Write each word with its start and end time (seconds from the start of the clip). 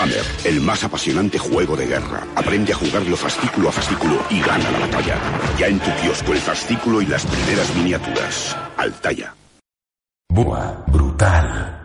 Warhammer, 0.00 0.24
el 0.44 0.60
más 0.60 0.82
apasionante 0.84 1.38
juego 1.38 1.76
de 1.76 1.86
guerra. 1.86 2.26
Aprende 2.34 2.72
a 2.72 2.76
jugarlo 2.76 3.16
fascículo 3.16 3.68
a 3.68 3.72
fascículo 3.72 4.18
y 4.30 4.40
gana 4.40 4.70
la 4.70 4.78
batalla. 4.80 5.18
Ya 5.58 5.66
en 5.66 5.78
tu 5.78 5.90
kiosco 6.00 6.32
el 6.32 6.38
fascículo 6.38 7.02
y 7.02 7.06
las 7.06 7.26
primeras 7.26 7.74
miniaturas. 7.76 8.56
Altaya. 8.76 9.34
Buah, 10.30 10.84
brutal. 10.86 11.76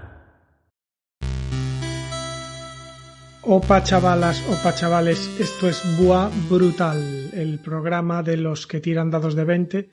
Opa 3.42 3.84
chavalas, 3.84 4.44
opa 4.50 4.74
chavales, 4.74 5.30
esto 5.40 5.70
es 5.70 5.84
Buah 6.00 6.32
Brutal, 6.50 7.30
el 7.34 7.60
programa 7.60 8.24
de 8.24 8.38
los 8.38 8.66
que 8.66 8.80
tiran 8.80 9.12
dados 9.12 9.36
de 9.36 9.44
20, 9.44 9.90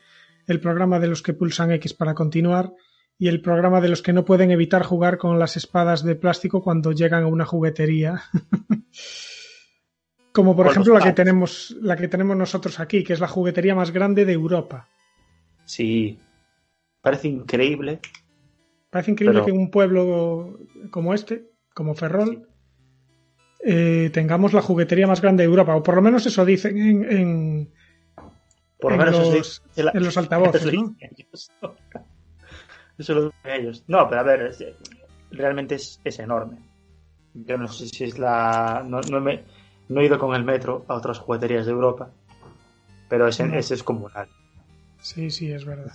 el 0.46 0.61
programa 0.61 0.98
de 0.98 1.09
los 1.09 1.20
que 1.20 1.34
pulsan 1.34 1.70
X 1.73 1.93
para 1.93 2.14
continuar 2.14 2.73
y 3.23 3.29
el 3.29 3.41
programa 3.41 3.80
de 3.80 3.89
los 3.89 4.02
que 4.02 4.12
no 4.12 4.25
pueden 4.25 4.50
evitar 4.50 4.82
jugar 4.82 5.16
con 5.16 5.38
las 5.38 5.57
espadas 5.57 6.02
de 6.02 6.16
plástico 6.16 6.61
cuando 6.61 6.91
llegan 6.91 7.23
a 7.23 7.29
una 7.29 7.45
juguetería. 7.45 8.20
Como 10.33 10.56
por 10.56 10.66
Con 10.66 10.73
ejemplo 10.73 10.95
la 10.95 11.05
que 11.05 11.12
tenemos 11.12 11.77
la 11.80 11.95
que 11.96 12.09
tenemos 12.09 12.37
nosotros 12.37 12.80
aquí, 12.80 13.05
que 13.05 13.12
es 13.12 13.20
la 13.20 13.29
juguetería 13.29 13.77
más 13.77 13.93
grande 13.93 14.24
de 14.24 14.32
Europa. 14.32 14.88
Sí. 15.65 16.19
Parece 17.01 17.29
increíble. 17.29 18.01
Parece 18.91 19.12
increíble 19.12 19.34
Pero- 19.41 19.45
que 19.46 19.52
en 19.52 19.59
un 19.59 19.70
pueblo 19.70 20.59
como 20.91 21.15
este, 21.15 21.48
como 21.74 21.95
Ferrol, 21.95 22.48
eh, 23.65 24.10
tengamos 24.12 24.52
la 24.52 24.62
juguetería 24.62 25.07
más 25.07 25.20
grande 25.20 25.45
de 25.45 25.48
Europa, 25.48 25.77
o 25.77 25.82
por 25.84 25.95
lo 25.95 26.02
menos 26.02 26.27
eso 26.27 26.45
dicen 26.45 26.77
en, 26.77 27.04
en- 27.12 27.73
Por 28.80 28.96
lo 28.96 29.01
En 29.01 29.12
menos 29.12 29.29
eso 29.29 29.62
los- 29.77 29.95
en 29.95 30.02
los 30.02 30.16
altavoces. 30.16 30.65
Eso 33.02 33.15
lo 33.15 33.24
dicen 33.27 33.61
ellos. 33.61 33.83
No, 33.88 34.09
pero 34.09 34.20
a 34.20 34.24
ver, 34.24 34.42
es- 34.42 34.65
realmente 35.33 35.74
es, 35.74 36.01
es 36.05 36.19
enorme. 36.20 36.59
Yo 37.34 37.59
no 37.59 37.66
sé 37.69 37.88
si 37.88 38.05
es 38.05 38.19
la. 38.19 38.84
No, 38.87 39.01
no 39.01 39.20
me- 39.20 39.43
no 39.88 40.01
he 40.01 40.06
ido 40.06 40.19
con 40.19 40.34
el 40.37 40.45
metro 40.45 40.84
a 40.88 40.95
otras 40.95 41.19
jugueterías 41.19 41.66
de 41.66 41.73
Europa, 41.73 42.10
pero 43.09 43.26
es, 43.26 43.41
No. 43.41 43.54
es 43.57 43.68
descomunal. 43.71 44.29
Sí, 45.01 45.30
sí, 45.30 45.51
es 45.51 45.65
verdad. 45.65 45.93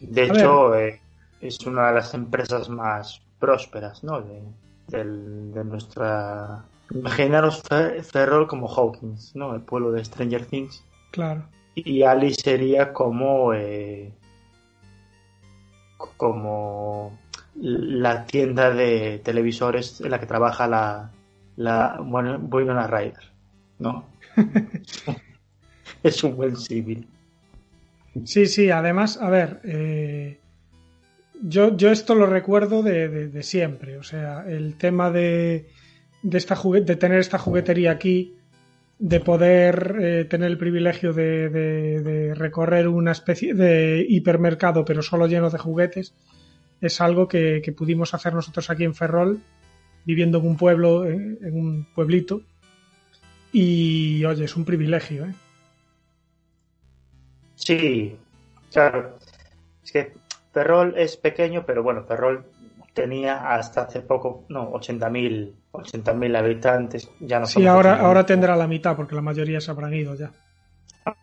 De 0.00 0.22
A 0.22 0.24
hecho, 0.24 0.74
eh, 0.76 1.00
es 1.40 1.58
una 1.66 1.88
de 1.88 1.94
las 1.94 2.14
empresas 2.14 2.68
más 2.68 3.20
prósperas, 3.38 4.02
¿no? 4.02 4.20
De, 4.22 4.40
del- 4.88 5.52
de 5.52 5.64
nuestra. 5.64 6.64
Imaginaros 6.90 7.62
Fe- 7.62 8.02
Ferrol 8.02 8.46
como 8.46 8.68
Hawkins, 8.68 9.34
¿no? 9.34 9.54
El 9.54 9.60
pueblo 9.60 9.90
de 9.92 10.04
Stranger 10.04 10.46
Things. 10.46 10.82
Claro. 11.10 11.44
Y 11.74 12.02
Ali 12.02 12.32
sería 12.32 12.92
como. 12.92 13.52
eh, 13.52 14.12
como. 15.96 17.18
La 17.58 18.26
tienda 18.26 18.70
de 18.70 19.18
televisores 19.24 20.00
en 20.02 20.10
la 20.10 20.20
que 20.20 20.26
trabaja 20.26 20.66
la. 20.68 21.10
la 21.56 21.98
bueno, 22.02 22.36
Winona 22.38 22.86
Ryder, 22.86 23.32
¿no? 23.78 24.06
es 26.02 26.22
un 26.24 26.36
buen 26.36 26.56
símil. 26.56 27.06
Sí, 28.24 28.46
sí, 28.46 28.70
además, 28.70 29.18
a 29.20 29.28
ver, 29.30 29.60
eh, 29.64 30.38
yo, 31.42 31.76
yo 31.76 31.90
esto 31.90 32.14
lo 32.14 32.26
recuerdo 32.26 32.82
de, 32.82 33.08
de- 33.08 33.28
de 33.28 33.42
siempre, 33.42 33.98
o 33.98 34.02
sea, 34.02 34.44
el 34.48 34.76
tema 34.76 35.10
de, 35.10 35.68
de, 36.22 36.38
esta 36.38 36.56
de 36.62 36.96
tener 36.96 37.18
esta 37.18 37.38
juguetería 37.38 37.90
aquí, 37.90 38.34
de 38.98 39.20
poder 39.20 39.96
eh, 40.00 40.24
tener 40.24 40.50
el 40.50 40.58
privilegio 40.58 41.12
de, 41.12 41.50
de- 41.50 42.34
recorrer 42.34 42.88
una 42.88 43.12
especie 43.12 43.54
de 43.54 44.04
hipermercado, 44.08 44.84
pero 44.84 45.02
solo 45.02 45.26
lleno 45.26 45.50
de 45.50 45.58
juguetes, 45.58 46.14
es 46.80 47.00
algo 47.00 47.28
que, 47.28 47.60
que 47.64 47.72
pudimos 47.72 48.14
hacer 48.14 48.34
nosotros 48.34 48.70
aquí 48.70 48.84
en 48.84 48.94
Ferrol, 48.94 49.40
viviendo 50.04 50.38
en 50.38 50.46
un 50.46 50.56
pueblo, 50.56 51.04
en, 51.06 51.38
en 51.42 51.58
un 51.58 51.86
pueblito, 51.94 52.42
y 53.52 54.24
oye, 54.24 54.44
es 54.44 54.56
un 54.56 54.64
privilegio, 54.64 55.26
¿eh? 55.26 55.34
Sí, 57.54 58.16
claro. 58.72 59.18
Es 59.82 59.92
que 59.92 60.12
Ferrol 60.52 60.94
es 60.96 61.16
pequeño, 61.16 61.64
pero 61.66 61.82
bueno, 61.82 62.04
Ferrol 62.04 62.44
tenía 62.96 63.54
hasta 63.54 63.82
hace 63.82 64.00
poco, 64.00 64.46
no, 64.48 64.70
80.000 64.72 65.54
80.000 65.72 66.34
habitantes. 66.34 67.10
Ya 67.20 67.38
no 67.40 67.46
Sí, 67.46 67.66
ahora, 67.66 67.92
80.000. 67.92 68.06
ahora 68.06 68.26
tendrá 68.26 68.56
la 68.56 68.66
mitad 68.66 68.96
porque 68.96 69.14
la 69.14 69.22
mayoría 69.22 69.60
se 69.60 69.70
habrán 69.70 69.94
ido 69.94 70.14
ya. 70.14 70.32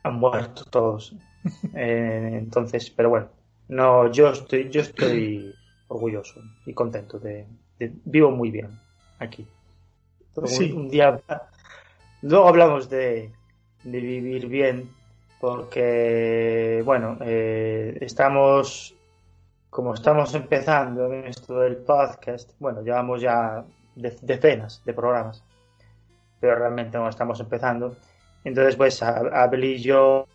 han 0.04 0.16
muerto 0.16 0.64
todos. 0.66 1.16
Eh, 1.76 2.30
entonces, 2.44 2.90
pero 2.92 3.10
bueno, 3.10 3.30
no, 3.68 4.12
yo 4.12 4.30
estoy, 4.30 4.70
yo 4.70 4.82
estoy 4.82 5.54
orgulloso 5.88 6.42
y 6.66 6.74
contento 6.74 7.20
de, 7.20 7.48
de- 7.80 7.94
vivo 8.06 8.32
muy 8.32 8.52
bien 8.52 8.80
aquí. 9.20 9.48
Pero 10.34 10.48
un- 10.48 10.54
Sí. 10.54 10.72
un, 10.74 10.90
día, 10.90 11.22
luego 12.22 12.48
hablamos 12.48 12.90
de, 12.90 13.34
de 13.84 14.00
vivir 14.00 14.48
bien, 14.48 14.90
porque 15.40 16.82
bueno, 16.86 17.18
eh, 17.22 17.98
estamos, 18.02 18.96
como 19.74 19.96
estamos 19.96 20.34
empezando 20.36 21.12
en 21.12 21.26
esto 21.26 21.60
del 21.60 21.78
podcast, 21.78 22.52
bueno, 22.60 22.82
llevamos 22.84 23.22
ya 23.22 23.66
de- 23.96 24.18
decenas 24.22 24.82
de 24.86 24.94
programas, 24.94 25.44
pero 26.40 26.56
realmente 26.56 26.98
no 26.98 27.10
estamos 27.10 27.40
empezando. 27.40 27.96
Entonces, 28.44 28.76
pues, 28.76 29.02
Abel 29.02 29.64
y 29.64 29.80
yo 29.82 30.28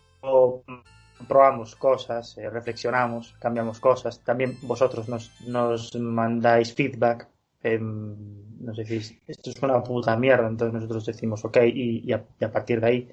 probamos 1.27 1.75
cosas, 1.75 2.37
eh, 2.37 2.49
reflexionamos, 2.49 3.35
cambiamos 3.39 3.79
cosas. 3.79 4.19
También 4.23 4.57
vosotros 4.63 5.07
nos, 5.07 5.31
nos 5.47 5.95
mandáis 5.95 6.73
feedback. 6.73 7.27
em, 7.61 8.15
nos 8.61 8.77
decís, 8.77 9.17
esto 9.27 9.49
es 9.49 9.61
una 9.61 9.81
puta 9.83 10.15
mierda. 10.15 10.47
Entonces 10.47 10.73
nosotros 10.73 11.05
decimos, 11.05 11.43
ok, 11.45 11.57
y, 11.65 12.03
y 12.09 12.13
a, 12.13 12.23
y 12.39 12.45
a 12.45 12.51
partir 12.51 12.79
de 12.81 12.87
ahí 12.87 13.09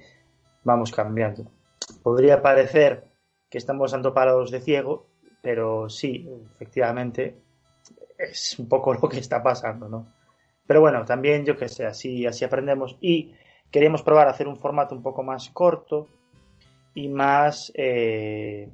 vamos 0.63 0.91
cambiando. 0.91 1.45
Podría 2.03 2.41
parecer 2.41 3.03
que 3.49 3.57
estamos 3.57 3.91
dando 3.91 4.13
palos 4.13 4.51
de 4.51 4.61
ciego, 4.61 5.07
pero 5.47 5.87
sí, 5.87 6.29
efectivamente, 6.55 7.37
es 8.17 8.59
un 8.59 8.67
poco 8.67 8.93
lo 9.01 9.07
que 9.07 9.19
está 9.19 9.41
pasando, 9.41 9.87
¿no? 9.87 10.11
Pero 10.65 10.81
bueno, 10.81 11.05
también 11.05 11.45
yo 11.45 11.55
que 11.55 11.69
sé, 11.69 11.85
así, 11.85 12.25
así 12.25 12.43
aprendemos. 12.43 12.97
Y 12.99 13.33
queríamos 13.71 14.01
probar 14.01 14.27
a 14.27 14.31
hacer 14.31 14.49
un 14.49 14.57
formato 14.57 14.93
un 14.93 15.01
poco 15.01 15.23
más 15.23 15.49
corto 15.51 16.09
y 16.93 17.07
más 17.07 17.71
eh, 17.75 18.69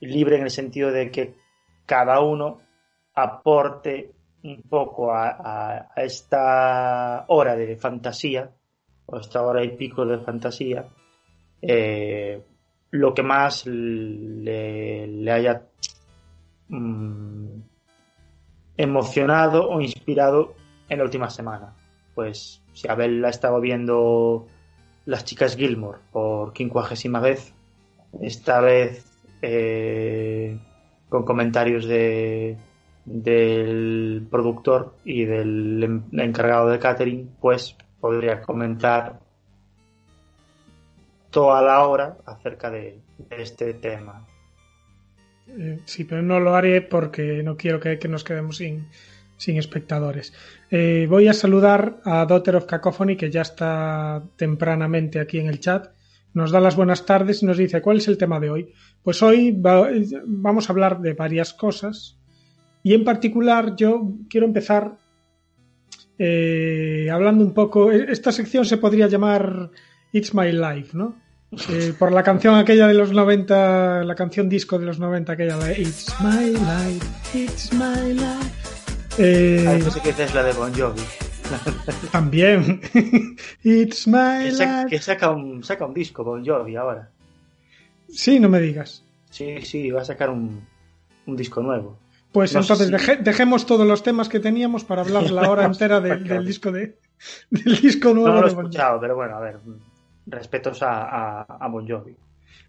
libre 0.00 0.36
en 0.36 0.44
el 0.44 0.50
sentido 0.50 0.90
de 0.90 1.10
que 1.10 1.34
cada 1.84 2.20
uno 2.20 2.62
aporte 3.12 4.12
un 4.42 4.62
poco 4.62 5.12
a, 5.12 5.92
esta 5.96 7.26
hora 7.28 7.56
de 7.56 7.76
fantasía 7.76 8.50
o 9.04 9.18
esta 9.18 9.42
hora 9.42 9.62
y 9.62 9.76
pico 9.76 10.06
de 10.06 10.18
fantasía 10.20 10.88
eh, 11.60 12.42
lo 12.90 13.14
que 13.14 13.22
más 13.22 13.66
le, 13.66 15.06
le 15.06 15.30
haya 15.30 15.62
mm, 16.70 17.62
emocionado 18.76 19.68
o 19.68 19.80
inspirado 19.80 20.54
en 20.88 20.98
la 20.98 21.04
última 21.04 21.28
semana. 21.30 21.74
Pues 22.14 22.62
si 22.72 22.88
Abel 22.88 23.24
ha 23.24 23.28
estado 23.28 23.60
viendo 23.60 24.46
Las 25.04 25.24
chicas 25.24 25.56
Gilmore 25.56 25.98
por 26.12 26.52
quincuagésima 26.52 27.20
vez, 27.20 27.52
esta 28.22 28.60
vez 28.60 29.06
eh, 29.42 30.58
con 31.08 31.24
comentarios 31.24 31.84
de 31.86 32.56
del 33.04 34.26
productor 34.30 34.94
y 35.04 35.24
del 35.24 35.82
em- 35.82 36.02
encargado 36.12 36.68
de 36.68 36.78
catering, 36.78 37.34
pues 37.40 37.76
podría 37.98 38.42
comentar 38.42 39.20
toda 41.30 41.62
la 41.62 41.86
hora 41.86 42.18
acerca 42.26 42.70
de 42.70 43.00
este 43.30 43.74
tema. 43.74 44.26
Eh, 45.58 45.80
sí, 45.84 46.04
pero 46.04 46.22
no 46.22 46.40
lo 46.40 46.54
haré 46.54 46.80
porque 46.82 47.42
no 47.42 47.56
quiero 47.56 47.80
que, 47.80 47.98
nos 48.08 48.24
quedemos 48.24 48.56
sin, 48.58 48.86
sin 49.36 49.56
espectadores. 49.58 50.32
Eh, 50.70 51.06
voy 51.08 51.28
a 51.28 51.32
saludar 51.32 52.00
a 52.04 52.24
Daughter 52.26 52.56
of 52.56 52.66
Cacophony, 52.66 53.16
que 53.16 53.30
ya 53.30 53.42
está 53.42 54.22
tempranamente 54.36 55.18
aquí 55.20 55.38
en 55.38 55.46
el 55.48 55.60
chat. 55.60 55.88
Nos 56.32 56.52
da 56.52 56.60
las 56.60 56.76
buenas 56.76 57.04
tardes 57.06 57.42
y 57.42 57.46
nos 57.46 57.58
dice 57.58 57.82
cuál 57.82 57.96
es 57.96 58.06
el 58.08 58.16
tema 58.18 58.38
de 58.38 58.50
hoy. 58.50 58.72
Pues 59.02 59.22
hoy 59.22 59.50
va- 59.50 59.88
vamos 60.26 60.68
a 60.68 60.72
hablar 60.72 61.00
de 61.00 61.14
varias 61.14 61.52
cosas 61.52 62.18
y 62.82 62.94
en 62.94 63.02
particular 63.04 63.74
yo 63.76 64.12
quiero 64.28 64.46
empezar 64.46 64.96
eh, 66.18 67.08
hablando 67.10 67.44
un 67.44 67.54
poco. 67.54 67.90
Esta 67.90 68.32
sección 68.32 68.64
se 68.64 68.76
podría 68.76 69.08
llamar 69.08 69.70
It's 70.12 70.34
My 70.34 70.52
Life, 70.52 70.96
¿no? 70.96 71.16
Eh, 71.68 71.92
por 71.98 72.12
la 72.12 72.22
canción 72.22 72.54
aquella 72.54 72.86
de 72.86 72.94
los 72.94 73.12
90, 73.12 74.04
la 74.04 74.14
canción 74.14 74.48
disco 74.48 74.78
de 74.78 74.86
los 74.86 74.98
90, 75.00 75.32
aquella 75.32 75.56
de 75.58 75.80
It's 75.80 76.14
My 76.20 76.50
Life, 76.52 77.06
It's 77.38 77.72
My 77.72 78.12
Life. 78.14 78.50
Eh, 79.18 79.64
Ah, 79.66 79.78
pensé 79.82 80.00
que 80.00 80.10
esa 80.10 80.24
es 80.24 80.34
la 80.34 80.44
de 80.44 80.52
Bon 80.52 80.72
Jovi. 80.72 81.02
también. 82.12 82.80
It's 83.64 84.06
My 84.06 84.44
Que, 84.44 84.52
Life. 84.52 84.86
que 84.88 84.98
saca, 85.00 85.30
un, 85.30 85.64
saca 85.64 85.86
un 85.86 85.94
disco 85.94 86.22
Bon 86.22 86.44
Jovi 86.44 86.76
ahora. 86.76 87.10
Sí, 88.08 88.38
no 88.38 88.48
me 88.48 88.60
digas. 88.60 89.04
Sí, 89.30 89.60
sí, 89.62 89.90
va 89.90 90.02
a 90.02 90.04
sacar 90.04 90.30
un, 90.30 90.64
un 91.26 91.36
disco 91.36 91.60
nuevo. 91.62 91.98
Pues 92.32 92.54
No 92.54 92.62
sé 92.62 92.72
entonces 92.74 92.86
si- 92.86 92.92
deje- 92.92 93.22
dejemos 93.24 93.66
todos 93.66 93.84
los 93.86 94.04
temas 94.04 94.28
que 94.28 94.38
teníamos 94.38 94.84
para 94.84 95.02
hablar 95.02 95.28
la 95.32 95.50
hora 95.50 95.64
entera 95.66 96.00
de- 96.00 96.16
del 96.18 96.46
disco 96.46 96.70
de 96.70 96.96
del 97.50 97.80
disco 97.80 98.14
nuevo 98.14 98.28
No 98.36 98.40
lo 98.40 98.46
he 98.46 98.50
escuchado, 98.50 99.00
pero 99.00 99.16
bueno, 99.16 99.36
a 99.36 99.40
ver, 99.40 99.58
respetos 100.30 100.82
a, 100.82 101.02
a, 101.02 101.42
a 101.42 101.68
Bon 101.68 101.86
Jovi. 101.86 102.16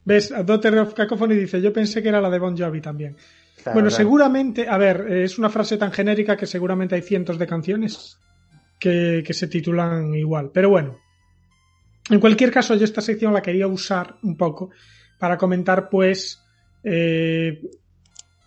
¿Ves? 0.03 0.33
Daughter 0.45 0.79
of 0.79 0.93
Cacophony 0.93 1.35
dice, 1.35 1.61
yo 1.61 1.71
pensé 1.71 2.01
que 2.01 2.09
era 2.09 2.21
la 2.21 2.29
de 2.29 2.39
Bon 2.39 2.57
Jovi 2.57 2.81
también. 2.81 3.15
Claro, 3.61 3.75
bueno, 3.75 3.89
claro. 3.89 4.03
seguramente, 4.03 4.67
a 4.67 4.77
ver, 4.77 5.05
eh, 5.07 5.23
es 5.23 5.37
una 5.37 5.49
frase 5.49 5.77
tan 5.77 5.91
genérica 5.91 6.35
que 6.35 6.47
seguramente 6.47 6.95
hay 6.95 7.01
cientos 7.01 7.37
de 7.37 7.47
canciones 7.47 8.17
que, 8.79 9.23
que 9.25 9.33
se 9.33 9.47
titulan 9.47 10.13
igual. 10.15 10.49
Pero 10.51 10.69
bueno, 10.69 10.97
en 12.09 12.19
cualquier 12.19 12.51
caso, 12.51 12.75
yo 12.75 12.83
esta 12.83 13.01
sección 13.01 13.33
la 13.33 13.41
quería 13.41 13.67
usar 13.67 14.15
un 14.23 14.35
poco 14.35 14.71
para 15.19 15.37
comentar, 15.37 15.89
pues, 15.89 16.43
eh, 16.83 17.61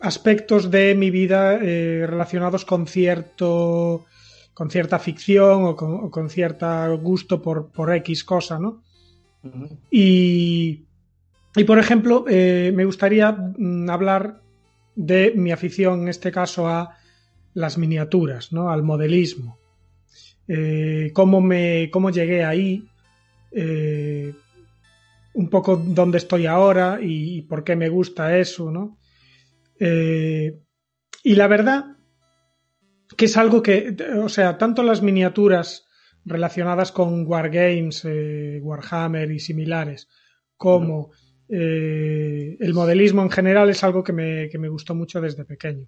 aspectos 0.00 0.70
de 0.70 0.94
mi 0.94 1.10
vida 1.10 1.58
eh, 1.62 2.04
relacionados 2.06 2.64
con 2.64 2.86
cierto 2.86 4.04
con 4.52 4.70
cierta 4.70 5.00
ficción 5.00 5.64
o 5.64 5.74
con, 5.74 5.94
o 5.94 6.10
con 6.10 6.30
cierto 6.30 6.96
gusto 6.98 7.42
por, 7.42 7.72
por 7.72 7.92
X 7.92 8.22
cosa, 8.22 8.56
¿no? 8.56 8.83
Y, 9.90 10.84
y 11.56 11.64
por 11.64 11.78
ejemplo, 11.78 12.24
eh, 12.28 12.72
me 12.74 12.84
gustaría 12.84 13.32
mm, 13.32 13.88
hablar 13.90 14.40
de 14.96 15.32
mi 15.36 15.52
afición, 15.52 16.02
en 16.02 16.08
este 16.08 16.32
caso, 16.32 16.68
a 16.68 16.96
las 17.54 17.78
miniaturas, 17.78 18.52
¿no? 18.52 18.70
al 18.70 18.82
modelismo. 18.82 19.58
Eh, 20.48 21.10
cómo, 21.14 21.40
me, 21.40 21.90
cómo 21.90 22.10
llegué 22.10 22.44
ahí, 22.44 22.86
eh, 23.52 24.34
un 25.34 25.48
poco 25.48 25.76
dónde 25.76 26.18
estoy 26.18 26.46
ahora 26.46 26.98
y, 27.00 27.42
por 27.42 27.64
qué 27.64 27.76
me 27.76 27.88
gusta 27.88 28.38
eso, 28.38 28.70
¿no? 28.70 28.98
Y 29.80 31.34
la 31.34 31.48
verdad 31.48 31.96
que 33.16 33.24
es 33.24 33.36
algo 33.36 33.62
que, 33.62 33.96
o 34.22 34.28
sea, 34.28 34.58
tanto 34.58 34.82
las 34.82 35.02
miniaturas 35.02 35.86
relacionadas 36.24 36.92
con 36.92 37.26
Wargames, 37.26 38.04
eh, 38.04 38.58
Warhammer 38.62 39.30
y 39.30 39.40
similares, 39.40 40.08
como 40.56 41.10
eh, 41.48 42.56
el 42.58 42.74
modelismo 42.74 43.22
en 43.22 43.30
general 43.30 43.68
es 43.70 43.84
algo 43.84 44.02
que 44.02 44.12
me, 44.12 44.48
que 44.48 44.58
me 44.58 44.68
gustó 44.68 44.94
mucho 44.94 45.20
desde 45.20 45.44
pequeño. 45.44 45.86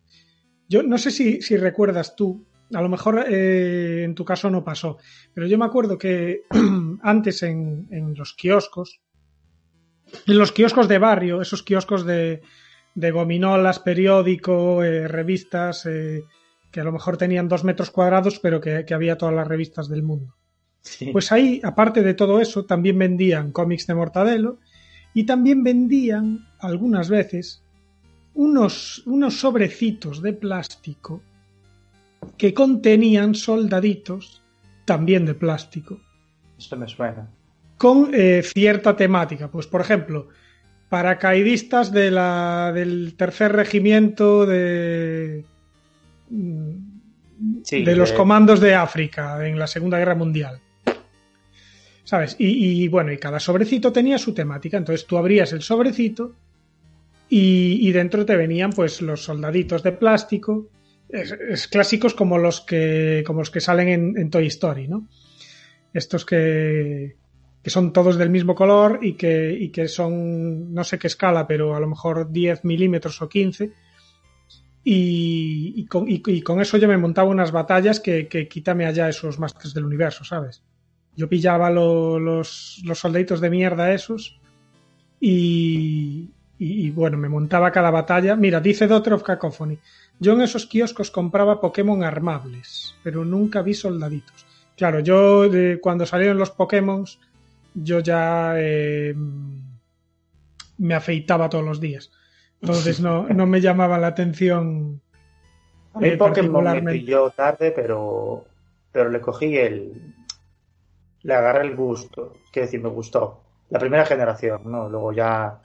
Yo 0.68 0.82
no 0.82 0.98
sé 0.98 1.10
si, 1.10 1.40
si 1.40 1.56
recuerdas 1.56 2.16
tú, 2.16 2.46
a 2.74 2.82
lo 2.82 2.88
mejor 2.88 3.24
eh, 3.28 4.02
en 4.04 4.14
tu 4.14 4.24
caso 4.24 4.50
no 4.50 4.64
pasó, 4.64 4.98
pero 5.32 5.46
yo 5.46 5.56
me 5.56 5.64
acuerdo 5.64 5.96
que 5.96 6.42
antes 7.02 7.42
en, 7.42 7.86
en 7.90 8.14
los 8.14 8.34
kioscos, 8.34 9.00
en 10.26 10.38
los 10.38 10.52
kioscos 10.52 10.88
de 10.88 10.98
barrio, 10.98 11.40
esos 11.40 11.62
kioscos 11.62 12.04
de, 12.04 12.42
de 12.94 13.10
gominolas, 13.10 13.78
periódico, 13.78 14.82
revistas, 14.82 15.88
que 16.70 16.80
a 16.80 16.84
lo 16.84 16.92
mejor 16.92 17.16
tenían 17.16 17.48
dos 17.48 17.64
metros 17.64 17.90
cuadrados, 17.90 18.38
pero 18.38 18.60
que, 18.60 18.84
que 18.84 18.94
había 18.94 19.16
todas 19.16 19.34
las 19.34 19.48
revistas 19.48 19.88
del 19.88 20.02
mundo. 20.02 20.34
Sí. 20.82 21.06
Pues 21.12 21.32
ahí, 21.32 21.60
aparte 21.64 22.02
de 22.02 22.14
todo 22.14 22.40
eso, 22.40 22.64
también 22.64 22.98
vendían 22.98 23.50
cómics 23.52 23.86
de 23.86 23.94
Mortadelo 23.94 24.58
y 25.14 25.24
también 25.24 25.64
vendían, 25.64 26.46
algunas 26.58 27.08
veces, 27.08 27.62
unos, 28.34 29.02
unos 29.06 29.40
sobrecitos 29.40 30.22
de 30.22 30.32
plástico 30.34 31.22
que 32.36 32.52
contenían 32.54 33.34
soldaditos, 33.34 34.42
también 34.84 35.24
de 35.26 35.34
plástico, 35.34 35.98
Eso 36.58 36.76
me 36.76 36.86
suena. 36.86 37.28
con 37.78 38.10
eh, 38.12 38.42
cierta 38.44 38.94
temática. 38.94 39.48
Pues, 39.50 39.66
por 39.66 39.80
ejemplo, 39.80 40.28
paracaidistas 40.88 41.90
de 41.92 42.10
la, 42.10 42.72
del 42.74 43.14
tercer 43.16 43.52
regimiento 43.52 44.46
de, 44.46 45.44
Sí, 46.28 47.82
de 47.84 47.96
los 47.96 48.11
de- 48.11 48.17
comandos 48.17 48.61
de 48.61 48.75
África 48.75 49.46
en 49.46 49.58
la 49.58 49.67
Segunda 49.67 49.99
Guerra 49.99 50.14
Mundial. 50.14 50.61
¿Sabes? 52.05 52.37
Y, 52.38 52.84
y, 52.84 52.88
bueno, 52.88 53.12
y 53.12 53.19
cada 53.19 53.40
sobrecito 53.40 53.93
tenía 53.93 54.17
su 54.19 54.32
temática. 54.32 54.76
Entonces 54.76 55.06
tú 55.06 55.19
abrías 55.19 55.52
el 55.52 55.62
sobrecito 55.62 56.34
y, 57.28 57.78
y 57.88 57.93
dentro 57.93 58.25
te 58.25 58.37
venían 58.37 58.70
pues 58.70 59.02
los 59.02 59.25
soldaditos 59.25 59.82
de 59.82 59.93
plástico. 59.93 60.69
Es, 61.08 61.32
es 61.32 61.67
clásicos 61.69 62.14
como 62.14 62.38
los 62.38 62.61
que. 62.61 63.25
como 63.26 63.40
los 63.40 63.50
que 63.50 63.61
salen 63.61 63.88
en, 63.88 64.19
en 64.19 64.31
Toy 64.31 64.46
Story, 64.46 64.87
¿no? 64.88 65.08
Estos 65.93 66.25
que, 66.25 67.17
que 67.62 67.70
son 67.70 67.93
todos 67.93 68.17
del 68.17 68.31
mismo 68.31 68.55
color 68.55 69.00
y 69.02 69.14
que, 69.14 69.52
y 69.58 69.70
que 69.70 69.88
son 69.88 70.72
no 70.72 70.84
sé 70.84 70.99
qué 70.99 71.06
escala, 71.08 71.46
pero 71.46 71.75
a 71.75 71.81
lo 71.81 71.88
mejor 71.88 72.31
10 72.31 72.64
milímetros 72.64 73.20
o 73.22 73.29
15. 73.29 73.72
Y, 74.88 75.84
con, 75.86 76.04
y- 76.08 76.42
con 76.42 76.60
eso 76.60 76.76
yo 76.78 76.86
me 76.86 76.96
montaba 76.96 77.28
unas 77.28 77.50
batallas 77.50 77.98
que, 77.98 78.28
que 78.28 78.46
quítame 78.46 78.86
allá 78.86 79.08
esos 79.08 79.36
másteres 79.40 79.74
del 79.74 79.84
universo, 79.84 80.22
¿sabes? 80.22 80.62
Yo 81.16 81.28
pillaba 81.28 81.70
lo- 81.70 82.20
los, 82.20 82.80
soldaditos 82.94 83.40
de 83.40 83.50
mierda 83.50 83.92
esos 83.92 84.38
y, 85.18 86.30
bueno, 86.90 87.18
me 87.18 87.28
montaba 87.28 87.72
cada 87.72 87.90
batalla. 87.90 88.36
Mira, 88.36 88.60
dice 88.60 88.86
Daughter 88.86 89.14
of 89.14 89.24
Cacophony. 89.24 89.76
Yo 90.20 90.34
en 90.34 90.42
esos 90.42 90.66
kioscos 90.66 91.10
compraba 91.10 91.60
Pokémon 91.60 92.04
armables, 92.04 92.94
pero 93.02 93.24
nunca 93.24 93.62
vi 93.62 93.74
soldaditos. 93.74 94.46
Claro, 94.76 95.00
yo 95.00 95.46
eh, 95.52 95.80
cuando 95.82 96.06
salieron 96.06 96.38
los 96.38 96.52
Pokémon, 96.52 97.04
yo 97.74 97.98
ya 97.98 98.54
eh, 98.56 99.16
me 100.78 100.94
afeitaba 100.94 101.48
todos 101.48 101.64
los 101.64 101.80
días. 101.80 102.10
Entonces 102.61 103.00
no, 103.00 103.29
no 103.29 103.47
me 103.47 103.61
llamaba 103.61 103.99
la 103.99 104.08
atención. 104.08 105.00
A 105.94 105.99
mí 105.99 106.08
eh, 106.08 106.17
Pokémon 106.17 106.85
me 106.85 106.93
pilló 106.93 107.31
tarde, 107.31 107.73
pero, 107.73 108.44
pero 108.93 109.11
le 109.11 109.20
cogí 109.20 109.56
el... 109.56 110.14
Le 111.23 111.35
agarré 111.35 111.67
el 111.67 111.75
gusto. 111.75 112.35
Quiero 112.53 112.67
decir, 112.67 112.82
me 112.82 112.88
gustó. 112.88 113.43
La 113.70 113.79
primera 113.79 114.05
generación, 114.05 114.62
¿no? 114.64 114.88
Luego 114.88 115.12
ya 115.12 115.61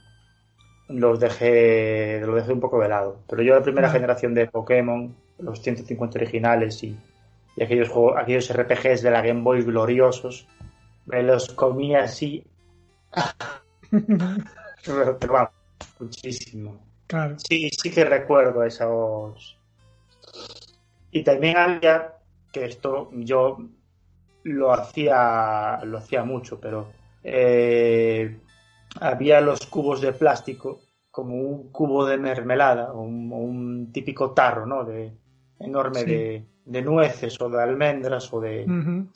los 0.89 1.19
dejé, 1.19 2.21
los 2.21 2.35
dejé 2.35 2.53
un 2.53 2.59
poco 2.59 2.79
de 2.79 2.89
lado. 2.89 3.19
Pero 3.29 3.43
yo 3.43 3.55
la 3.55 3.63
primera 3.63 3.89
generación 3.89 4.33
de 4.33 4.47
Pokémon, 4.47 5.15
los 5.39 5.61
150 5.61 6.17
originales 6.17 6.83
y, 6.83 6.97
y 7.55 7.63
aquellos, 7.63 7.89
juegos, 7.89 8.15
aquellos 8.17 8.51
RPGs 8.51 9.01
de 9.01 9.11
la 9.11 9.21
Game 9.21 9.41
Boy 9.41 9.63
gloriosos, 9.63 10.47
me 11.05 11.23
los 11.23 11.49
comí 11.49 11.95
así. 11.95 12.43
pero, 13.89 15.19
pero 15.19 15.33
vamos, 15.33 15.51
muchísimo. 15.99 16.79
Claro. 17.07 17.35
Sí, 17.39 17.69
sí 17.69 17.91
que 17.91 18.05
recuerdo 18.05 18.63
esos. 18.63 19.57
Y 21.11 21.23
también 21.23 21.57
había 21.57 22.15
que 22.51 22.65
esto 22.65 23.09
yo 23.13 23.57
lo 24.43 24.73
hacía 24.73 25.79
lo 25.83 25.97
hacía 25.97 26.23
mucho, 26.23 26.59
pero 26.59 26.91
eh, 27.23 28.39
había 28.99 29.41
los 29.41 29.65
cubos 29.67 30.01
de 30.01 30.13
plástico 30.13 30.81
como 31.11 31.35
un 31.35 31.71
cubo 31.71 32.05
de 32.05 32.17
mermelada 32.17 32.93
o 32.93 33.01
un, 33.01 33.91
típico 33.91 34.31
tarro, 34.31 34.65
¿no? 34.65 34.85
De 34.85 35.11
enorme 35.59 35.99
Sí. 35.99 36.05
de, 36.05 36.45
de 36.65 36.81
nueces 36.81 37.39
o 37.41 37.49
de 37.49 37.61
almendras 37.61 38.31
o 38.33 38.39
de 38.39 38.65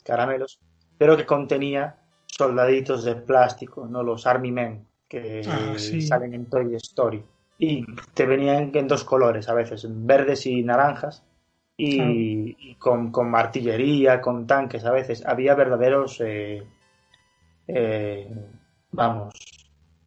caramelos, 0.04 0.60
pero 0.98 1.16
que 1.16 1.24
contenía 1.24 1.96
soldaditos 2.26 3.04
de 3.04 3.16
plástico, 3.16 3.86
no 3.86 4.02
los 4.02 4.26
Army 4.26 4.52
Men 4.52 4.86
que 5.08 5.42
Ah, 5.46 5.74
sí. 5.78 6.00
salen 6.00 6.34
en 6.34 6.46
Toy 6.46 6.74
Story. 6.76 7.22
Y 7.58 7.84
te 8.14 8.26
venían 8.26 8.70
en 8.74 8.88
dos 8.88 9.04
colores 9.04 9.48
a 9.48 9.54
veces, 9.54 9.86
verdes 9.88 10.46
y 10.46 10.62
naranjas, 10.62 11.22
y, 11.76 12.00
Ah. 12.00 12.56
y 12.58 12.74
con, 12.76 13.10
con 13.10 13.34
artillería, 13.34 14.20
con 14.20 14.46
tanques 14.46 14.84
a 14.84 14.92
veces. 14.92 15.24
Había 15.24 15.54
verdaderos, 15.54 16.20
eh, 16.20 16.62
eh, 17.68 18.28
vamos, 18.92 19.34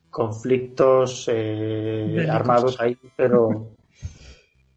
conflictos 0.10 1.30
eh, 1.32 2.28
armados 2.30 2.80
ahí, 2.80 2.98
pero 3.16 3.50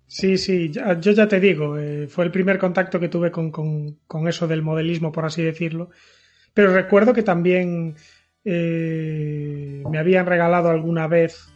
Sí, 0.07 0.37
sí, 0.37 0.71
ya- 0.71 1.01
yo 1.01 1.13
ya 1.13 1.27
te 1.27 1.41
digo, 1.41 1.79
eh, 1.79 2.07
fue 2.07 2.25
el 2.27 2.31
primer 2.31 2.59
contacto 2.59 3.01
que 3.01 3.09
tuve 3.09 3.31
con, 3.31 3.51
con- 3.51 3.99
con 4.07 4.29
eso 4.29 4.47
del 4.47 4.61
modelismo, 4.63 5.11
por 5.11 5.25
así 5.25 5.43
decirlo. 5.43 5.89
Pero 6.53 6.75
recuerdo 6.75 7.15
que 7.15 7.23
también 7.23 7.97
eh, 8.45 9.83
me 9.91 9.99
habían 9.99 10.27
regalado 10.27 10.69
alguna 10.71 11.07
vez 11.07 11.49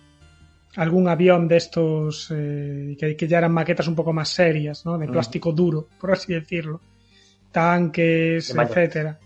algún 0.76 1.08
avión 1.08 1.48
de 1.48 1.56
estos 1.56 2.30
eh, 2.34 2.96
que, 2.98 3.16
que 3.16 3.26
ya 3.28 3.38
eran 3.38 3.52
maquetas 3.52 3.88
un 3.88 3.94
poco 3.94 4.12
más 4.12 4.28
serias, 4.28 4.84
¿no? 4.84 4.98
De 4.98 5.06
Mm. 5.08 5.12
plástico 5.12 5.52
duro, 5.52 5.88
por 6.00 6.12
así 6.12 6.32
decirlo. 6.34 6.80
Tanques, 7.52 8.52
De 8.54 8.62
etcétera. 8.62 9.18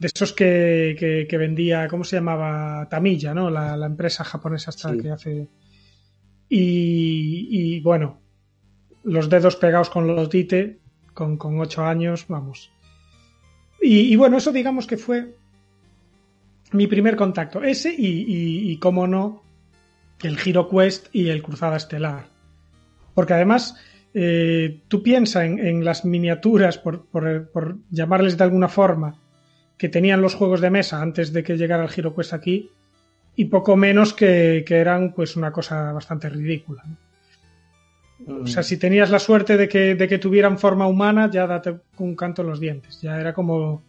De 0.00 0.08
esos 0.12 0.32
que, 0.32 0.96
que- 0.98 1.26
que 1.28 1.38
vendía, 1.38 1.86
¿cómo 1.88 2.02
se 2.04 2.16
llamaba? 2.16 2.88
Tamilla, 2.88 3.34
¿no? 3.34 3.50
La, 3.50 3.76
la 3.76 3.86
empresa 3.86 4.24
japonesa 4.24 4.70
esta 4.70 4.90
Sí. 4.92 4.98
que 4.98 5.10
hace. 5.10 5.48
Y, 6.48 7.48
y, 7.76 7.80
bueno, 7.80 8.20
los 9.04 9.28
dedos 9.28 9.56
pegados 9.56 9.90
con 9.90 10.06
los 10.06 10.30
dite, 10.30 10.78
con, 11.14 11.36
con 11.36 11.58
ocho 11.60 11.84
años, 11.84 12.26
vamos. 12.28 12.72
Y, 13.82 14.12
y 14.12 14.16
bueno, 14.16 14.38
eso 14.38 14.50
digamos 14.52 14.86
que 14.86 14.96
fue 14.96 15.34
mi 16.72 16.86
primer 16.86 17.16
contacto. 17.16 17.62
Ese 17.62 17.94
y, 17.96 18.76
cómo 18.78 19.06
no, 19.06 19.42
el 20.22 20.38
Giro 20.38 20.68
Quest 20.68 21.08
y 21.12 21.28
el 21.28 21.42
Cruzada 21.42 21.76
Estelar. 21.76 22.26
Porque 23.14 23.34
además, 23.34 23.76
eh, 24.14 24.82
tú 24.88 25.02
piensas 25.02 25.44
en, 25.44 25.84
las 25.84 26.04
miniaturas, 26.04 26.78
por, 26.78 27.06
llamarles 27.90 28.36
de 28.36 28.44
alguna 28.44 28.68
forma, 28.68 29.20
que 29.76 29.88
tenían 29.88 30.20
los 30.20 30.34
juegos 30.34 30.60
de 30.60 30.70
mesa 30.70 31.00
antes 31.00 31.32
de 31.32 31.42
que 31.42 31.56
llegara 31.56 31.84
el 31.84 31.90
HeroQuest 31.90 32.32
aquí, 32.32 32.70
y 33.36 33.44
poco 33.46 33.76
menos 33.76 34.14
que, 34.14 34.64
eran 34.68 35.12
pues 35.12 35.36
una 35.36 35.52
cosa 35.52 35.92
bastante 35.92 36.28
ridícula. 36.28 36.84
O 38.26 38.46
sea, 38.46 38.64
si 38.64 38.76
tenías 38.76 39.10
la 39.10 39.20
suerte 39.20 39.56
de 39.56 39.68
que, 39.68 39.94
de 39.94 40.08
que 40.08 40.18
tuvieran 40.18 40.58
forma 40.58 40.88
humana, 40.88 41.30
ya 41.30 41.46
date 41.46 41.76
un 41.98 42.16
canto 42.16 42.42
en 42.42 42.48
los 42.48 42.60
dientes. 42.60 43.00
Ya 43.00 43.18
era 43.18 43.32
como, 43.32 43.84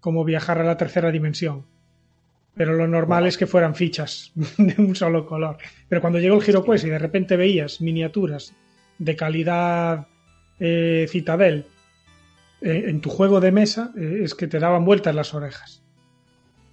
como 0.00 0.24
viajar 0.24 0.58
a 0.58 0.64
la 0.64 0.76
tercera 0.76 1.12
dimensión. 1.12 1.64
Pero 2.54 2.74
lo 2.74 2.86
normal 2.86 3.26
es 3.26 3.38
que 3.38 3.46
fueran 3.46 3.74
fichas 3.74 4.32
de 4.58 4.74
un 4.78 4.94
solo 4.94 5.26
color. 5.26 5.56
Pero 5.88 6.00
cuando 6.00 6.18
llegó 6.18 6.36
el 6.36 6.46
HeroQuest 6.46 6.84
y 6.84 6.90
de 6.90 6.98
repente 6.98 7.36
veías 7.36 7.80
miniaturas 7.80 8.54
de 8.98 9.16
calidad 9.16 10.06
eh, 10.60 11.06
Citadel 11.08 11.66
eh, 12.60 12.84
en 12.86 13.00
tu 13.00 13.10
juego 13.10 13.40
de 13.40 13.50
mesa, 13.52 13.92
eh, 13.96 14.20
es 14.22 14.34
que 14.34 14.46
te 14.46 14.58
daban 14.58 14.84
vueltas 14.84 15.14
las 15.14 15.34
orejas. 15.34 15.82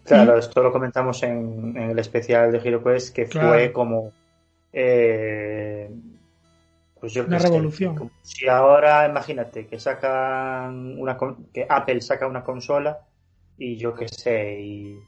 Claro, 0.03 0.37
esto 0.37 0.61
lo 0.63 0.71
comentamos 0.71 1.23
en, 1.23 1.77
el 1.77 1.97
especial 1.99 2.51
de 2.51 2.59
HeroQuest, 2.59 3.15
que 3.15 3.25
fue 3.27 3.71
como. 3.71 4.11
pues 6.99 7.13
yo 7.13 7.25
una 7.25 7.37
revolución. 7.37 8.11
si 8.23 8.47
ahora, 8.47 9.07
imagínate, 9.07 9.67
que 9.67 9.79
sacan 9.79 10.99
una. 10.99 11.17
que 11.53 11.65
Apple 11.69 12.01
saca 12.01 12.27
una 12.27 12.43
consola 12.43 12.99
y 13.57 13.77
yo 13.77 13.93
qué 13.93 14.07
sé, 14.07 14.59
y 14.61 14.99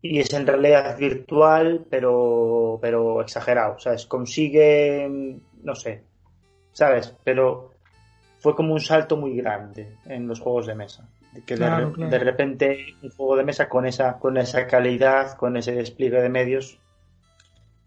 y 0.00 0.20
es 0.20 0.32
en 0.32 0.46
realidad 0.46 0.96
virtual, 0.96 1.84
pero, 1.90 2.78
pero 2.80 3.20
exagerado, 3.20 3.78
¿sabes? 3.78 4.06
Consigue, 4.06 5.08
no 5.62 5.74
sé, 5.74 6.04
¿sabes? 6.72 7.14
Pero 7.24 7.72
fue 8.38 8.54
como 8.54 8.72
un 8.72 8.80
salto 8.80 9.16
muy 9.16 9.36
grande 9.36 9.96
en 10.06 10.28
los 10.28 10.40
juegos 10.40 10.66
de 10.66 10.74
mesa. 10.74 11.08
Que 11.46 11.56
de, 11.56 12.18
repente 12.18 12.96
un 13.02 13.10
juego 13.10 13.36
de 13.36 13.44
mesa 13.44 13.68
con 13.68 13.86
esa, 13.86 14.18
con 14.18 14.38
esa 14.38 14.66
calidad, 14.66 15.36
con 15.36 15.56
ese 15.56 15.72
despliegue 15.72 16.20
de 16.20 16.28
medios, 16.28 16.80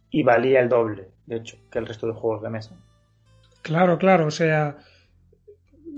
y 0.10 0.24
valía 0.24 0.60
el 0.60 0.70
doble, 0.70 1.10
de 1.26 1.38
hecho, 1.38 1.58
que 1.72 1.80
el 1.80 1.88
resto 1.88 2.08
de 2.08 2.14
juegos 2.14 2.44
de 2.44 2.50
mesa. 2.50 2.76
Claro, 3.62 3.98
claro, 3.98 4.28
o 4.28 4.32
sea, 4.32 4.78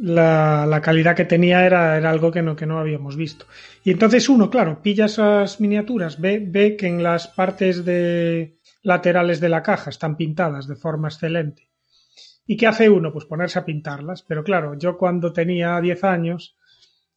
la, 0.02 0.82
calidad 0.84 1.16
que 1.16 1.26
tenía 1.26 1.66
era, 1.66 1.98
era 1.98 2.10
algo 2.10 2.32
que 2.32 2.42
no, 2.42 2.56
que 2.56 2.66
no 2.66 2.80
habíamos 2.80 3.16
visto. 3.16 3.46
Y 3.84 3.92
entonces 3.92 4.28
uno, 4.30 4.50
claro, 4.50 4.82
pilla 4.82 5.06
esas 5.06 5.60
miniaturas, 5.60 6.20
ve, 6.20 6.44
ve 6.46 6.76
que 6.76 6.88
en 6.88 7.04
las 7.04 7.28
partes 7.28 7.86
de 7.86 8.58
laterales 8.82 9.40
de 9.40 9.50
la 9.50 9.64
caja 9.64 9.90
están 9.90 10.18
pintadas 10.18 10.68
de 10.68 10.76
forma 10.76 11.08
excelente. 11.08 11.70
¿Y 12.46 12.58
qué 12.58 12.68
hace 12.68 12.90
uno? 12.90 13.12
Pues 13.14 13.26
ponerse 13.26 13.60
a 13.60 13.66
pintarlas. 13.66 14.24
Pero 14.24 14.44
claro, 14.44 14.78
yo 14.78 14.98
cuando 14.98 15.32
tenía 15.32 15.80
10 15.80 16.04
años 16.04 16.58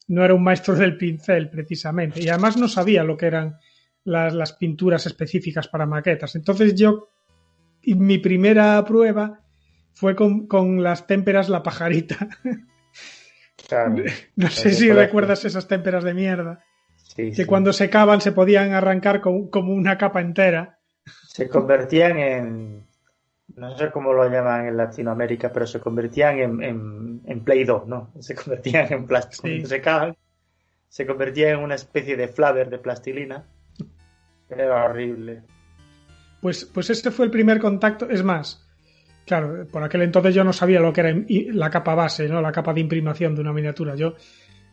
no 0.08 0.24
era 0.24 0.34
un 0.34 0.44
maestro 0.44 0.74
del 0.74 0.96
pincel 0.96 1.50
precisamente. 1.50 2.22
Y 2.22 2.28
además 2.28 2.56
no 2.56 2.68
sabía 2.68 3.02
lo 3.02 3.16
que 3.16 3.26
eran 3.26 3.58
las 4.04 4.52
pinturas 4.52 5.04
específicas 5.06 5.66
para 5.66 5.84
maquetas. 5.84 6.36
Entonces 6.36 6.76
yo, 6.76 7.08
mi 7.82 8.18
primera 8.18 8.84
prueba 8.84 9.40
fue 9.96 10.14
con, 10.14 10.46
con 10.46 10.82
las 10.82 11.06
témperas 11.06 11.48
la 11.48 11.62
pajarita. 11.62 12.28
no 14.36 14.50
sé 14.50 14.72
si 14.72 14.92
recuerdas 14.92 15.44
esas 15.46 15.66
témperas 15.66 16.04
de 16.04 16.12
mierda. 16.12 16.62
que 17.16 17.46
cuando 17.46 17.72
secaban 17.72 18.20
se 18.20 18.32
podían 18.32 18.74
arrancar 18.74 19.22
como 19.22 19.72
una 19.72 19.96
capa 19.96 20.20
entera. 20.20 20.78
Se 21.26 21.48
convertían 21.48 22.18
en. 22.18 22.86
No 23.56 23.76
sé 23.78 23.90
cómo 23.90 24.12
lo 24.12 24.28
llaman 24.28 24.66
en 24.66 24.76
Latinoamérica, 24.76 25.50
pero 25.50 25.66
se 25.66 25.80
convertían 25.80 26.40
en, 26.40 27.22
en, 27.24 27.40
Play 27.40 27.64
Doh, 27.64 27.86
¿no? 27.86 28.12
Se 28.20 28.34
convertían 28.34 28.92
en 28.92 29.06
plástico. 29.06 29.42
Cuando 29.42 29.66
secaban, 29.66 30.16
se 30.88 31.06
convertían 31.06 31.52
en 31.52 31.58
una 31.60 31.74
especie 31.74 32.18
de 32.18 32.28
flaver 32.28 32.68
de 32.68 32.78
plastilina. 32.78 33.46
Era 34.50 34.84
horrible. 34.84 35.42
Pues, 36.42 36.66
pues 36.66 36.90
este 36.90 37.10
fue 37.10 37.24
el 37.24 37.30
primer 37.30 37.58
contacto. 37.60 38.10
Es 38.10 38.22
más, 38.22 38.65
Claro, 39.26 39.66
por 39.66 39.82
aquel 39.82 40.02
entonces 40.02 40.34
yo 40.34 40.44
no 40.44 40.52
sabía 40.52 40.78
lo 40.78 40.92
que 40.92 41.00
era 41.00 41.14
la 41.52 41.68
capa 41.68 41.96
base, 41.96 42.28
¿no? 42.28 42.40
La 42.40 42.52
capa 42.52 42.72
de 42.72 42.80
imprimación 42.80 43.34
de 43.34 43.40
una 43.40 43.52
miniatura. 43.52 43.96
Yo, 43.96 44.14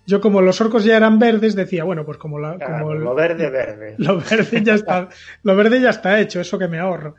yo 0.06 0.22
como 0.22 0.42
los 0.42 0.62
orcos 0.62 0.84
ya 0.84 0.96
eran 0.96 1.18
verdes, 1.18 1.56
decía, 1.56 1.84
bueno, 1.84 2.06
pues 2.06 2.20
como 2.20 2.38
la, 2.38 2.60
como 2.60 2.94
lo 2.94 3.16
verde, 3.16 3.50
verde. 3.50 3.96
Lo 3.98 4.18
verde 4.18 4.62
ya 4.64 4.76
está, 4.76 5.10
lo 5.42 5.56
verde 5.56 5.82
ya 5.82 5.90
está 5.90 6.20
hecho, 6.20 6.40
eso 6.40 6.60
que 6.60 6.68
me 6.68 6.78
ahorro. 6.78 7.16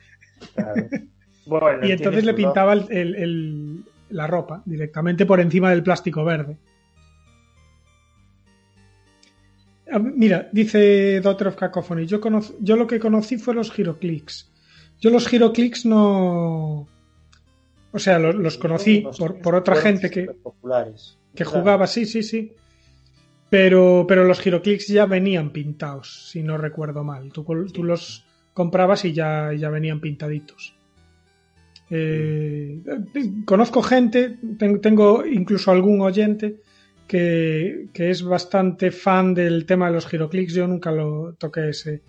y 1.82 1.90
entonces 1.90 2.24
le 2.24 2.34
pintaba 2.34 2.76
la 2.76 4.26
ropa 4.28 4.62
directamente 4.64 5.26
por 5.26 5.40
encima 5.40 5.70
del 5.70 5.82
plástico 5.82 6.24
verde. 6.24 6.56
Ah, 9.90 9.98
mira, 9.98 10.48
dice 10.52 11.20
Doctor 11.20 11.48
of 11.48 11.56
Cacophony, 11.56 12.06
yo, 12.06 12.20
yo 12.60 12.76
lo 12.76 12.86
que 12.86 13.00
conocí 13.00 13.38
fue 13.38 13.54
los 13.54 13.72
giroclicks. 13.72 14.52
Yo 15.00 15.10
los 15.10 15.26
giroclicks 15.26 15.84
no, 15.84 16.88
o 17.94 17.98
sea, 18.00 18.18
los, 18.18 18.58
conocí 18.58 19.06
por, 19.40 19.54
otra 19.54 19.76
gente 19.76 20.10
que, 20.10 20.28
que 21.32 21.44
jugaba, 21.44 21.86
sí, 21.86 22.06
sí, 22.06 22.24
sí. 22.24 22.52
Pero, 23.48 24.04
pero 24.08 24.24
los 24.24 24.40
giroclicks 24.40 24.88
ya 24.88 25.06
venían 25.06 25.52
pintados, 25.52 26.28
si 26.28 26.42
no 26.42 26.58
recuerdo 26.58 27.04
mal. 27.04 27.30
Tú, 27.30 27.44
tú 27.72 27.84
los 27.84 28.26
comprabas 28.52 29.04
y 29.04 29.12
ya, 29.12 29.52
ya 29.52 29.70
venían 29.70 30.00
pintaditos. 30.00 30.74
Eh, 31.88 32.80
conozco 33.44 33.80
gente, 33.80 34.38
tengo 34.58 35.24
incluso 35.24 35.70
algún 35.70 36.00
oyente 36.00 36.56
que, 37.06 37.90
que, 37.92 38.10
es 38.10 38.24
bastante 38.24 38.90
fan 38.90 39.34
del 39.34 39.66
tema 39.66 39.86
de 39.86 39.92
los 39.92 40.08
giroclicks. 40.08 40.54
Yo 40.54 40.66
nunca 40.66 40.90
lo 40.90 41.34
toqué 41.34 41.68
ese, 41.68 42.02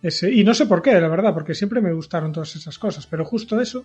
ese. 0.00 0.30
Y 0.30 0.44
no 0.44 0.54
sé 0.54 0.66
por 0.66 0.80
qué, 0.80 0.92
la 1.00 1.08
verdad, 1.08 1.34
porque 1.34 1.56
siempre 1.56 1.80
me 1.80 1.92
gustaron 1.92 2.30
todas 2.30 2.54
esas 2.54 2.78
cosas. 2.78 3.08
Pero 3.08 3.24
justo 3.24 3.60
eso 3.60 3.84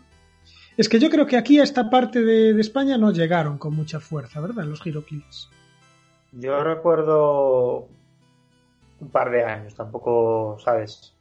es 0.79 0.87
que 0.87 0.97
yo 0.97 1.09
creo 1.09 1.27
que 1.27 1.35
aquí 1.35 1.59
a 1.59 1.63
esta 1.63 1.89
parte 1.89 2.23
de, 2.23 2.57
España 2.57 2.97
no 2.97 3.11
llegaron 3.11 3.57
con 3.57 3.75
mucha 3.75 3.99
fuerza, 3.99 4.39
¿verdad? 4.39 4.63
Los 4.63 4.81
giroclips. 4.81 5.49
Yo 6.31 6.63
recuerdo 6.63 7.89
un 9.01 9.09
par 9.09 9.29
de 9.29 9.43
años, 9.43 9.75
tampoco, 9.75 10.57
¿sabes? 10.63 11.13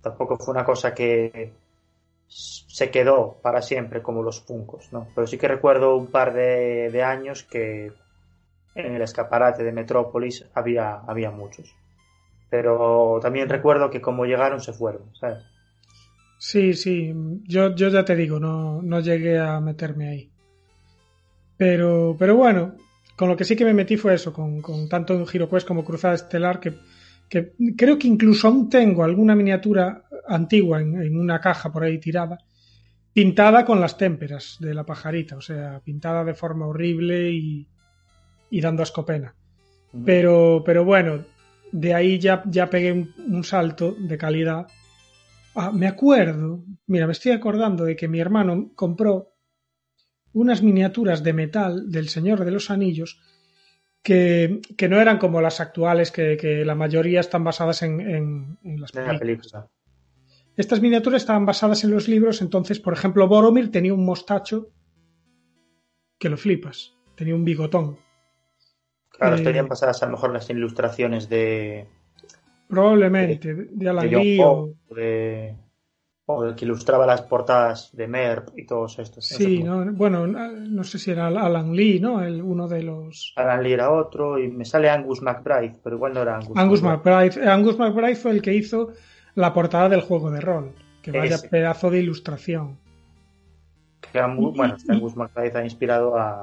Tampoco 0.00 0.38
fue 0.38 0.54
una 0.54 0.64
cosa 0.64 0.94
que 0.94 1.52
se 2.26 2.90
quedó 2.90 3.36
para 3.42 3.60
siempre 3.60 4.00
como 4.00 4.22
los 4.22 4.40
puncos, 4.40 4.90
¿no? 4.92 5.08
Pero 5.14 5.26
sí 5.26 5.36
que 5.36 5.46
recuerdo 5.46 5.94
un 5.94 6.06
par 6.06 6.32
de, 6.32 7.02
años 7.04 7.42
que 7.42 7.92
en 8.74 8.94
el 8.94 9.02
escaparate 9.02 9.62
de 9.62 9.72
Metrópolis 9.72 10.46
había, 10.54 11.02
había 11.06 11.30
muchos. 11.30 11.76
Pero 12.48 13.18
también 13.20 13.50
recuerdo 13.50 13.90
que 13.90 14.00
como 14.00 14.24
llegaron 14.24 14.62
se 14.62 14.72
fueron, 14.72 15.14
¿sabes? 15.16 15.44
Sí, 16.38 16.74
sí, 16.74 17.12
yo, 17.44 17.74
yo 17.74 17.88
ya 17.88 18.04
te 18.04 18.14
digo, 18.14 18.38
no, 18.38 18.82
no 18.82 19.00
llegué 19.00 19.38
a 19.38 19.58
meterme 19.60 20.08
ahí. 20.08 20.30
Pero, 21.56 22.14
pero 22.18 22.36
bueno, 22.36 22.74
con 23.16 23.28
lo 23.28 23.36
que 23.36 23.44
sí 23.44 23.56
que 23.56 23.64
me 23.64 23.72
metí 23.72 23.96
fue 23.96 24.14
eso, 24.14 24.32
con, 24.32 24.60
con 24.60 24.88
tanto 24.88 25.14
en 25.14 25.26
GiroQuest 25.26 25.66
como 25.66 25.84
Cruzada 25.84 26.14
Estelar, 26.14 26.60
que, 26.60 26.74
que, 27.28 27.54
creo 27.76 27.98
que 27.98 28.08
incluso 28.08 28.48
aún 28.48 28.68
tengo 28.68 29.02
alguna 29.02 29.34
miniatura 29.34 30.04
antigua 30.28 30.80
en, 30.80 31.18
una 31.18 31.40
caja 31.40 31.72
por 31.72 31.84
ahí 31.84 31.98
tirada, 31.98 32.38
pintada 33.14 33.64
con 33.64 33.80
las 33.80 33.96
témperas 33.96 34.58
de 34.60 34.74
la 34.74 34.84
pajarita, 34.84 35.36
o 35.36 35.40
sea, 35.40 35.80
pintada 35.82 36.22
de 36.24 36.34
forma 36.34 36.66
horrible 36.66 37.30
y, 37.30 37.66
y 38.50 38.60
dando 38.60 38.82
ascopena. 38.82 39.34
Pero, 40.04 40.62
pero 40.66 40.84
bueno, 40.84 41.24
de 41.72 41.94
ahí 41.94 42.18
ya, 42.18 42.42
ya 42.44 42.68
pegué 42.68 42.92
un 42.92 43.44
salto 43.44 43.96
de 43.98 44.18
calidad 44.18 44.66
Ah, 45.58 45.72
me 45.72 45.86
acuerdo, 45.86 46.62
mira, 46.86 47.06
me 47.06 47.12
estoy 47.12 47.32
acordando 47.32 47.84
de 47.84 47.96
que 47.96 48.08
mi 48.08 48.20
hermano 48.20 48.72
compró 48.74 49.32
unas 50.34 50.62
miniaturas 50.62 51.22
de 51.22 51.32
metal 51.32 51.90
del 51.90 52.10
Señor 52.10 52.44
de 52.44 52.50
los 52.50 52.70
Anillos 52.70 53.22
que, 54.02 54.60
no 54.90 55.00
eran 55.00 55.16
como 55.16 55.40
las 55.40 55.60
actuales, 55.60 56.12
que, 56.12 56.62
la 56.66 56.74
mayoría 56.74 57.20
están 57.20 57.42
basadas 57.42 57.82
en, 57.82 58.58
las 58.62 58.92
películas. 58.92 59.64
Estas 60.58 60.82
miniaturas 60.82 61.22
estaban 61.22 61.46
basadas 61.46 61.82
en 61.84 61.90
los 61.90 62.06
libros, 62.06 62.42
entonces, 62.42 62.78
por 62.78 62.92
ejemplo, 62.92 63.26
Boromir 63.26 63.72
tenía 63.72 63.94
un 63.94 64.04
mostacho 64.04 64.68
que 66.18 66.28
lo 66.28 66.36
flipas, 66.36 66.94
tenía 67.14 67.34
un 67.34 67.46
bigotón. 67.46 67.98
Claro, 69.08 69.36
estarían 69.36 69.64
eh, 69.64 69.68
basadas 69.70 70.02
a 70.02 70.06
lo 70.06 70.12
mejor 70.12 70.34
las 70.34 70.50
ilustraciones 70.50 71.30
de, 71.30 71.88
Probablemente, 72.68 73.54
de, 73.54 73.88
Alan 73.88 74.10
Lee 74.10 74.40
o... 74.42 74.74
De, 74.90 75.54
que 76.56 76.64
ilustraba 76.64 77.06
las 77.06 77.22
portadas 77.22 77.90
de 77.94 78.08
Merp 78.08 78.48
y 78.58 78.66
todos 78.66 78.98
estos. 78.98 79.24
Sí, 79.24 79.64
bueno, 79.92 80.26
no 80.26 80.82
sé 80.82 80.98
si 80.98 81.12
era 81.12 81.28
Alan 81.28 81.72
Lee, 81.72 82.00
¿no? 82.00 82.20
El, 82.20 82.42
uno 82.42 82.66
de 82.66 82.82
los... 82.82 83.32
Alan 83.36 83.62
Lee 83.62 83.74
era 83.74 83.92
otro 83.92 84.36
y 84.38 84.48
me 84.48 84.64
sale 84.64 84.90
Angus 84.90 85.22
McBride, 85.22 85.76
pero 85.84 85.94
igual 85.94 86.14
no 86.14 86.22
era 86.22 86.36
Angus. 86.36 86.56
Angus 86.56 86.82
McBride. 86.82 87.48
Angus 87.48 87.78
McBride 87.78 88.16
fue 88.16 88.32
el 88.32 88.42
que 88.42 88.54
hizo 88.54 88.92
la 89.36 89.54
portada 89.54 89.88
del 89.88 90.00
juego 90.00 90.32
de 90.32 90.40
rol, 90.40 90.72
que 91.00 91.12
vaya 91.12 91.38
pedazo 91.48 91.90
de 91.90 92.00
ilustración. 92.00 92.76
Que 94.00 94.18
Angus, 94.18 94.56
bueno, 94.56 94.74
este 94.74 94.92
Angus 94.92 95.16
McBride 95.16 95.58
ha 95.58 95.64
inspirado 95.64 96.16
a. 96.16 96.40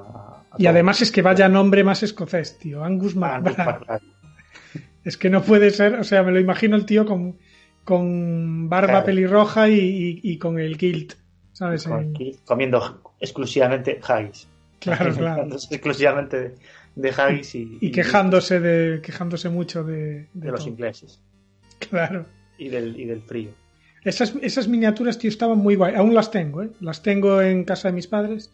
a 0.50 0.56
y 0.58 0.68
además 0.68 1.02
es 1.02 1.12
que 1.12 1.22
vaya 1.22 1.50
nombre 1.50 1.84
más 1.84 2.04
escocés, 2.04 2.58
tío. 2.58 2.86
Angus 2.86 3.18
McBride. 3.18 4.13
Es 5.04 5.18
que 5.18 5.30
no 5.30 5.42
puede 5.44 5.72
ser, 5.72 5.96
o 5.96 6.04
sea, 6.04 6.24
me 6.24 6.32
lo 6.32 6.40
imagino 6.40 6.76
el 6.76 6.86
tío 6.86 7.06
con, 7.06 7.38
con 7.84 8.70
barba 8.70 9.04
pelirroja 9.04 9.70
y, 9.70 10.20
y, 10.24 10.38
con 10.38 10.60
el 10.60 10.78
kilt, 10.78 11.14
¿sabes? 11.52 11.88
comiendo 12.46 13.02
exclusivamente 13.20 14.00
haggis. 14.08 14.48
Claro, 14.80 15.14
claro. 15.18 15.48
exclusivamente 15.72 16.56
de, 16.96 17.10
haggis 17.10 17.56
y, 17.56 17.78
y, 17.82 17.92
quejándose 17.92 18.60
de 18.60 19.02
quejándose 19.02 19.50
mucho 19.50 19.84
de, 19.84 20.28
de, 20.34 20.52
los 20.52 20.66
ingleses. 20.68 21.20
Claro. 21.90 22.26
Y 22.58 22.70
del, 22.70 22.98
y 23.00 23.06
del 23.06 23.22
frío. 23.22 23.52
Esas, 24.04 24.36
esas 24.42 24.68
miniaturas, 24.68 25.18
tío, 25.18 25.30
estaban 25.30 25.58
muy 25.58 25.76
guay. 25.76 25.96
Aún 25.96 26.14
las 26.14 26.30
tengo, 26.30 26.62
¿eh? 26.62 26.70
Las 26.82 27.02
tengo 27.02 27.42
en 27.42 27.64
casa 27.64 27.88
de 27.88 27.94
mis 27.94 28.08
padres. 28.08 28.52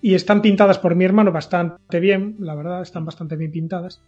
Y 0.00 0.14
están 0.14 0.42
pintadas 0.42 0.78
por 0.78 0.94
mi 0.94 1.04
hermano 1.04 1.32
bastante 1.32 2.00
bien, 2.00 2.36
la 2.38 2.54
verdad, 2.54 2.82
están 2.82 3.04
bastante 3.04 3.34
bien 3.36 3.50
pintadas. 3.50 4.00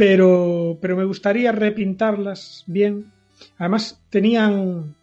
Pero, 0.00 0.78
pero 0.80 0.96
me 0.96 1.04
gustaría 1.04 1.52
repintarlas 1.52 2.64
bien. 2.66 3.12
Además, 3.58 4.02
tenían. 4.08 4.96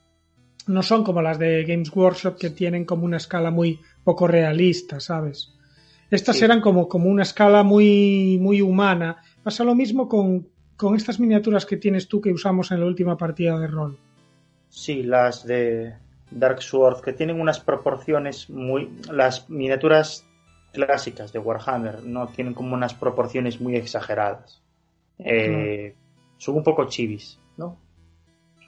No 0.66 0.82
son 0.82 1.04
como 1.04 1.22
las 1.22 1.38
de 1.38 1.66
Games 1.66 1.96
Workshop 1.96 2.40
que 2.40 2.50
tienen 2.50 2.84
como 2.84 3.06
una 3.06 3.18
escala 3.18 3.52
muy 3.52 3.80
poco 4.04 4.26
realista, 4.26 5.00
¿sabes? 5.00 5.54
Estas 6.10 6.42
eran 6.42 6.62
como, 6.62 6.88
como 6.90 7.10
una 7.10 7.22
escala 7.22 7.62
muy, 7.62 8.40
muy 8.42 8.60
humana. 8.60 9.18
Pasa 9.44 9.64
lo 9.64 9.76
mismo 9.76 10.10
con, 10.10 10.48
con 10.76 10.96
estas 10.96 11.20
miniaturas 11.20 11.68
que 11.68 11.78
tienes 11.78 12.08
tú 12.08 12.20
que 12.20 12.34
usamos 12.34 12.72
en 12.72 12.80
la 12.80 12.88
última 12.88 13.18
partida 13.18 13.60
de 13.60 13.68
rol. 13.68 14.00
Sí, 14.70 15.04
las 15.04 15.46
de 15.46 15.94
Dark 16.32 16.64
Sword, 16.64 17.02
que 17.02 17.14
tienen 17.14 17.40
unas 17.40 17.60
proporciones 17.60 18.50
muy. 18.50 18.90
Las 19.12 19.48
miniaturas 19.48 20.26
clásicas 20.74 21.32
de 21.32 21.38
Warhammer 21.38 22.04
no 22.04 22.30
tienen 22.30 22.56
como 22.56 22.74
unas 22.74 22.96
proporciones 22.96 23.62
muy 23.62 23.76
exageradas. 23.76 24.64
Eh, 25.20 25.96
son 26.38 26.56
un 26.56 26.64
poco 26.64 26.86
chivis, 26.86 27.40
¿no? 27.58 27.80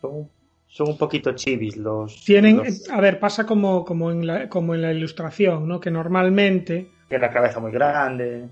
Son, 0.01 0.29
son 0.67 0.89
un 0.89 0.97
poquito 0.97 1.33
chivis 1.33 1.77
los. 1.77 2.23
Tienen. 2.25 2.61
A 2.91 3.01
ver, 3.01 3.19
pasa 3.19 3.45
como, 3.45 3.85
como, 3.85 4.11
en 4.11 4.25
la, 4.25 4.49
como 4.49 4.75
en 4.75 4.81
la 4.81 4.93
ilustración, 4.93 5.67
¿no? 5.67 5.79
Que 5.79 5.91
normalmente. 5.91 6.89
Tiene 7.07 7.25
la 7.27 7.31
cabeza 7.31 7.59
muy 7.59 7.71
grande. 7.71 8.49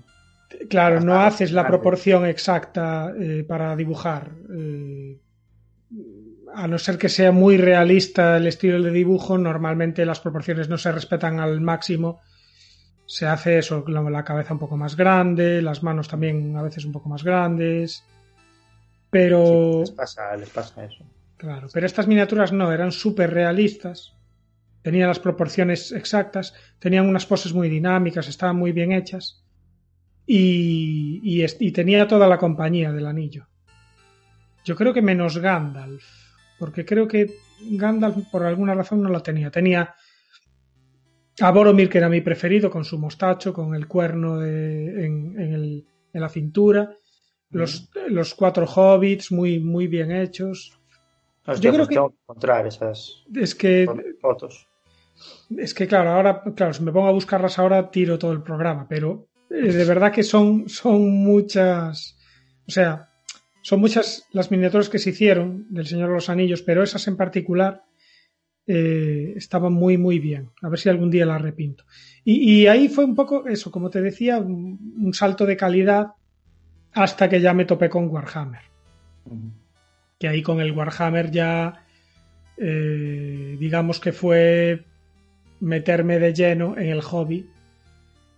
Claro, 0.68 1.00
no 1.00 1.20
haces 1.20 1.52
la 1.52 1.66
proporción 1.66 2.24
exacta 2.24 3.12
eh, 3.18 3.44
para 3.46 3.76
dibujar. 3.76 4.30
Eh, 4.50 5.18
a 6.54 6.66
no 6.66 6.78
ser 6.78 6.96
que 6.96 7.08
sea 7.08 7.32
muy 7.32 7.58
realista 7.58 8.38
el 8.38 8.46
estilo 8.46 8.82
de 8.82 8.90
dibujo, 8.90 9.36
normalmente 9.36 10.06
las 10.06 10.20
proporciones 10.20 10.68
no 10.68 10.78
se 10.78 10.90
respetan 10.90 11.40
al 11.40 11.60
máximo. 11.60 12.20
Se 13.08 13.26
hace 13.26 13.58
eso, 13.58 13.82
la 13.88 14.22
cabeza 14.22 14.52
un 14.52 14.60
poco 14.60 14.76
más 14.76 14.94
grande, 14.94 15.62
las 15.62 15.82
manos 15.82 16.08
también 16.08 16.54
a 16.56 16.62
veces 16.62 16.84
un 16.84 16.92
poco 16.92 17.08
más 17.08 17.24
grandes. 17.24 18.04
Pero. 19.10 19.80
les, 19.80 19.90
pasa, 19.90 20.36
les 20.36 20.50
pasa 20.50 20.84
eso. 20.84 21.04
Claro, 21.38 21.68
pero 21.72 21.86
estas 21.86 22.06
miniaturas 22.06 22.52
no, 22.52 22.70
eran 22.70 22.92
súper 22.92 23.32
realistas. 23.32 24.14
Tenían 24.82 25.08
las 25.08 25.20
proporciones 25.20 25.90
exactas, 25.92 26.54
tenían 26.78 27.08
unas 27.08 27.24
poses 27.24 27.52
muy 27.54 27.68
dinámicas, 27.68 28.28
estaban 28.28 28.56
muy 28.56 28.72
bien 28.72 28.92
hechas. 28.92 29.42
Y, 30.26 31.20
y, 31.24 31.44
y 31.44 31.72
tenía 31.72 32.06
toda 32.06 32.28
la 32.28 32.36
compañía 32.36 32.92
del 32.92 33.06
anillo. 33.06 33.48
Yo 34.64 34.76
creo 34.76 34.92
que 34.92 35.00
menos 35.00 35.38
Gandalf 35.38 36.04
porque 36.58 36.84
creo 36.84 37.06
que 37.06 37.38
Gandalf 37.60 38.16
por 38.30 38.44
alguna 38.44 38.74
razón 38.74 39.02
no 39.02 39.08
lo 39.08 39.22
tenía. 39.22 39.50
Tenía 39.50 39.94
a 41.40 41.50
Boromir, 41.50 41.88
que 41.88 41.98
era 41.98 42.08
mi 42.08 42.20
preferido, 42.20 42.70
con 42.70 42.84
su 42.84 42.98
mostacho, 42.98 43.52
con 43.52 43.74
el 43.74 43.86
cuerno 43.86 44.44
en, 44.44 45.84
la 46.12 46.28
cintura, 46.28 46.96
los, 47.50 47.90
los, 48.08 48.34
cuatro 48.34 48.66
hobbits 48.66 49.30
muy, 49.30 49.60
muy 49.60 49.86
bien 49.86 50.10
hechos. 50.10 50.78
Yo 51.60 51.72
creo 51.72 51.86
que 51.86 51.94
encontrar 51.94 52.66
esas 52.66 53.24
es 53.34 53.54
que, 53.54 53.86
fotos. 54.20 54.68
Es 55.56 55.72
que 55.74 55.86
claro, 55.86 56.10
ahora, 56.10 56.42
claro, 56.54 56.74
si 56.74 56.82
me 56.82 56.92
pongo 56.92 57.08
a 57.08 57.12
buscarlas 57.12 57.58
ahora 57.58 57.90
tiro 57.90 58.18
todo 58.18 58.32
el 58.32 58.42
programa, 58.42 58.86
pero 58.88 59.28
eh, 59.50 59.72
de 59.72 59.84
verdad 59.84 60.12
que 60.12 60.22
son, 60.22 60.68
son 60.68 61.08
muchas. 61.10 62.16
O 62.66 62.70
sea, 62.70 63.08
son 63.62 63.80
muchas 63.80 64.26
las 64.32 64.50
miniaturas 64.50 64.88
que 64.88 64.98
se 64.98 65.10
hicieron 65.10 65.66
del 65.70 65.86
Señor 65.86 66.08
de 66.08 66.14
los 66.14 66.28
Anillos, 66.28 66.62
pero 66.62 66.82
esas 66.82 67.06
en 67.08 67.16
particular 67.16 67.84
eh, 68.70 69.32
estaban 69.34 69.72
muy, 69.72 69.96
muy 69.96 70.18
bien. 70.18 70.50
A 70.60 70.68
ver 70.68 70.78
si 70.78 70.90
algún 70.90 71.10
día 71.10 71.24
las 71.24 71.40
repinto. 71.40 71.84
Y, 72.22 72.66
ahí 72.66 72.88
fue 72.88 73.04
un 73.04 73.14
poco 73.14 73.46
eso, 73.46 73.70
como 73.70 73.88
te 73.88 74.02
decía, 74.02 74.38
un, 74.38 75.10
salto 75.14 75.46
de 75.46 75.56
calidad 75.56 76.08
hasta 76.92 77.28
que 77.30 77.40
ya 77.40 77.54
me 77.54 77.64
topé 77.64 77.88
con 77.88 78.08
Warhammer. 78.08 78.60
Que 80.18 80.28
ahí 80.28 80.42
con 80.42 80.60
el 80.60 80.72
Warhammer 80.72 81.30
ya, 81.30 81.86
eh, 82.58 83.56
digamos 83.58 84.00
que 84.00 84.12
fue 84.12 84.84
meterme 85.60 86.18
de 86.18 86.34
lleno 86.34 86.76
en 86.76 86.88
el 86.88 87.00
hobby. 87.00 87.48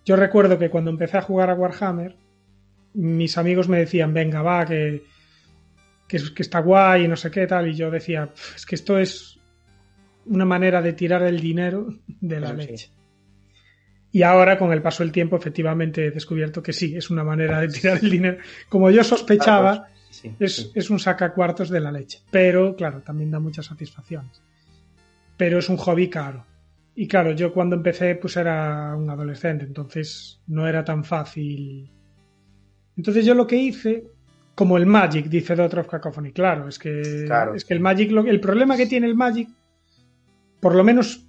Yo 0.05 0.14
recuerdo 0.14 0.59
que 0.59 0.71
cuando 0.71 0.93
empecé 0.93 1.19
a 1.19 1.23
jugar 1.23 1.51
a 1.51 1.55
Warhammer, 1.55 2.14
mis 2.95 3.37
amigos 3.37 3.69
me 3.69 3.79
decían, 3.79 4.14
venga, 4.14 4.43
va, 4.43 4.64
que 4.64 5.03
que, 6.11 6.43
está 6.43 6.61
guay 6.61 7.05
y 7.05 7.09
no 7.09 7.16
sé 7.16 7.31
qué 7.31 7.47
tal, 7.47 7.69
y 7.69 7.75
yo 7.75 7.90
decía, 7.90 8.29
es 8.55 8.66
que 8.66 8.75
esto 8.75 8.99
es 8.99 9.39
una 10.27 10.45
manera 10.45 10.83
de 10.83 10.93
tirar 10.93 11.23
el 11.23 11.41
dinero 11.41 11.95
de 12.07 12.41
la 12.41 12.53
leche. 12.53 12.91
Y 14.13 14.23
ahora, 14.23 14.59
con 14.59 14.73
el 14.73 14.83
paso 14.83 15.03
del 15.03 15.13
tiempo, 15.13 15.37
efectivamente 15.37 16.07
he 16.07 16.11
descubierto 16.11 16.63
que 16.63 16.73
sí, 16.73 16.97
es 16.97 17.11
una 17.11 17.23
manera 17.23 17.61
de 17.61 17.69
tirar 17.69 17.99
el 18.03 18.11
dinero. 18.11 18.39
Como 18.69 18.91
yo 18.91 19.05
sospechaba, 19.05 19.89
es, 20.39 20.71
es, 20.75 20.91
un 20.91 20.99
sacacuartos 20.99 21.71
de 21.71 21.81
la 21.81 21.93
leche. 21.93 22.21
Pero, 22.31 22.75
claro, 22.75 23.03
también 23.03 23.31
da 23.31 23.39
muchas 23.39 23.67
satisfacciones. 23.67 24.43
Pero 25.37 25.59
es 25.59 25.69
un 25.69 25.77
hobby 25.77 26.11
caro. 26.11 26.45
Y 26.95 27.07
claro, 27.07 27.33
yo 27.33 27.53
cuando 27.53 27.77
empecé, 27.77 28.17
pues 28.17 28.37
era 28.37 28.95
un 28.97 29.09
adolescente, 29.09 29.65
entonces 29.65 30.41
no 30.49 30.67
era 30.67 30.85
tan 30.85 31.05
fácil. 31.05 31.89
Entonces 32.97 33.25
yo 33.25 33.35
lo 33.35 33.47
que 33.47 33.57
hice 33.57 34.05
como 34.55 34.77
el 34.77 34.85
Magic, 34.85 35.27
dice 35.27 35.55
Dothrop 35.55 35.87
Cacophony. 35.87 36.33
Claro, 36.33 36.69
es 36.69 36.79
que, 36.79 37.27
es 37.55 37.65
que 37.65 37.75
el 37.75 37.81
Magic, 37.81 38.11
el 38.11 38.41
problema 38.41 38.77
que 38.77 38.87
tiene 38.87 39.07
el 39.07 39.15
Magic, 39.15 39.49
por 40.61 40.75
lo 40.75 40.85
menos 40.85 41.27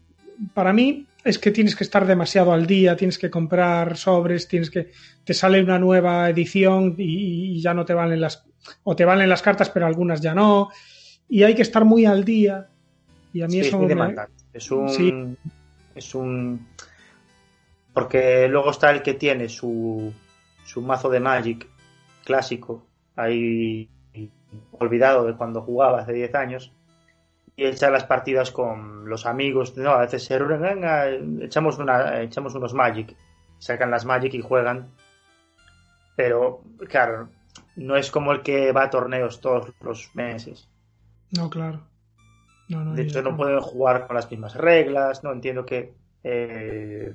para 0.54 0.74
mí, 0.74 1.06
es 1.24 1.38
que 1.38 1.52
tienes 1.52 1.76
que 1.76 1.84
estar 1.84 2.06
demasiado 2.06 2.52
al 2.52 2.66
día, 2.66 2.96
tienes 2.96 3.18
que 3.18 3.30
comprar 3.30 3.98
sobres, 3.98 4.48
tienes 4.48 4.70
que. 4.70 4.92
Te 5.24 5.34
sale 5.34 5.62
una 5.62 5.78
nueva 5.78 6.30
edición 6.30 6.96
y, 6.98 7.62
ya 7.62 7.74
no 7.74 7.86
te 7.86 7.94
valen 7.94 8.22
las. 8.22 8.44
O 8.84 8.96
te 8.96 9.06
valen 9.06 9.30
las 9.30 9.42
cartas, 9.42 9.70
pero 9.70 9.86
algunas 9.86 10.22
ya 10.22 10.34
no. 10.34 10.70
Y 11.30 11.44
hay 11.44 11.56
que 11.56 11.62
estar 11.62 11.86
muy 11.86 12.06
al 12.06 12.24
día. 12.24 12.68
Y 13.34 13.42
a 13.42 13.48
mí 13.48 13.60
eso 13.60 13.82
es 13.82 13.96
me... 13.96 14.16
Es 14.54 14.72
un. 14.72 15.38
Es 15.96 16.16
un. 16.16 16.68
Porque 17.94 18.48
luego 18.48 18.72
está 18.72 18.92
el 18.92 19.02
que 19.02 19.14
tiene 19.14 19.50
su, 19.50 20.14
su 20.64 20.82
mazo 20.82 21.10
de 21.10 21.20
Magic 21.20 21.68
clásico 22.24 22.86
ahí 23.16 23.90
olvidado 24.72 25.26
de 25.26 25.36
cuando 25.36 25.62
jugaba 25.62 26.02
hace 26.02 26.14
10 26.14 26.36
años 26.36 26.72
y 27.62 27.66
echar 27.66 27.92
las 27.92 28.06
partidas 28.06 28.50
con 28.50 29.08
los 29.08 29.28
amigos, 29.28 29.78
no, 29.78 29.92
a 29.92 30.00
veces 30.00 30.24
se 30.24 30.40
venga, 30.40 31.08
echamos, 31.42 31.78
una, 31.78 32.22
echamos 32.22 32.56
unos 32.56 32.74
Magic, 32.74 33.16
sacan 33.60 33.92
las 33.92 34.04
Magic 34.04 34.34
y 34.34 34.42
juegan, 34.42 34.90
pero 36.16 36.64
claro, 36.90 37.30
no 37.76 37.96
es 37.98 38.10
como 38.10 38.32
el 38.32 38.42
que 38.42 38.72
va 38.72 38.86
a 38.86 38.90
torneos 38.90 39.42
todos 39.42 39.72
los 39.82 40.10
meses. 40.16 40.68
No, 41.38 41.52
claro. 41.52 41.82
de 42.68 43.04
hecho, 43.04 43.22
no. 43.22 43.38
pueden 43.38 43.60
jugar 43.62 44.08
con 44.08 44.16
las 44.16 44.32
mismas 44.32 44.56
reglas, 44.56 45.24
no 45.24 45.32
entiendo 45.32 45.64
que 45.64 45.94
eh, 46.24 47.14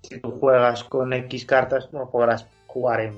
si 0.00 0.18
tú 0.18 0.30
juegas 0.40 0.82
con 0.82 1.12
X 1.12 1.44
cartas, 1.44 1.92
no 1.92 2.08
podrás 2.10 2.48
jugar 2.68 3.02
en 3.02 3.14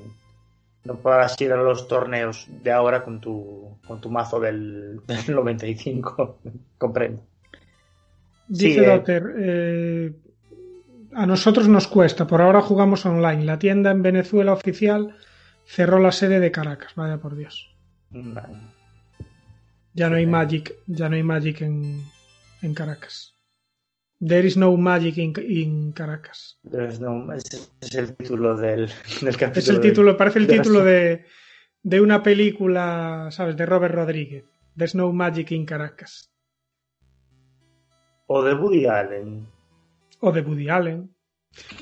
no 0.86 0.96
podrás 0.96 1.38
ir 1.40 1.52
a 1.52 1.56
los 1.56 1.88
torneos 1.88 2.46
de 2.62 2.70
ahora 2.70 3.02
con 3.02 3.20
tu, 3.20 3.78
con 3.86 4.00
tu 4.00 4.10
mazo 4.10 4.40
del, 4.40 5.00
95. 5.28 6.38
Comprendo. 6.78 7.22
Dice 8.48 9.02
sí, 9.04 9.12
eh, 9.12 9.22
eh, 9.38 10.12
a 11.14 11.26
nosotros 11.26 11.68
nos 11.68 11.88
cuesta, 11.88 12.26
por 12.26 12.40
ahora 12.40 12.62
jugamos 12.62 13.04
online. 13.04 13.44
La 13.44 13.58
tienda 13.58 13.90
en 13.90 14.02
Venezuela 14.02 14.52
oficial 14.52 15.16
cerró 15.64 15.98
la 15.98 16.12
sede 16.12 16.38
de 16.38 16.52
Caracas, 16.52 16.92
vaya 16.94 17.18
por 17.18 17.34
Dios. 17.34 17.74
Ya 19.94 20.08
no 20.08 20.16
hay 20.16 20.26
Magic, 20.26 20.74
ya 20.86 21.08
no 21.08 21.16
hay 21.16 21.24
Magic 21.24 21.62
en, 21.62 22.04
en 22.62 22.74
Caracas. 22.74 23.35
There 24.18 24.46
is 24.46 24.56
no 24.56 24.74
magic 24.76 25.18
in, 25.18 25.92
Caracas. 25.92 26.58
No, 27.00 27.32
es, 27.34 27.70
el 27.94 28.16
título 28.16 28.56
del, 28.56 28.88
del 29.20 29.36
capítulo. 29.36 29.58
Es 29.60 29.68
el 29.68 29.80
título, 29.80 30.16
parece 30.16 30.38
el 30.38 30.46
título 30.46 30.82
de, 30.82 31.26
de, 31.82 32.00
una 32.00 32.22
película, 32.22 33.28
¿sabes? 33.30 33.56
De 33.56 33.66
Robert 33.66 33.94
Rodríguez. 33.94 34.44
There's 34.76 34.94
no 34.94 35.12
magic 35.12 35.50
in 35.52 35.66
Caracas. 35.66 36.32
O 38.26 38.42
de 38.42 38.54
Woody 38.54 38.86
Allen. 38.86 39.46
O 40.20 40.32
de 40.32 40.40
Woody 40.40 40.68
Allen. 40.68 41.10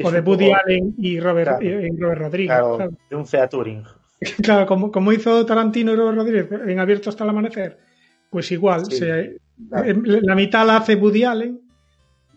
O 0.02 0.08
es 0.08 0.12
de 0.12 0.20
Woody 0.20 0.46
poco- 0.46 0.56
Allen 0.64 0.94
y 0.98 1.20
Robert, 1.20 1.58
Claro. 1.60 1.64
y 1.86 1.96
Robert 2.00 2.20
Rodríguez. 2.20 2.48
Claro, 2.56 2.76
claro. 2.76 2.92
de 3.10 3.16
un 3.16 3.26
featuring. 3.26 3.84
Claro, 4.42 4.66
como, 4.66 4.90
como 4.90 5.12
hizo 5.12 5.44
Tarantino 5.44 5.92
y 5.92 5.96
Robert 5.96 6.16
Rodríguez 6.16 6.48
en 6.66 6.78
Abierto 6.78 7.10
hasta 7.10 7.24
el 7.24 7.30
amanecer, 7.30 7.78
pues 8.30 8.50
igual, 8.52 8.86
Sí, 8.86 8.96
se- 8.98 9.36
la 9.70 10.34
mitad 10.34 10.66
la 10.66 10.78
hace 10.78 10.94
Woody 10.96 11.24
Allen 11.24 11.60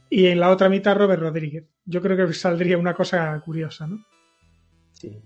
y 0.09 0.27
en 0.27 0.39
la 0.39 0.49
otra 0.49 0.69
mitad 0.69 0.95
Robert 0.97 1.21
Rodríguez. 1.21 1.65
Yo 1.85 2.01
creo 2.01 2.15
que 2.27 2.33
saldría 2.33 2.77
una 2.77 2.93
cosa 2.93 3.39
curiosa, 3.43 3.87
¿no? 3.87 4.03
Sí. 4.93 5.17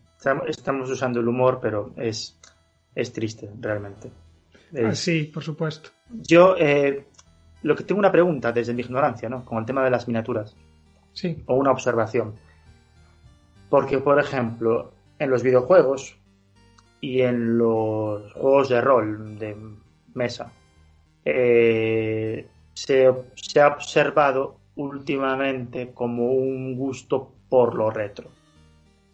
Estamos- 0.48 0.90
usando 0.90 1.20
el 1.20 1.28
humor, 1.28 1.60
pero 1.62 1.94
es, 1.98 2.40
es 2.94 3.12
triste, 3.12 3.50
realmente. 3.60 4.12
Ah, 4.86 4.94
sí, 4.94 5.24
por 5.34 5.44
supuesto. 5.44 5.90
Yo, 6.10 6.56
eh, 6.58 7.08
lo 7.64 7.76
que 7.76 7.84
tengo 7.84 8.00
una 8.00 8.12
pregunta 8.12 8.52
desde 8.52 8.74
mi 8.74 8.82
ignorancia, 8.82 9.28
¿no? 9.30 9.44
Con 9.44 9.58
el 9.58 9.66
tema 9.66 9.84
de 9.84 9.90
las 9.90 10.08
miniaturas. 10.08 10.56
Sí. 11.14 11.44
o 11.48 11.56
una 11.56 11.72
observación. 11.72 12.36
Porque, 13.70 13.98
por 13.98 14.18
ejemplo, 14.18 14.94
en 15.20 15.30
los 15.30 15.44
videojuegos 15.44 16.16
y 17.02 17.20
en 17.20 17.58
los 17.58 18.32
juegos 18.32 18.70
de 18.70 18.80
rol 18.80 19.38
de 19.38 19.58
mesa, 20.14 20.54
eh, 21.26 22.48
se, 22.74 23.14
se 23.36 23.60
ha 23.60 23.68
observado 23.68 24.61
últimamente 24.76 25.92
como 25.94 26.32
un 26.32 26.76
gusto 26.76 27.32
por 27.50 27.76
lo 27.76 27.90
retro. 27.90 28.30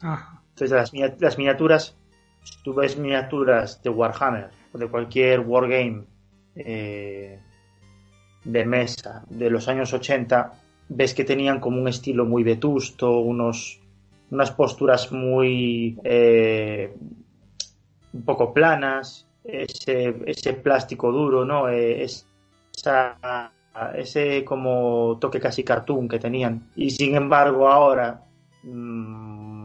Ajá. 0.02 0.42
Entonces, 0.50 0.72
las, 0.72 0.94
mini- 0.94 1.14
las 1.20 1.38
miniaturas, 1.38 1.96
si 2.44 2.64
tú 2.64 2.74
ves 2.74 2.98
miniaturas 2.98 3.82
de 3.84 3.90
Warhammer 3.90 4.50
o 4.74 4.78
de 4.78 4.88
cualquier 4.88 5.40
wargame 5.42 6.04
eh, 6.56 7.40
de 8.44 8.66
mesa 8.66 9.24
de 9.30 9.50
los 9.50 9.68
años 9.68 9.94
80, 9.94 10.54
ves 10.90 11.14
que 11.14 11.24
tenían 11.24 11.60
como 11.60 11.82
un 11.82 11.88
estilo 11.88 12.26
muy 12.26 12.44
vetusto, 12.44 13.20
unos, 13.20 13.80
unas 14.32 14.52
posturas 14.52 15.12
muy 15.12 16.00
eh, 16.04 16.94
un 18.14 18.24
poco 18.24 18.54
planas, 18.54 19.26
ese, 19.44 20.16
ese 20.26 20.54
plástico 20.54 21.12
duro, 21.12 21.46
¿no? 21.46 21.70
Eh, 21.70 22.04
es- 22.04 22.26
esa- 22.76 23.52
ese 23.96 24.44
como 24.46 25.18
toque 25.20 25.40
casi 25.40 25.64
cartoon 25.64 26.08
que 26.08 26.20
tenían. 26.20 26.70
Y 26.76 26.90
sin 26.92 27.16
embargo, 27.16 27.68
ahora 27.70 28.22
mm, 28.64 29.64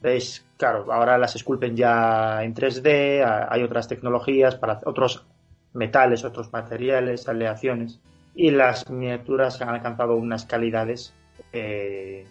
veis, 0.00 0.44
claro, 0.56 0.90
ahora 0.92 1.18
las 1.18 1.36
esculpen 1.36 1.76
ya 1.76 2.42
en 2.42 2.54
3D, 2.54 3.22
a- 3.22 3.48
hay 3.52 3.62
otras 3.62 3.88
tecnologías 3.88 4.56
para 4.56 4.80
otros 4.86 5.26
metales, 5.72 6.24
otros 6.24 6.52
materiales, 6.52 7.28
aleaciones, 7.28 8.00
y 8.34 8.50
las 8.50 8.88
miniaturas 8.90 9.60
han 9.60 9.68
alcanzado 9.70 10.16
unas 10.16 10.46
calidades 10.46 11.12
eh, 11.52 12.26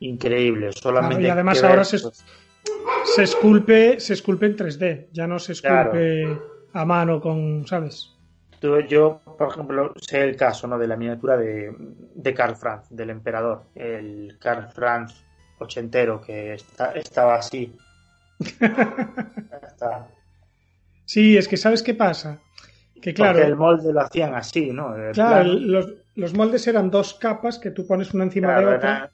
increíbles. 0.00 0.74
Solamente 0.80 1.22
Claro, 1.22 1.28
y 1.28 1.30
además 1.32 1.62
ahora 1.64 1.76
ver, 1.76 1.84
se- 1.86 1.98
pues, 2.00 2.24
Se 3.04 3.22
esculpe, 3.22 4.00
se 4.00 4.12
esculpe 4.14 4.46
en 4.46 4.56
3D, 4.56 5.08
ya 5.12 5.26
no 5.26 5.38
se 5.38 5.52
esculpe 5.52 6.38
a 6.72 6.84
mano 6.84 7.20
con, 7.20 7.66
¿sabes? 7.66 8.10
Tú- 8.60 8.80
Yo, 8.80 9.20
por 9.36 9.48
ejemplo, 9.50 9.92
sé 10.00 10.22
el 10.22 10.36
caso 10.36 10.66
¿no? 10.66 10.78
de 10.78 10.86
la 10.88 10.96
miniatura 10.96 11.36
de, 11.36 11.72
de 12.14 12.34
Karl 12.34 12.56
Franz, 12.56 12.88
del 12.90 13.10
emperador. 13.10 13.64
El 13.74 14.36
Karl 14.40 14.68
Franz 14.72 15.24
ochentero 15.58 16.20
que 16.20 16.54
está- 16.54 16.92
estaba 16.92 17.36
así. 17.36 17.76
Está- 18.60 20.08
Sí, 21.06 21.36
es 21.36 21.46
que 21.48 21.56
¿sabes 21.58 21.82
qué 21.82 21.94
pasa? 21.94 22.38
Que 23.00 23.12
claro, 23.12 23.34
Porque 23.34 23.48
el 23.48 23.56
molde 23.56 23.92
lo 23.92 24.00
hacían 24.00 24.34
así, 24.34 24.70
¿no? 24.70 24.96
El 24.96 25.12
claro, 25.12 25.44
los, 25.52 25.92
los 26.14 26.32
moldes 26.34 26.66
eran 26.66 26.90
dos 26.90 27.14
capas 27.14 27.58
que 27.58 27.70
tú 27.70 27.86
pones 27.86 28.14
una 28.14 28.24
encima 28.24 28.48
claro, 28.48 28.70
de 28.70 28.76
otra. 28.76 28.96
era- 28.96 29.10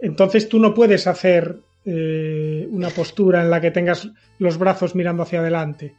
Entonces 0.00 0.48
tú 0.48 0.58
no 0.58 0.72
puedes 0.72 1.06
hacer 1.06 1.58
eh, 1.84 2.66
una 2.70 2.88
postura 2.88 3.42
en 3.42 3.50
la 3.50 3.60
que 3.60 3.70
tengas 3.70 4.08
los 4.38 4.56
brazos 4.58 4.94
mirando 4.94 5.22
hacia 5.22 5.40
adelante. 5.40 5.94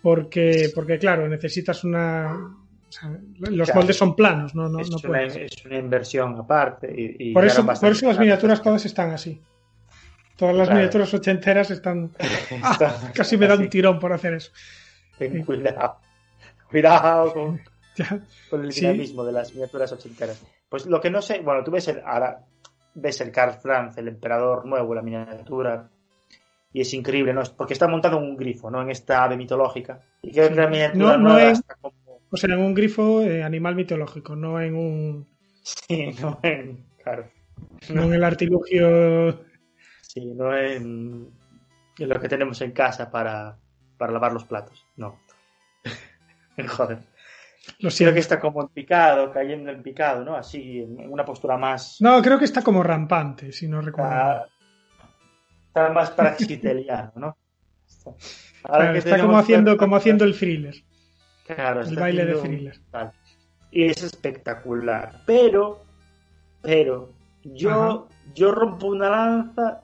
Porque, 0.00 0.70
porque 0.74 0.98
claro, 0.98 1.26
necesitas 1.28 1.82
una. 1.82 2.32
O 2.88 2.92
sea, 2.92 3.10
los 3.38 3.66
Claro. 3.66 3.80
moldes 3.80 3.96
son 3.96 4.16
planos, 4.16 4.54
no, 4.54 4.68
no, 4.68 4.80
es, 4.80 4.90
no 4.90 4.96
una, 5.08 5.22
es 5.22 5.64
una 5.64 5.78
inversión 5.78 6.36
aparte. 6.38 6.92
Y, 6.96 7.30
y 7.30 7.32
Por 7.34 7.44
eso, 7.44 7.64
por 7.66 8.02
las 8.02 8.18
miniaturas 8.18 8.62
todas 8.62 8.84
están 8.86 9.10
así. 9.10 9.40
Todas 10.36 10.54
las 10.54 10.68
Claro. 10.68 10.78
miniaturas 10.80 11.12
ochenteras 11.14 11.70
están. 11.70 12.10
Ah, 12.62 12.72
Está- 12.72 13.12
casi 13.12 13.36
me 13.36 13.46
da 13.46 13.56
un 13.56 13.68
tirón 13.68 13.98
por 13.98 14.12
hacer 14.12 14.34
eso. 14.34 14.52
Ten 15.18 15.44
cuidado. 15.44 15.96
Cuidado 16.70 17.32
con, 18.50 18.62
el 18.62 18.72
Sí. 18.72 18.80
dinamismo 18.82 19.24
de 19.24 19.32
las 19.32 19.52
miniaturas 19.52 19.90
ochenteras. 19.92 20.42
Pues 20.68 20.86
lo 20.86 21.00
que 21.00 21.10
no 21.10 21.20
sé, 21.22 21.40
bueno, 21.40 21.64
tú 21.64 21.70
ves 21.70 21.88
el, 21.88 22.00
ahora 22.04 22.44
ves 22.94 23.20
el 23.20 23.30
Karl 23.32 23.54
Franz, 23.60 23.96
el 23.98 24.08
emperador 24.08 24.64
nuevo, 24.66 24.94
la 24.94 25.02
miniatura, 25.02 25.88
y 26.72 26.82
es 26.82 26.92
increíble, 26.94 27.32
¿no? 27.32 27.42
Porque 27.56 27.72
está 27.72 27.88
montado 27.88 28.18
en 28.18 28.24
un 28.24 28.36
grifo, 28.36 28.70
¿no? 28.70 28.82
En 28.82 28.90
esta 28.90 29.24
ave 29.24 29.36
mitológica. 29.36 30.00
Y 30.22 30.30
creo 30.32 30.48
que 30.50 30.54
la 30.54 30.68
miniatura 30.68 31.16
No- 31.16 31.18
no 31.18 31.28
nueva 31.30 31.50
es- 31.50 31.58
está. 31.60 31.76
O 32.30 32.36
sea, 32.36 32.54
en 32.54 32.60
un 32.60 32.74
grifo 32.74 33.22
eh, 33.22 33.42
animal 33.42 33.74
mitológico, 33.74 34.36
no 34.36 34.60
en 34.60 34.74
un. 34.74 35.28
Sí, 35.62 36.10
no 36.20 36.38
en... 36.42 36.86
Claro. 37.02 37.30
No 37.90 38.04
en 38.04 38.12
el 38.14 38.24
artilugio. 38.24 39.44
Sí, 40.02 40.24
no 40.34 40.56
en, 40.56 41.30
en 41.98 42.08
lo 42.08 42.20
que 42.20 42.28
tenemos 42.28 42.60
en 42.60 42.72
casa 42.72 43.10
para, 43.10 43.58
para 43.96 44.12
lavar 44.12 44.32
los 44.32 44.44
platos. 44.44 44.86
No. 44.96 45.18
Joder. 46.68 46.98
Lo 47.80 47.90
Creo 47.90 47.90
siento. 47.90 48.14
que 48.14 48.20
está 48.20 48.40
como 48.40 48.62
en 48.62 48.68
picado, 48.68 49.30
cayendo 49.32 49.70
en 49.70 49.82
picado, 49.82 50.24
¿no? 50.24 50.36
Así, 50.36 50.80
en 50.80 51.10
una 51.12 51.24
postura 51.24 51.56
más... 51.58 52.00
No, 52.00 52.22
creo 52.22 52.38
que 52.38 52.44
está 52.46 52.62
como 52.62 52.82
rampante, 52.82 53.52
si 53.52 53.68
no 53.68 53.80
recuerdo. 53.82 54.16
mal. 54.16 54.32
Está, 54.32 54.50
está 55.68 55.88
más 55.92 56.10
praxiteliano, 56.10 57.12
¿no? 57.16 57.38
Está, 57.86 58.10
ahora 58.64 58.90
Claro, 58.90 58.92
que 58.92 58.98
está 58.98 59.18
como 59.20 59.38
haciendo, 59.38 59.76
como 59.76 59.96
haciendo 59.96 60.24
el 60.24 60.36
thriller. 60.38 60.74
Claro, 61.54 61.80
el 61.82 61.96
baile 61.96 62.24
de 62.26 62.36
un-. 62.36 62.72
Y 63.70 63.84
es 63.84 64.02
espectacular. 64.02 65.22
Pero, 65.26 65.82
pero, 66.62 67.12
yo, 67.44 68.08
yo 68.34 68.52
rompo 68.52 68.86
una 68.88 69.10
lanza 69.10 69.82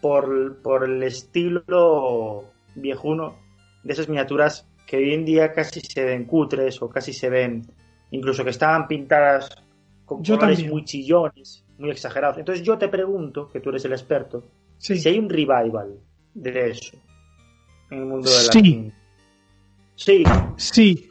por, 0.00 0.60
por 0.62 0.84
el 0.84 1.02
estilo 1.02 2.44
viejuno 2.74 3.36
de 3.82 3.92
esas 3.92 4.08
miniaturas 4.08 4.66
que 4.86 4.98
hoy 4.98 5.14
en 5.14 5.24
día 5.24 5.52
casi 5.52 5.80
se 5.80 6.04
ven 6.04 6.24
cutres 6.26 6.80
o 6.82 6.88
casi 6.88 7.12
se 7.12 7.28
ven, 7.28 7.62
incluso 8.10 8.44
que 8.44 8.50
estaban 8.50 8.86
pintadas 8.86 9.48
con 10.04 10.22
Yo 10.22 10.36
colores 10.36 10.58
también. 10.58 10.72
muy 10.72 10.84
chillones, 10.84 11.64
muy 11.78 11.90
exagerados. 11.90 12.38
Entonces 12.38 12.64
yo 12.64 12.78
te 12.78 12.88
pregunto, 12.88 13.48
que 13.50 13.60
tú 13.60 13.70
eres 13.70 13.84
el 13.84 13.92
experto, 13.92 14.44
Sí. 14.78 14.96
si 14.98 15.08
hay 15.08 15.18
un 15.18 15.28
revival 15.28 15.98
de 16.34 16.70
eso 16.70 16.96
en 17.90 17.98
el 17.98 18.04
mundo 18.04 18.28
de 18.30 18.36
la 18.46 18.52
Sí. 18.52 18.92
Sí, 19.96 20.22
Sí, 20.56 21.10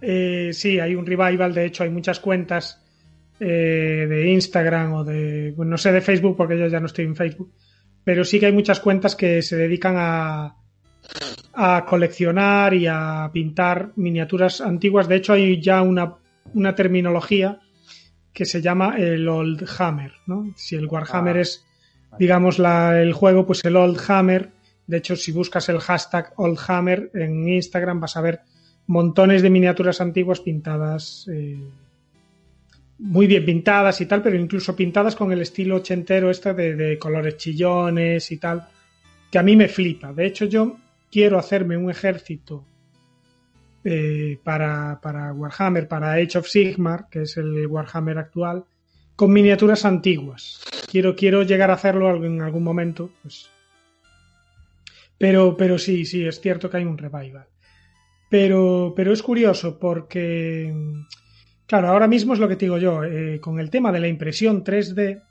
Eh, 0.00 0.50
sí, 0.52 0.78
hay 0.80 0.94
un 0.96 1.06
revival. 1.06 1.54
De 1.54 1.64
hecho, 1.66 1.84
hay 1.84 1.90
muchas 1.90 2.18
cuentas 2.20 2.84
eh, 3.38 4.06
de 4.08 4.30
Instagram 4.30 4.92
o 4.94 5.04
de, 5.04 5.52
bueno, 5.56 5.70
no 5.72 5.78
sé, 5.78 5.92
de 5.92 6.00
Facebook, 6.00 6.36
porque 6.36 6.58
yo 6.58 6.66
ya 6.66 6.80
no 6.80 6.86
estoy 6.86 7.04
en 7.04 7.14
Facebook. 7.16 7.52
Pero 8.04 8.24
sí 8.24 8.40
que 8.40 8.46
hay 8.46 8.52
muchas 8.52 8.80
cuentas 8.80 9.14
que 9.14 9.42
se 9.42 9.56
dedican 9.56 9.94
a, 9.96 10.56
a 11.54 11.84
coleccionar 11.86 12.74
y 12.74 12.86
a 12.88 13.30
pintar 13.32 13.92
miniaturas 13.96 14.60
antiguas. 14.60 15.06
De 15.08 15.16
hecho, 15.16 15.34
hay 15.34 15.60
ya 15.60 15.82
una, 15.82 16.14
una 16.54 16.74
terminología 16.74 17.60
que 18.32 18.44
se 18.44 18.60
llama 18.60 18.96
el 18.98 19.28
Old 19.28 19.68
Hammer, 19.78 20.12
¿no? 20.26 20.52
Si 20.56 20.74
el 20.74 20.86
Warhammer 20.86 21.36
Ah. 21.36 21.40
es, 21.42 21.64
digamos, 22.18 22.58
la, 22.58 23.00
el 23.00 23.12
juego, 23.12 23.46
pues 23.46 23.64
el 23.64 23.76
Old 23.76 24.00
Hammer. 24.08 24.50
De 24.86 24.96
hecho, 24.98 25.16
si 25.16 25.32
buscas 25.32 25.68
el 25.68 25.78
hashtag 25.78 26.32
Old 26.36 26.58
Hammer 26.66 27.10
en 27.14 27.48
Instagram 27.48 28.00
vas 28.00 28.16
a 28.16 28.20
ver 28.20 28.40
montones 28.86 29.42
de 29.42 29.50
miniaturas 29.50 30.00
antiguas 30.00 30.40
pintadas, 30.40 31.26
eh, 31.32 31.58
muy 32.98 33.26
bien 33.26 33.44
pintadas 33.44 34.00
y 34.00 34.06
tal, 34.06 34.22
pero 34.22 34.36
incluso 34.36 34.76
pintadas 34.76 35.16
con 35.16 35.32
el 35.32 35.40
estilo 35.40 35.76
ochentero 35.76 36.30
este 36.30 36.54
de, 36.54 36.74
de 36.74 36.98
colores 36.98 37.36
chillones 37.36 38.30
y 38.30 38.38
tal, 38.38 38.66
que 39.30 39.38
a 39.38 39.42
mí 39.42 39.56
me 39.56 39.68
flipa. 39.68 40.12
De 40.12 40.26
hecho, 40.26 40.44
yo 40.44 40.76
quiero 41.10 41.38
hacerme 41.38 41.76
un 41.76 41.90
ejército 41.90 42.64
eh, 43.84 44.38
para, 44.42 45.00
para 45.00 45.32
Warhammer, 45.32 45.88
para 45.88 46.12
Age 46.12 46.38
of 46.38 46.46
Sigmar, 46.46 47.08
que 47.10 47.22
es 47.22 47.36
el 47.36 47.66
Warhammer 47.66 48.18
actual, 48.18 48.64
con 49.16 49.32
miniaturas 49.32 49.84
antiguas. 49.84 50.62
Quiero, 50.90 51.16
quiero 51.16 51.42
llegar 51.42 51.70
a 51.70 51.74
hacerlo 51.74 52.24
en 52.24 52.42
algún 52.42 52.62
momento, 52.62 53.10
pues. 53.22 53.51
Pero, 55.22 55.56
pero 55.56 55.78
sí, 55.78 56.04
sí, 56.04 56.26
es 56.26 56.40
cierto 56.40 56.68
que 56.68 56.78
hay 56.78 56.84
un 56.84 56.98
revival. 56.98 57.46
Pero, 58.28 58.92
pero 58.96 59.12
es 59.12 59.22
curioso 59.22 59.78
porque, 59.78 60.74
claro, 61.64 61.90
ahora 61.90 62.08
mismo 62.08 62.34
es 62.34 62.40
lo 62.40 62.48
que 62.48 62.56
te 62.56 62.64
digo 62.64 62.76
yo, 62.78 63.04
eh, 63.04 63.38
con 63.40 63.60
el 63.60 63.70
tema 63.70 63.92
de 63.92 64.00
la 64.00 64.08
impresión 64.08 64.64
3D, 64.64 65.22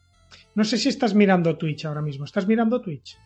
no 0.55 0.63
sé 0.63 0.77
si 0.77 0.87
estás 0.87 1.13
mirando 1.13 1.57
Twitch 1.57 1.83
ahora 1.83 2.01
mismo. 2.01 2.23
¿Estás 2.23 2.47
mirando 2.47 2.79
Twitch? 2.79 3.17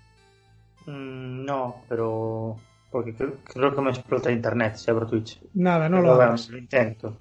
Mm, 0.88 1.46
no, 1.46 1.84
pero 1.88 2.56
porque 2.90 3.14
creo, 3.14 3.36
creo 3.44 3.76
que 3.76 3.82
me 3.84 3.92
explota 3.92 4.32
internet 4.32 4.74
si 4.78 4.90
abro 4.90 5.06
Twitch. 5.06 5.40
Nada, 5.54 5.88
no 5.88 5.98
Pero 5.98 6.08
lo 6.08 6.16
bueno, 6.16 6.30
hagas. 6.32 6.50
lo 6.50 6.58
intento. 6.58 7.16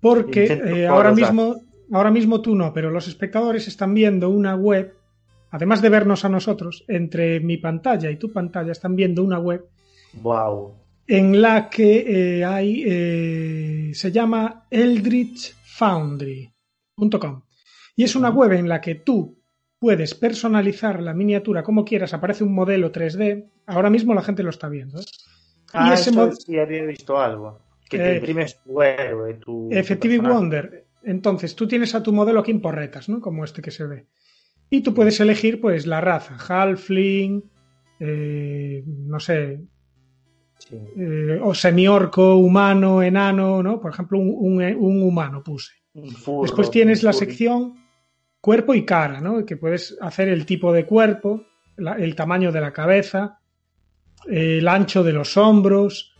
Porque 0.00 0.42
Intento 0.42 0.76
eh, 0.76 0.86
ahora 0.86 1.10
mismo 1.10 1.56
ahora 1.90 2.12
mismo 2.12 2.40
tú 2.40 2.54
no, 2.54 2.72
pero 2.72 2.90
los 2.90 3.08
espectadores 3.08 3.66
están 3.66 3.94
viendo 3.94 4.28
una 4.28 4.54
web, 4.54 4.95
además 5.56 5.82
de 5.82 5.88
vernos 5.88 6.24
a 6.24 6.28
nosotros, 6.28 6.84
entre 6.88 7.40
mi 7.40 7.56
pantalla 7.56 8.10
y 8.10 8.16
tu 8.16 8.32
pantalla 8.32 8.72
están 8.72 8.94
viendo 8.96 9.22
una 9.24 9.38
web 9.38 9.64
Wow. 10.22 10.74
en 11.06 11.40
la 11.42 11.68
que 11.68 12.38
eh, 12.38 12.44
hay, 12.44 12.82
eh, 12.86 13.90
se 13.94 14.10
llama 14.12 14.66
eldritchfoundry.com. 14.70 17.42
Y 17.96 18.04
es 18.04 18.14
una 18.16 18.30
web 18.30 18.52
en 18.52 18.68
la 18.68 18.80
que 18.80 18.94
tú 18.96 19.38
puedes 19.78 20.14
personalizar 20.14 21.02
la 21.02 21.14
miniatura 21.14 21.62
como 21.62 21.84
quieras, 21.84 22.12
aparece 22.14 22.44
un 22.44 22.54
modelo 22.54 22.90
3D, 22.92 23.48
ahora 23.66 23.90
mismo 23.90 24.14
la 24.14 24.22
gente 24.22 24.42
lo 24.42 24.50
está 24.50 24.68
viendo. 24.68 25.00
¿eh? 25.00 25.04
Ah, 25.72 25.90
y 25.90 25.94
ese 25.94 26.10
eso 26.10 26.32
sí 26.32 26.58
había 26.58 26.84
visto 26.84 27.18
algo. 27.18 27.60
Que 27.88 27.96
Eh, 27.96 28.00
te 28.00 28.16
imprimes 28.16 28.60
tu 28.62 28.82
héroe, 28.82 29.34
tu. 29.34 29.68
Effective. 29.70 30.18
Wonder. 30.18 30.84
Entonces, 31.04 31.54
tú 31.54 31.68
tienes 31.68 31.94
a 31.94 32.02
tu 32.02 32.12
modelo 32.12 32.40
aquí 32.40 32.50
en 32.50 32.60
porretas, 32.60 33.08
¿no? 33.08 33.20
Como 33.20 33.44
este 33.44 33.62
que 33.62 33.70
se 33.70 33.86
ve. 33.86 34.06
Y 34.70 34.80
tú 34.82 34.94
puedes 34.94 35.18
elegir, 35.20 35.60
pues, 35.60 35.86
la 35.86 36.00
raza. 36.00 36.36
Halfling, 36.36 37.42
eh, 38.00 38.82
no 38.86 39.20
sé, 39.20 39.60
Sí. 40.58 40.76
eh, 40.96 41.38
o 41.42 41.54
semiorco, 41.54 42.36
humano, 42.36 43.02
enano, 43.02 43.62
¿no? 43.62 43.80
Por 43.80 43.92
ejemplo, 43.92 44.18
un, 44.18 44.34
un- 44.38 44.62
un 44.76 45.02
humano 45.02 45.42
puse. 45.42 45.74
Un 45.94 46.10
furro, 46.10 46.42
Después 46.42 46.70
tienes 46.70 47.02
la 47.02 47.12
sección 47.12 47.74
cuerpo 48.40 48.74
y 48.74 48.84
cara, 48.84 49.20
¿no? 49.20 49.44
Que 49.44 49.56
puedes 49.56 49.96
hacer 50.00 50.28
el 50.28 50.44
tipo 50.46 50.72
de 50.72 50.84
cuerpo, 50.86 51.44
la- 51.76 51.94
el 51.94 52.14
tamaño 52.14 52.52
de 52.52 52.60
la 52.60 52.72
cabeza, 52.72 53.38
eh, 54.28 54.58
el 54.58 54.68
ancho 54.68 55.02
de 55.04 55.12
los 55.12 55.36
hombros, 55.36 56.14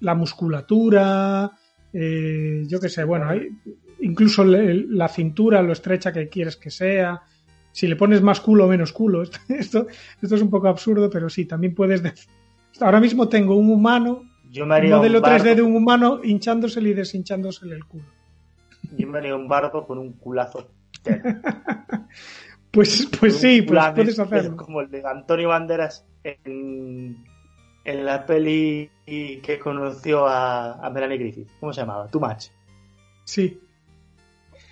la 0.00 0.14
musculatura, 0.14 1.50
eh, 1.92 2.64
yo 2.66 2.80
qué 2.80 2.88
sé, 2.88 3.04
bueno, 3.04 3.28
hay, 3.30 3.48
incluso 4.00 4.44
le- 4.44 4.86
la 4.88 5.08
cintura, 5.08 5.62
lo 5.62 5.72
estrecha 5.72 6.12
que 6.12 6.28
quieres 6.28 6.56
que 6.56 6.70
sea, 6.70 7.22
si 7.78 7.86
le 7.86 7.94
pones 7.96 8.20
más 8.22 8.40
culo 8.40 8.64
o 8.64 8.68
menos 8.68 8.92
culo. 8.92 9.22
Esto, 9.48 9.86
esto 10.20 10.34
es 10.34 10.42
un 10.42 10.50
poco 10.50 10.66
absurdo, 10.68 11.08
pero 11.08 11.28
sí, 11.30 11.44
también 11.44 11.74
puedes 11.74 12.02
decir. 12.02 12.28
Ahora 12.80 12.98
mismo 13.00 13.28
tengo 13.28 13.54
un 13.54 13.70
humano, 13.70 14.24
Yo 14.50 14.66
me 14.66 14.80
un 14.80 14.90
modelo 14.90 15.18
un 15.18 15.22
bardo, 15.22 15.44
3D 15.44 15.54
de 15.54 15.62
un 15.62 15.76
humano 15.76 16.20
hinchándosele 16.24 16.90
y 16.90 16.94
deshinchándosele 16.94 17.76
el 17.76 17.84
culo. 17.84 18.04
yo 18.96 19.06
me 19.06 19.18
haría 19.18 19.36
un 19.36 19.46
bardo 19.48 19.86
con 19.86 19.98
un 19.98 20.12
culazo. 20.14 20.68
Pues, 22.70 23.08
pues 23.18 23.36
sí, 23.38 23.62
pues 23.62 23.82
puedes 23.94 24.14
es- 24.14 24.18
hacerlo. 24.18 24.56
Como 24.56 24.82
el 24.82 24.90
de 24.90 25.02
Antonio 25.04 25.48
Banderas 25.48 26.04
en, 26.22 27.16
en 27.84 28.04
la 28.04 28.26
peli 28.26 28.90
que 29.06 29.58
conoció 29.58 30.26
a, 30.26 30.74
a 30.74 30.90
Melanie 30.90 31.16
Griffith. 31.18 31.48
¿Cómo 31.60 31.72
se 31.72 31.80
llamaba? 31.80 32.08
Too 32.08 32.20
Much. 32.20 32.48
Sí, 33.24 33.58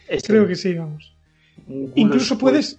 Ese, 0.08 0.26
creo 0.26 0.46
que 0.46 0.54
sí, 0.56 0.74
vamos. 0.74 1.15
Incluso 1.94 2.38
puedes-. 2.38 2.78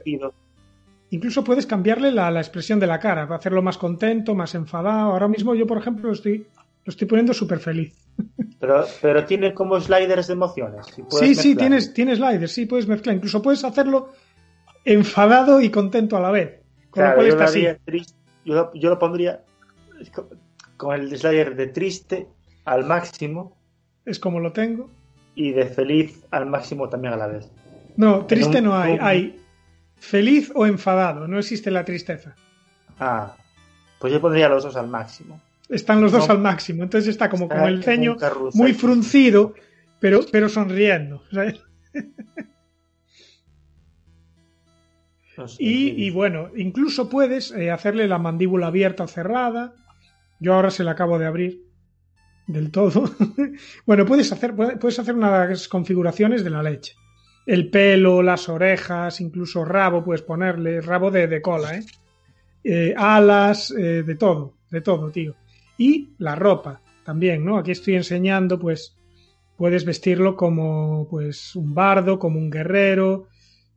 Incluso 1.09 1.43
puedes 1.43 1.65
cambiarle 1.65 2.11
la, 2.11 2.29
la 2.31 2.41
expresión 2.41 2.79
de 2.79 2.87
la 2.87 2.99
cara, 2.99 3.25
para 3.27 3.37
hacerlo 3.37 3.61
más 3.61 3.77
contento, 3.77 4.35
más 4.35 4.53
enfadado. 4.55 5.11
Ahora 5.11 5.27
mismo 5.29 5.55
yo, 5.55 5.65
por 5.65 5.77
ejemplo, 5.77 6.07
lo 6.07 6.13
estoy, 6.13 6.39
lo 6.83 6.89
estoy 6.91 7.07
poniendo 7.07 7.33
súper 7.33 7.59
feliz. 7.59 7.95
Pero, 8.59 8.85
pero 9.03 9.23
tiene 9.25 9.53
como 9.53 9.79
sliders 9.79 10.25
de 10.27 10.33
emociones. 10.33 10.87
Sí, 11.11 11.35
sí, 11.35 11.55
tienes, 11.55 11.93
tienes 11.93 12.17
sliders, 12.17 12.51
sí, 12.51 12.65
puedes 12.65 12.87
mezclar. 12.87 13.15
Incluso 13.15 13.39
puedes 13.39 13.63
hacerlo 13.63 14.09
enfadado 14.83 15.61
y 15.61 15.69
contento 15.69 16.17
a 16.17 16.19
la 16.21 16.31
vez. 16.31 16.61
Con 16.89 17.03
Claro, 17.03 17.09
lo 17.09 17.15
cual 17.15 17.27
yo, 17.27 17.33
está 17.33 17.43
lo 17.43 17.49
así. 17.49 18.07
yo, 18.45 18.53
lo- 18.55 18.73
yo 18.73 18.89
lo 18.89 18.97
pondría 18.97 19.43
con 20.75 20.95
el 20.95 21.15
slider 21.15 21.55
de 21.55 21.67
triste 21.67 22.27
al 22.65 22.83
máximo 22.85 23.55
Es 24.05 24.19
como 24.19 24.39
lo 24.39 24.51
tengo. 24.53 24.89
y 25.35 25.51
de 25.51 25.65
feliz 25.67 26.25
al 26.31 26.47
máximo 26.47 26.89
también 26.89 27.13
a 27.13 27.17
la 27.17 27.27
vez. 27.27 27.51
No, 27.97 28.25
triste 28.25 28.61
no 28.61 28.77
hay. 28.77 28.97
Hay 29.01 29.41
feliz 29.97 30.51
o 30.55 30.65
enfadado. 30.65 31.27
No 31.27 31.37
existe 31.39 31.69
la 31.71 31.83
tristeza. 31.83 32.35
Ah, 32.99 33.35
pues 33.99 34.13
yo 34.13 34.21
pondría 34.21 34.47
los 34.49 34.63
dos 34.63 34.75
al 34.75 34.87
máximo. 34.87 35.41
Están 35.69 35.99
los 36.01 36.11
dos 36.11 36.29
al 36.29 36.39
máximo. 36.39 36.83
Entonces 36.83 37.09
está 37.09 37.29
como 37.29 37.45
Está 37.45 37.59
con 37.59 37.67
el 37.67 37.83
ceño 37.83 38.15
muy 38.55 38.73
fruncido, 38.73 39.53
pero, 39.99 40.21
pero 40.31 40.47
sonriendo. 40.47 41.23
Y, 45.59 46.05
y 46.07 46.09
bueno, 46.09 46.49
incluso 46.55 47.09
puedes 47.09 47.51
eh, 47.51 47.69
hacerle 47.69 48.07
la 48.07 48.17
mandíbula 48.17 48.67
abierta 48.67 49.03
o 49.03 49.07
cerrada. 49.07 49.73
Yo 50.39 50.53
ahora 50.53 50.71
se 50.71 50.83
la 50.83 50.91
acabo 50.91 51.19
de 51.19 51.25
abrir 51.27 51.63
del 52.47 52.71
todo. 52.71 53.03
bueno, 53.85 54.05
puedes 54.05 54.31
hacer, 54.31 54.55
puede- 54.55 54.77
puedes 54.77 54.97
hacer 54.99 55.15
unas 55.15 55.67
configuraciones 55.67 56.43
de 56.43 56.49
la 56.49 56.63
leche. 56.63 56.93
El 57.47 57.69
pelo, 57.69 58.21
las 58.21 58.49
orejas, 58.49 59.21
incluso 59.21 59.63
rabo 59.63 60.03
puedes 60.03 60.21
ponerle, 60.21 60.81
rabo 60.81 61.09
de, 61.09 61.41
cola, 61.41 61.77
¿eh? 61.77 61.85
Eh, 62.61 62.93
alas, 62.97 63.71
eh, 63.71 64.03
de 64.03 64.15
todo, 64.15 64.55
de 64.69 64.81
todo, 64.81 65.09
tío. 65.11 65.33
Y 65.77 66.09
la 66.17 66.35
ropa 66.35 66.81
también, 67.05 67.45
¿no? 67.45 67.57
Aquí 67.57 67.71
estoy 67.71 67.95
enseñando, 67.95 68.59
pues, 68.59 68.97
puedes 69.55 69.85
vestirlo 69.85 70.35
como, 70.35 71.07
pues, 71.09 71.55
un 71.55 71.73
bardo, 71.73 72.19
como 72.19 72.37
un 72.37 72.49
guerrero, 72.49 73.29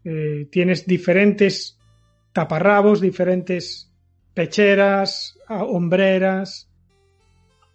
eh, 0.03 0.49
tienes 0.51 0.85
diferentes 0.85 1.79
taparrabos, 2.33 3.01
diferentes 3.01 3.93
pecheras, 4.35 5.39
hombreras, 5.49 6.69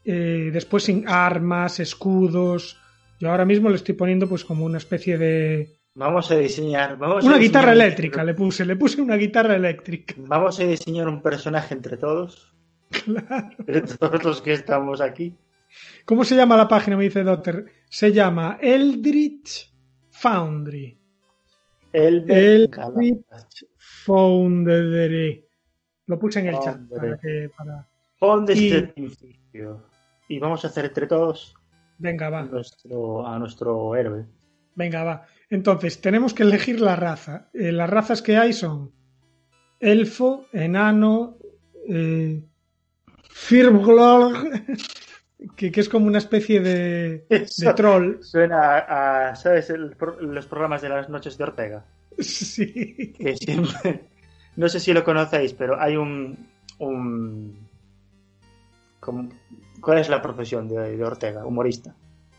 después 0.04 0.84
sin 0.84 1.08
armas, 1.08 1.80
escudos. 1.80 2.78
Yo 3.18 3.32
ahora 3.32 3.46
mismo 3.46 3.70
le 3.70 3.78
estoy 3.78 3.96
poniendo 3.96 4.28
pues 4.28 4.44
como 4.44 4.66
una 4.66 4.78
especie 4.78 5.18
de... 5.18 5.85
Vamos 5.96 6.30
a 6.30 6.36
diseñar. 6.36 6.98
Vamos 6.98 7.24
a 7.24 7.28
Una 7.28 7.38
guitarra 7.38 7.72
eléctrica 7.72 8.24
le 8.24 8.34
puse, 8.34 8.66
le 8.66 8.76
puse 8.76 9.02
una 9.02 9.16
guitarra 9.16 9.56
eléctrica. 9.56 10.14
Vamos 10.28 10.60
a 10.60 10.64
diseñar 10.64 11.08
un 11.08 11.22
personaje 11.22 11.74
entre 11.74 11.98
todos. 11.98 12.54
Entre 13.68 13.82
todos 13.98 14.24
los 14.24 14.42
que 14.42 14.54
estamos 14.54 15.00
aquí. 15.02 15.36
¿Cómo 16.06 16.24
se 16.24 16.36
llama 16.36 16.58
la 16.58 16.68
página? 16.68 16.98
Me 16.98 17.06
dice 17.06 17.24
Doctor. 17.24 17.66
Se 17.90 18.12
llama 18.12 18.58
Eldritch 18.62 19.74
Foundry. 20.12 20.98
El 21.94 22.30
Eldritch 22.30 23.66
Foundry. 24.06 25.46
Lo 26.08 26.20
puse 26.20 26.40
en 26.42 26.48
el 26.48 26.60
chat 26.60 26.78
para 26.90 27.18
que... 27.18 27.50
Para... 27.58 27.88
Y- 28.54 28.82
principio. 28.82 29.84
Y 30.28 30.40
vamos 30.40 30.64
a 30.66 30.68
hacer 30.68 30.86
entre 30.86 31.08
todos 31.08 31.56
Venga, 31.98 32.28
a 32.28 32.30
va. 32.32 32.42
nuestro, 32.44 33.26
a 33.26 33.40
nuestro 33.40 33.96
héroe. 33.96 34.26
Venga, 34.76 35.04
va. 35.04 35.26
Entonces, 35.56 36.02
tenemos 36.02 36.34
que 36.34 36.44
elegir 36.44 36.82
la 36.82 36.96
raza. 36.98 37.50
Eh, 37.54 37.72
las 37.72 37.90
razas 37.90 38.22
que 38.22 38.36
hay 38.38 38.52
son 38.54 38.92
elfo, 39.80 40.48
enano, 40.52 41.38
eh, 41.88 42.44
que, 45.56 45.72
que 45.72 45.80
es 45.82 45.90
como 45.90 46.08
una 46.08 46.18
especie 46.18 46.60
de, 46.60 47.26
troll. 47.76 48.22
Suena 48.22 48.78
a, 48.80 49.30
a, 49.30 49.36
¿sabes? 49.36 49.70
El 49.70 49.96
los 50.22 50.46
programas 50.48 50.82
de 50.82 50.90
las 50.90 51.10
noches 51.10 51.38
de 51.38 51.44
Ortega. 51.44 51.86
Sí. 52.20 53.14
Que 53.18 53.36
siempre, 53.36 54.06
no 54.56 54.70
sé 54.70 54.80
si 54.80 54.94
lo 54.94 55.04
conocéis, 55.04 55.54
pero 55.54 55.80
hay 55.80 55.96
un, 55.98 56.48
un 56.80 57.68
como- 59.00 59.30
¿cuál 59.82 60.00
es 60.00 60.10
la 60.10 60.22
profesión 60.22 60.68
de, 60.68 60.98
de 60.98 61.04
Ortega? 61.04 61.46
Humorista. 61.46 61.96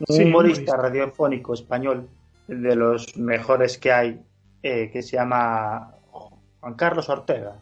Un 0.07 0.15
Sí, 0.15 0.23
humorista, 0.23 0.61
humorista. 0.61 0.77
radiofónico 0.77 1.53
español 1.53 2.09
de 2.47 2.75
los 2.75 3.17
mejores 3.17 3.77
que 3.77 3.91
hay, 3.91 4.21
eh, 4.63 4.89
que 4.91 5.01
se 5.01 5.17
llama 5.17 5.93
Juan 6.59 6.73
Carlos 6.75 7.09
Ortega. 7.09 7.55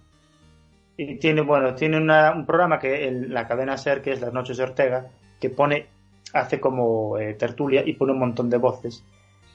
Y 0.98 1.16
tiene, 1.16 1.42
bueno, 1.42 1.76
tiene 1.76 1.98
una- 1.98 2.32
un 2.34 2.46
programa 2.46 2.80
que 2.80 3.08
en 3.08 3.34
la 3.34 3.48
cadena 3.48 3.78
SER, 3.78 4.02
que 4.02 4.12
es 4.14 4.22
Las 4.22 4.32
Noches 4.34 4.58
de 4.58 4.64
Ortega, 4.64 5.08
que 5.42 5.50
pone, 5.50 5.88
hace 6.34 6.60
como 6.60 7.18
eh, 7.18 7.34
tertulia 7.34 7.84
y 7.86 7.94
pone 7.94 8.14
un 8.14 8.20
montón 8.20 8.50
de 8.50 8.58
voces. 8.58 9.04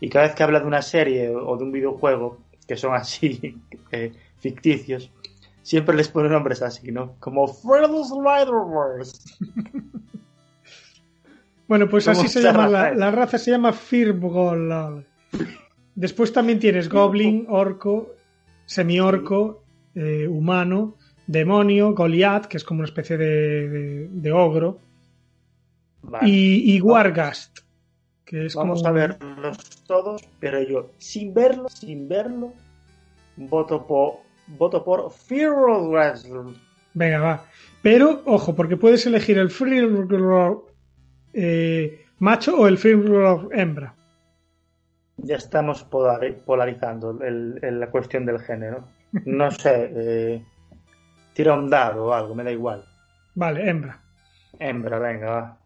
Y 0.01 0.09
cada 0.09 0.27
vez 0.27 0.35
que 0.35 0.43
habla 0.43 0.61
de 0.61 0.66
una 0.66 0.83
serie 0.83 1.29
o 1.31 1.57
de 1.57 1.64
un 1.64 1.73
videojuego, 1.73 2.38
que 2.66 2.77
son 2.77 2.95
así 2.95 3.59
eh, 3.93 4.12
ficticios, 4.38 5.11
siempre 5.62 5.97
les 5.97 6.09
pone 6.09 6.29
nombres 6.29 6.61
así, 6.62 6.93
¿no? 6.93 7.14
Como 7.21 7.47
Fredos 7.49 8.11
Riderverse. 8.11 9.35
Bueno, 11.69 11.88
pues 11.88 12.05
¿Cómo 12.07 12.19
así 12.21 12.29
se 12.29 12.43
llama 12.43 12.66
la, 12.69 13.11
raza, 13.11 13.38
se 13.38 13.51
llama 13.53 13.73
Firbolg. 13.73 15.05
Después 15.95 16.33
también 16.33 16.59
tienes 16.59 16.88
goblin, 16.88 17.47
orco, 17.49 18.11
semiorco, 18.66 19.62
eh, 19.95 20.27
humano, 20.29 20.97
demonio, 21.27 21.93
Goliath, 21.95 22.47
que 22.47 22.57
es 22.57 22.64
como 22.64 22.79
una 22.81 22.88
especie 22.88 23.16
de, 23.19 23.69
de- 23.69 24.09
de 24.11 24.33
ogro, 24.33 24.79
Vale. 26.03 26.29
y, 26.29 26.77
y 26.77 26.81
Wargast, 26.81 27.59
que 28.25 28.47
es 28.47 28.55
Vamos 28.55 28.79
como 28.83 28.88
a 28.88 28.93
verlos 28.93 29.59
todos, 29.87 30.23
pero 30.38 30.62
yo, 30.62 30.90
sin 30.99 31.35
verlo, 31.35 31.69
sin 31.69 32.09
verlo, 32.09 32.53
voto 33.37 33.87
por, 33.87 34.14
voto 34.47 34.83
por 34.85 35.11
Fearless. 35.12 36.29
Venga, 36.95 37.21
va. 37.21 37.45
Pero, 37.83 38.23
ojo, 38.27 38.55
porque 38.55 38.77
puedes 38.77 39.05
elegir 39.07 39.38
el 39.38 39.51
Firbolg 39.51 40.62
eh, 41.33 42.05
macho 42.19 42.57
o 42.59 42.66
el 42.66 42.79
Firbolg 42.79 43.51
hembra. 43.53 43.95
Ya 45.22 45.37
estamos 45.37 45.85
polarizando 45.85 47.18
la 47.20 47.90
cuestión 47.90 48.26
del 48.26 48.40
género. 48.40 48.88
No 49.24 49.50
sé, 49.50 49.90
eh, 49.94 50.44
tira 51.33 51.54
un 51.54 51.68
dado 51.68 52.06
o 52.06 52.12
algo, 52.12 52.35
me 52.35 52.44
da 52.44 52.52
igual. 52.52 52.85
Vale, 53.35 53.68
hembra. 53.68 54.00
Hembra, 54.59 54.98
venga, 54.98 55.30
va. 55.30 55.59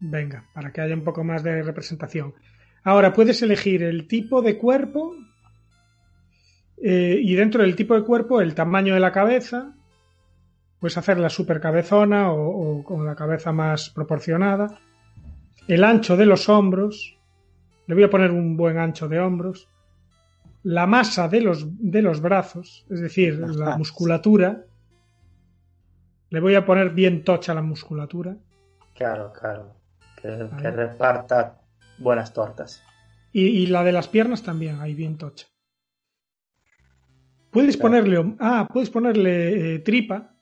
Venga, 0.00 0.44
para 0.52 0.72
que 0.72 0.80
haya 0.80 0.94
un 0.94 1.04
poco 1.04 1.24
más 1.24 1.42
de 1.42 1.62
representación. 1.62 2.34
Ahora 2.82 3.12
puedes 3.12 3.40
elegir 3.42 3.82
el 3.82 4.06
tipo 4.06 4.42
de 4.42 4.58
cuerpo 4.58 5.14
eh, 6.82 7.18
y 7.20 7.34
dentro 7.34 7.62
del 7.62 7.76
tipo 7.76 7.94
de 7.94 8.04
cuerpo 8.04 8.40
el 8.40 8.54
tamaño 8.54 8.94
de 8.94 9.00
la 9.00 9.12
cabeza. 9.12 9.74
Puedes 10.80 10.98
hacer 10.98 11.18
la 11.18 11.30
super 11.30 11.60
cabezona 11.60 12.30
o, 12.30 12.80
o 12.80 12.84
con 12.84 13.06
la 13.06 13.14
cabeza 13.14 13.52
más 13.52 13.88
proporcionada. 13.88 14.78
El 15.66 15.84
ancho 15.84 16.16
de 16.16 16.26
los 16.26 16.48
hombros. 16.50 17.16
Le 17.86 17.94
voy 17.94 18.04
a 18.04 18.10
poner 18.10 18.30
un 18.30 18.56
buen 18.56 18.78
ancho 18.78 19.08
de 19.08 19.20
hombros. 19.20 19.68
La 20.62 20.86
masa 20.86 21.28
de 21.28 21.42
los, 21.42 21.66
de 21.78 22.00
los 22.00 22.20
brazos, 22.20 22.86
es 22.88 23.00
decir, 23.00 23.38
la 23.38 23.76
musculatura. 23.76 24.64
Le 26.30 26.40
voy 26.40 26.54
a 26.54 26.64
poner 26.64 26.90
bien 26.90 27.22
tocha 27.22 27.52
la 27.52 27.62
musculatura. 27.62 28.36
Claro, 28.94 29.32
claro. 29.32 29.74
Que, 30.16 30.48
que 30.60 30.70
reparta 30.70 31.60
buenas 31.98 32.32
tortas. 32.32 32.82
Y, 33.36 33.66
la 33.66 33.82
de 33.82 33.90
las 33.90 34.06
piernas 34.06 34.44
también, 34.44 34.80
ahí 34.80 34.94
bien 34.94 35.18
tocha. 35.18 35.48
Puedes 37.50 37.76
ponerle, 37.76 38.36
ah, 38.38 38.68
puedes 38.72 38.90
ponerle 38.90 39.74
eh, 39.74 39.78
tripa, 39.80 40.36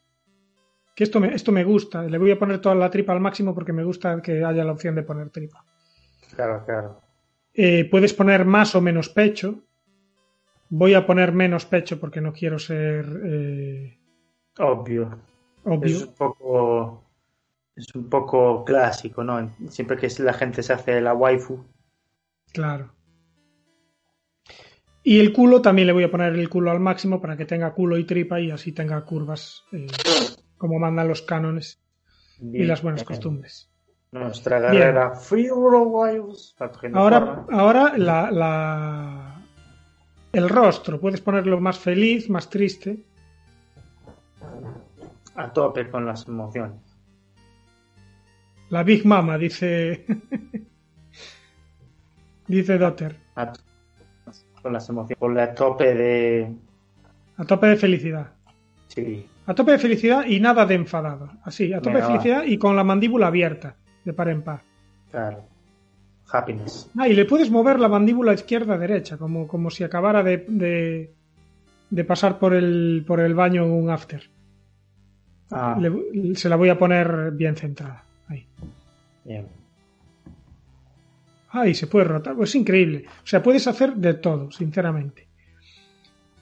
que 0.95 1.05
esto 1.05 1.19
me, 1.19 1.35
esto 1.35 1.53
me 1.53 1.65
gusta. 1.65 2.03
Le 2.03 2.19
voy 2.19 2.31
a 2.31 2.39
poner 2.39 2.61
toda 2.61 2.75
la 2.75 2.91
tripa 2.91 3.15
al 3.15 3.21
máximo 3.21 3.55
porque 3.55 3.73
me 3.73 3.83
gusta 3.83 4.21
que 4.21 4.45
haya 4.45 4.63
la 4.63 4.73
opción 4.73 4.95
de 4.95 5.03
poner 5.05 5.31
tripa. 5.31 5.65
Claro, 6.35 6.65
claro. 6.67 7.01
Eh, 7.55 7.89
puedes 7.91 8.15
poner 8.15 8.45
más 8.45 8.75
o 8.75 8.81
menos 8.81 9.09
pecho. 9.09 9.63
Voy 10.71 10.95
a 10.95 11.07
poner 11.07 11.33
menos 11.33 11.67
pecho 11.67 12.01
porque 12.01 12.21
no 12.21 12.33
quiero 12.33 12.59
ser 12.59 13.05
eh, 13.25 13.99
obvio. 14.59 15.21
Obvio. 15.65 15.97
Es 15.97 16.03
un 16.03 16.15
poco 16.15 17.05
es 17.77 17.95
un 17.95 18.09
poco 18.09 18.65
clásico, 18.65 19.25
¿no? 19.25 19.55
Siempre 19.69 19.97
que 19.97 20.09
la 20.23 20.33
gente 20.33 20.63
se 20.63 20.73
hace 20.73 21.01
la 21.01 21.15
waifu. 21.15 21.65
Claro. 22.53 22.95
Y 25.03 25.19
el 25.19 25.33
culo 25.33 25.63
también 25.63 25.87
le 25.87 25.93
voy 25.93 26.05
a 26.05 26.11
poner 26.11 26.35
el 26.35 26.49
culo 26.49 26.71
al 26.71 26.81
máximo 26.81 27.21
para 27.21 27.37
que 27.37 27.45
tenga 27.45 27.75
culo 27.75 27.99
y 27.99 28.05
tripa 28.05 28.41
y 28.41 28.51
así 28.51 28.73
tenga 28.73 29.05
curvas 29.05 29.65
eh, 29.73 29.87
como 30.57 30.79
mandan 30.79 31.09
los 31.09 31.23
cánones 31.23 31.83
y 32.41 32.65
las 32.65 32.83
buenas 32.83 33.03
costumbres. 33.03 33.72
Nuestra 34.13 34.61
guerrera 34.61 35.15
Ahora, 36.93 37.47
ahora 37.51 37.97
la, 37.97 38.31
la, 38.31 39.43
el 40.33 40.51
rostro, 40.51 41.01
puedes 41.01 41.23
ponerlo 41.23 41.59
más 41.61 41.79
feliz, 41.79 42.29
más 42.29 42.51
triste. 42.51 43.07
A 45.35 45.51
tope 45.51 45.89
con 45.89 46.05
las 46.05 46.29
emociones. 46.29 46.79
La 48.69 48.83
Big 48.83 49.07
Mama, 49.07 49.39
dice. 49.39 50.05
dice 52.47 52.77
Dotter. 52.77 53.17
Con 54.63 54.75
las 54.75 54.89
emociones. 54.91 55.19
Con 55.19 55.35
la 55.35 55.55
tope 55.55 55.95
de. 55.95 56.55
A 57.39 57.45
tope 57.45 57.67
de 57.67 57.77
felicidad. 57.77 58.31
Sí. 58.89 59.27
A 59.47 59.55
tope 59.55 59.73
de 59.73 59.79
felicidad 59.79 60.27
y 60.27 60.39
nada 60.39 60.67
de 60.67 60.75
enfadado. 60.75 61.31
Así, 61.45 61.73
a 61.73 61.81
tope 61.81 61.97
de 61.97 62.03
felicidad 62.03 62.45
y 62.45 62.59
con 62.59 62.77
la 62.77 62.85
mandíbula 62.85 63.29
abierta, 63.29 63.77
de 64.05 64.13
par 64.13 64.29
en 64.29 64.43
par. 64.43 64.63
Claro. 65.11 65.45
Happiness. 66.31 66.91
Ah, 66.97 67.09
y 67.09 67.15
le 67.15 67.25
puedes 67.25 67.51
mover 67.51 67.79
la 67.79 67.89
mandíbula 67.89 68.33
izquierda-derecha, 68.33 69.19
como, 69.19 69.47
como 69.47 69.71
si 69.71 69.85
acabara 69.85 70.23
de, 70.23 70.45
de, 70.49 71.13
de, 71.91 72.05
pasar 72.05 72.39
por 72.39 72.55
el, 72.55 73.05
por 73.07 73.21
el 73.21 73.35
baño 73.35 73.67
un 73.67 73.91
after. 73.91 74.31
Ah. 75.51 75.79
se 76.35 76.49
la 76.49 76.57
voy 76.57 76.71
a 76.71 76.79
poner 76.79 77.33
bien 77.33 77.57
centrada. 77.57 78.05
Bien. 79.25 79.47
Ay, 81.51 81.75
se 81.75 81.87
puede 81.87 82.07
rotar. 82.07 82.35
Pues 82.35 82.51
es 82.51 82.55
increíble. 82.57 83.05
O 83.23 83.27
sea, 83.27 83.43
puedes 83.43 83.67
hacer 83.67 83.95
de 83.95 84.15
todo, 84.15 84.51
sinceramente. 84.51 85.29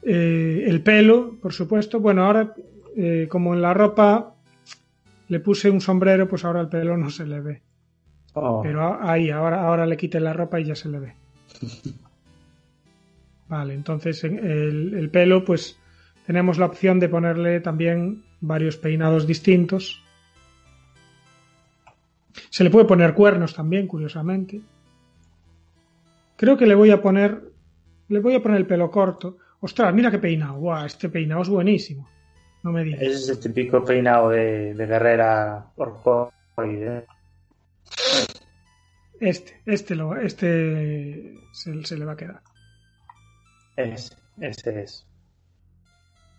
Eh, 0.01 0.63
el 0.65 0.81
pelo, 0.81 1.37
por 1.41 1.51
supuesto. 1.51 1.99
Bueno, 1.99 2.25
ahora, 2.25 2.53
eh, 2.95 3.27
como 3.29 3.53
en 3.53 3.61
la 3.61 3.73
ropa 3.73 4.30
le 5.31 5.39
puse 5.39 5.69
un 5.69 5.81
sombrero, 5.81 6.27
pues 6.27 6.45
ahora 6.45 6.61
el 6.61 6.69
pelo 6.69 6.97
no 6.97 7.09
se 7.09 7.25
le 7.25 7.39
ve. 7.39 7.61
Oh. 8.33 8.61
Pero 8.61 9.01
ahí, 9.01 9.29
ahora, 9.29 9.63
ahora 9.63 9.85
le 9.85 9.97
quité 9.97 10.19
la 10.19 10.33
ropa 10.33 10.59
y 10.59 10.65
ya 10.65 10.75
se 10.75 10.89
le 10.89 10.99
ve. 10.99 11.15
Vale, 13.47 13.73
entonces 13.73 14.23
el, 14.23 14.93
el 14.93 15.09
pelo, 15.09 15.43
pues 15.43 15.79
tenemos 16.25 16.57
la 16.57 16.67
opción 16.67 16.99
de 16.99 17.09
ponerle 17.09 17.59
también 17.59 18.23
varios 18.39 18.77
peinados 18.77 19.27
distintos 19.27 20.01
se 22.49 22.63
le 22.63 22.69
puede 22.69 22.85
poner 22.85 23.13
cuernos 23.13 23.53
también, 23.53 23.87
curiosamente. 23.87 24.61
Creo 26.35 26.57
que 26.57 26.65
le 26.65 26.75
voy 26.75 26.91
a 26.91 27.01
poner. 27.01 27.51
Le 28.09 28.19
voy 28.19 28.35
a 28.35 28.43
poner 28.43 28.57
el 28.57 28.67
pelo 28.67 28.89
corto. 28.89 29.37
Ostras, 29.61 29.93
mira 29.93 30.11
qué 30.11 30.19
peinado. 30.19 30.55
Guau, 30.55 30.85
este 30.85 31.09
peinado 31.09 31.43
es 31.43 31.49
buenísimo. 31.49 32.09
No 32.63 32.71
me 32.71 32.83
digas. 32.83 33.01
Es 33.01 33.29
el 33.29 33.39
típico 33.39 33.83
peinado 33.83 34.29
de, 34.29 34.73
guerrera 34.77 35.71
orcoide. 35.75 37.05
Este, 39.19 39.61
este, 39.65 39.95
lo, 39.95 40.15
este 40.15 41.35
se, 41.51 41.85
se, 41.85 41.97
le 41.97 42.05
va 42.05 42.13
a 42.13 42.17
quedar. 42.17 42.41
Es, 43.75 44.15
ese 44.39 44.83
es. 44.83 45.05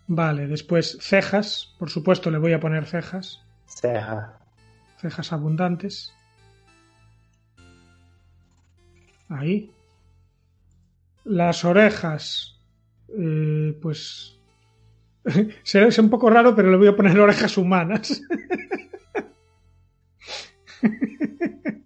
Vale, 0.07 0.47
después 0.47 0.97
cejas. 1.01 1.75
Por 1.79 1.89
supuesto, 1.89 2.29
le 2.29 2.37
voy 2.37 2.53
a 2.53 2.59
poner 2.59 2.85
cejas. 2.85 3.41
Ceja 3.65 4.39
cejas 5.03 5.33
abundantes. 5.33 6.13
Ahí. 9.27 9.71
Las 11.25 11.65
orejas, 11.65 12.57
eh, 13.09 13.77
pues 13.81 14.39
es 15.73 15.97
un 15.99 16.09
poco 16.09 16.29
raro, 16.29 16.55
pero 16.55 16.69
le 16.71 16.77
voy 16.77 16.87
a 16.87 16.95
poner 16.95 17.19
orejas 17.19 17.57
humanas. 17.57 18.21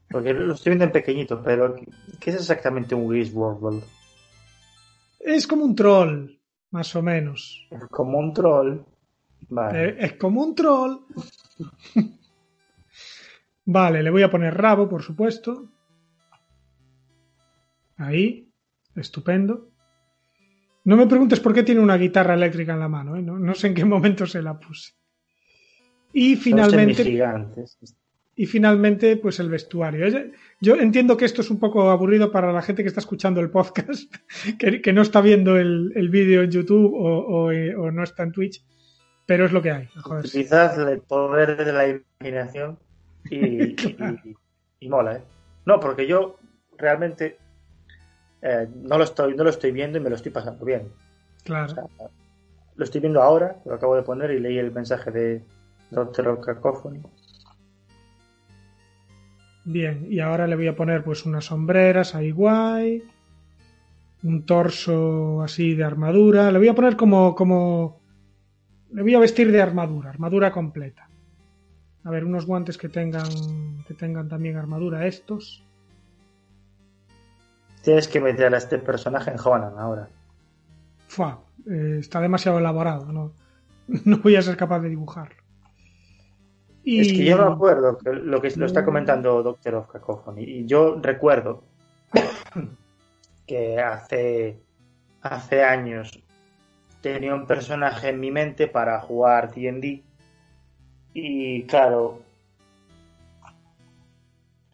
Porque 0.10 0.34
lo 0.34 0.54
estoy 0.54 0.72
viendo 0.72 0.86
en 0.86 0.92
pequeñito, 0.92 1.44
pero 1.44 1.76
¿qué 2.20 2.32
es 2.32 2.38
exactamente 2.38 2.96
un 2.96 3.08
Griswold? 3.08 3.84
Es 5.20 5.46
como 5.46 5.66
un 5.66 5.76
troll, 5.76 6.40
más 6.72 6.96
o 6.96 7.04
menos. 7.04 7.68
Es 7.70 7.86
como 7.90 8.18
un 8.18 8.34
troll. 8.34 8.80
Vale. 9.50 9.90
Eh, 9.90 9.96
es 10.00 10.14
como 10.14 10.42
un 10.42 10.56
troll. 10.56 10.98
Vale, 13.66 14.02
le 14.02 14.10
voy 14.10 14.24
a 14.24 14.32
poner 14.32 14.58
rabo, 14.58 14.90
por 14.90 15.04
supuesto. 15.04 15.68
Ahí, 17.98 18.50
estupendo. 18.96 19.70
No 20.88 20.96
me 20.96 21.06
preguntes 21.06 21.42
por 21.42 21.54
qué 21.54 21.64
tiene 21.64 21.82
una 21.82 21.98
guitarra 21.98 22.36
eléctrica 22.36 22.72
en 22.72 22.80
la 22.80 22.88
mano, 22.88 23.18
¿eh? 23.18 23.22
no, 23.22 23.54
sé 23.54 23.68
en 23.68 23.74
qué 23.74 23.84
momento 23.84 24.26
se 24.26 24.42
la 24.42 24.58
puse. 24.58 24.94
Y 26.14 26.38
finalmente. 26.38 27.04
Y 28.38 28.46
finalmente, 28.46 29.18
pues 29.18 29.42
el 29.42 29.50
vestuario. 29.50 30.08
Yo 30.62 30.76
entiendo 30.76 31.18
que 31.18 31.26
esto 31.26 31.42
es 31.42 31.50
un 31.50 31.60
poco 31.60 31.90
aburrido 31.90 32.32
para 32.32 32.54
la 32.54 32.62
gente 32.62 32.84
que 32.84 32.88
está 32.88 33.02
escuchando 33.02 33.42
el 33.42 33.50
podcast, 33.50 34.10
que, 34.58 34.94
no 34.94 35.02
está 35.02 35.20
viendo 35.20 35.58
el, 35.58 36.10
vídeo 36.10 36.44
en 36.44 36.52
YouTube 36.52 36.94
o, 36.96 37.52
eh, 37.52 37.76
o, 37.76 37.92
no 37.92 38.04
está 38.04 38.24
en 38.24 38.32
Twitch, 38.32 38.64
pero 39.26 39.46
es 39.46 39.52
lo 39.52 39.62
que 39.62 39.72
hay. 39.72 39.90
Quizás 40.24 40.78
el 40.78 41.02
poder 41.02 41.66
de 41.66 41.74
la 41.74 42.02
imaginación 42.22 42.80
y, 43.30 44.88
mola, 44.88 45.18
¿eh? 45.18 45.22
No, 45.66 45.82
porque 45.82 46.08
yo 46.08 46.38
realmente 46.78 47.40
eh, 48.42 48.68
no, 48.84 48.98
lo 48.98 49.04
estoy, 49.04 49.36
no 49.36 49.44
lo 49.44 49.50
estoy 49.50 49.72
viendo 49.72 49.98
y 49.98 50.02
me 50.02 50.10
lo 50.10 50.16
estoy 50.16 50.32
pasando 50.32 50.64
bien. 50.66 50.92
Claro. 51.44 51.90
lo 52.76 52.84
estoy 52.84 53.00
viendo 53.02 53.22
ahora, 53.22 53.58
lo 53.66 53.76
acabo 53.76 53.96
de 53.96 54.04
poner 54.04 54.32
y 54.32 54.40
leí 54.40 54.58
el 54.58 54.72
mensaje 54.72 55.12
de 55.12 55.44
Dr. 55.92 56.42
Cacophony. 56.42 57.02
Bien, 59.64 60.08
y 60.10 60.20
ahora 60.20 60.48
le 60.48 60.56
voy 60.56 60.68
a 60.68 60.76
poner 60.76 61.04
pues 61.04 61.26
unas 61.26 61.46
sombreras 61.46 62.16
ahí 62.16 62.32
guay, 62.32 63.04
un 64.24 64.46
torso 64.46 65.42
así 65.42 65.76
de 65.76 65.84
armadura, 65.84 66.52
le 66.52 66.58
voy 66.58 66.70
a 66.70 66.76
poner 66.76 66.96
como, 66.96 67.36
como, 67.36 68.00
le 68.94 69.02
voy 69.02 69.16
a 69.16 69.20
vestir 69.20 69.52
de 69.52 69.62
armadura, 69.62 70.10
armadura 70.10 70.52
completa. 70.52 71.10
A 72.04 72.10
ver, 72.10 72.24
unos 72.24 72.46
guantes 72.46 72.78
que 72.78 72.88
tengan, 72.88 73.84
que 73.86 73.94
tengan 73.94 74.30
también 74.30 74.56
armadura 74.56 75.06
estos. 75.06 75.67
Tienes 77.88 78.10
que 78.10 78.20
meter 78.20 78.54
a 78.54 78.58
este 78.58 78.80
personaje 78.80 79.32
en 79.32 79.38
Honan 79.42 79.80
ahora. 79.80 80.10
Fua, 81.08 81.40
eh, 81.66 82.00
está 82.02 82.20
demasiado 82.20 82.60
elaborado, 82.60 83.14
no, 83.14 83.32
no 84.04 84.18
voy 84.18 84.36
a 84.36 84.42
ser 84.42 84.58
capaz 84.58 84.82
de 84.82 84.90
dibujarlo. 84.90 85.42
Es 86.84 87.14
que 87.14 87.24
yo 87.24 87.38
no 87.38 87.54
acuerdo 87.54 87.98
lo 88.04 88.42
que 88.42 88.52
lo 88.58 88.66
está 88.66 88.84
comentando 88.84 89.42
Doctor 89.42 89.76
of 89.76 89.88
Cacophony. 89.88 90.44
Y 90.44 90.66
yo 90.66 91.00
recuerdo 91.02 91.64
que 93.48 93.80
hace, 93.80 94.60
hace 95.22 95.64
años 95.64 96.22
tenía 97.00 97.34
un 97.34 97.48
personaje 97.48 98.10
en 98.10 98.20
mi 98.20 98.32
mente 98.32 98.68
para 98.68 99.00
jugar 99.00 99.56
D&D 99.56 100.04
y 101.14 101.64
claro, 101.64 102.22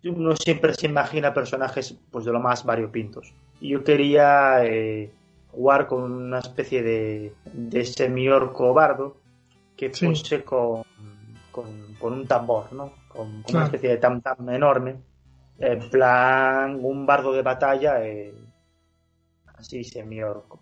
uno 0.10 0.36
siempre 0.36 0.74
se 0.74 0.88
imagina 0.88 1.34
personajes 1.34 1.98
pues 2.12 2.26
de 2.26 2.32
lo 2.32 2.40
más 2.40 2.66
variopintos. 2.66 3.34
Y 3.62 3.70
yo 3.70 3.84
quería 3.84 4.66
eh, 4.66 5.12
jugar 5.52 5.88
con 5.88 6.12
una 6.12 6.40
especie 6.40 6.84
de, 6.84 7.34
de 7.46 7.86
semi-orco 7.86 8.74
bardo 8.74 9.18
que 9.78 9.90
fuese 9.90 10.44
con, 10.44 10.84
con, 11.52 12.14
un 12.14 12.28
tambor, 12.28 12.74
¿no? 12.74 12.94
Con, 13.08 13.44
una 13.50 13.66
especie 13.66 13.90
de 13.90 13.98
tam 13.98 14.22
tam 14.22 14.50
enorme. 14.50 14.96
En 15.58 15.90
plan, 15.90 16.80
un 16.84 17.06
bardo 17.06 17.32
de 17.32 17.42
batalla 17.42 18.04
eh, 18.06 18.34
así 19.56 19.84
semi-orco. 19.84 20.60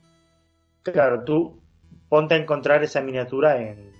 Claro, 0.83 1.23
tú 1.23 1.59
ponte 2.09 2.35
a 2.35 2.37
encontrar 2.37 2.83
esa 2.83 3.01
miniatura 3.01 3.61
en, 3.61 3.91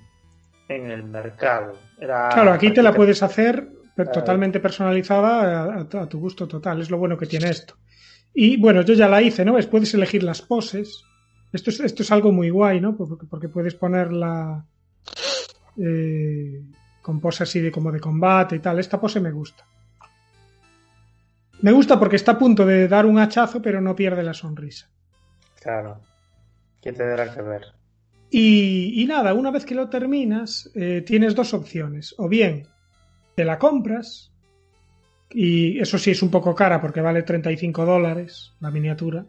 en 0.68 0.92
el 0.92 1.04
mercado. 1.04 1.74
claro, 1.98 2.52
aquí 2.52 2.72
te 2.72 2.84
la 2.84 2.94
puedes 2.94 3.24
hacer 3.24 3.81
totalmente 4.06 4.60
personalizada 4.60 5.82
a, 5.82 6.08
tu 6.08 6.20
gusto 6.20 6.48
total. 6.48 6.82
Es 6.82 6.90
lo 6.90 6.98
bueno 6.98 7.18
que 7.18 7.26
tiene 7.26 7.50
esto. 7.50 7.76
Y 8.34 8.58
bueno, 8.58 8.82
yo 8.82 8.94
ya 8.94 9.08
la 9.08 9.22
hice, 9.22 9.44
¿no? 9.44 9.58
puedes 9.70 9.94
elegir 9.94 10.24
las 10.24 10.42
poses. 10.42 11.04
Esto 11.52 11.70
es, 11.70 11.80
esto 11.82 12.04
es 12.04 12.12
algo 12.12 12.32
muy 12.32 12.50
guay, 12.50 12.80
¿no? 12.80 12.96
Porque, 12.96 13.50
puedes 13.50 13.76
ponerla 13.76 14.66
eh, 15.78 16.64
con 17.02 17.20
poses 17.20 17.42
así 17.42 17.60
de 17.60 17.72
como 17.72 17.92
de 17.92 18.00
combate 18.00 18.56
y 18.56 18.60
tal. 18.60 18.80
Esta 18.80 19.00
pose 19.00 19.20
me 19.20 19.32
gusta. 19.32 19.66
Me 21.62 21.72
gusta 21.72 22.00
porque 22.00 22.16
está 22.16 22.34
a 22.34 22.40
punto 22.40 22.66
de 22.66 22.88
dar 22.88 23.06
un 23.06 23.20
hachazo, 23.20 23.62
pero 23.62 23.82
no 23.82 23.96
pierde 23.96 24.24
la 24.24 24.34
sonrisa. 24.34 24.90
Claro. 25.62 26.02
¿Qué 26.82 26.94
tendrá 26.94 27.34
que 27.34 27.42
ver? 27.42 27.66
Y, 28.32 29.06
nada, 29.08 29.34
una 29.34 29.52
vez 29.52 29.66
que 29.66 29.76
lo 29.76 29.90
terminas, 29.90 30.72
eh, 30.74 31.04
tienes 31.06 31.36
dos 31.36 31.54
opciones. 31.54 32.16
O 32.18 32.30
bien 32.30 32.66
te 33.36 33.46
la 33.46 33.58
compras, 33.58 34.32
y 35.34 35.80
eso 35.80 35.98
sí 35.98 36.12
es 36.12 36.22
un 36.22 36.30
poco 36.30 36.54
cara 36.54 36.82
porque 36.82 37.02
vale 37.02 37.24
35 37.24 37.86
dólares 37.86 38.54
la 38.60 38.72
miniatura. 38.72 39.26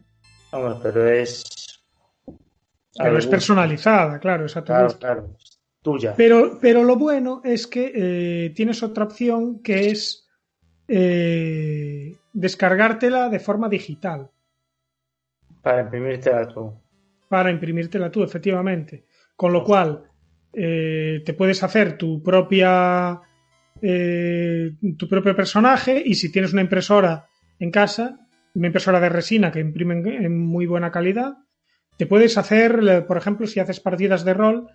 pero 0.83 1.09
es. 1.09 1.83
Pero 2.95 3.17
es 3.17 3.27
personalizada, 3.27 4.19
claro, 4.19 4.45
esa 4.45 4.63
claro, 4.63 5.35
tuya. 5.81 6.15
Pero, 6.15 6.59
pero 6.61 6.85
lo 6.85 6.97
bueno 6.97 7.41
es 7.43 7.67
que 7.67 7.93
eh, 7.95 8.51
tienes 8.51 8.83
otra 8.83 9.05
opción 9.05 9.63
que 9.63 9.91
es 9.91 10.29
eh, 10.89 12.15
descargártela 12.35 13.31
de 13.31 13.39
forma 13.39 13.71
digital. 13.71 14.31
Para 15.63 15.83
imprimírtela 15.83 16.49
tú. 16.49 16.75
Para 17.29 17.51
imprimírtela 17.51 18.11
tú, 18.11 18.23
efectivamente. 18.23 19.07
Con 19.37 19.55
lo 19.55 19.65
cual, 19.65 20.05
eh, 20.53 21.23
te 21.25 21.33
puedes 21.33 21.63
hacer 21.63 21.97
tu 21.97 22.23
propia 22.23 23.23
eh, 23.83 24.73
tu 24.97 25.09
propio 25.09 25.35
personaje 25.35 26.03
y 26.05 26.15
si 26.15 26.31
tienes 26.31 26.53
una 26.53 26.63
impresora 26.63 27.27
en 27.59 27.71
casa, 27.71 28.19
una 28.55 28.69
impresora 28.69 29.01
de 29.01 29.09
resina 29.09 29.51
que 29.51 29.61
imprime 29.61 29.95
en 30.25 30.39
muy 30.39 30.67
buena 30.67 30.91
calidad, 30.91 31.35
te 31.97 32.07
puedes 32.07 32.39
hacer, 32.39 33.05
por 33.07 33.17
ejemplo, 33.17 33.47
si 33.47 33.61
haces 33.61 33.81
partidas 33.81 34.25
de 34.25 34.35
rol, 34.35 34.69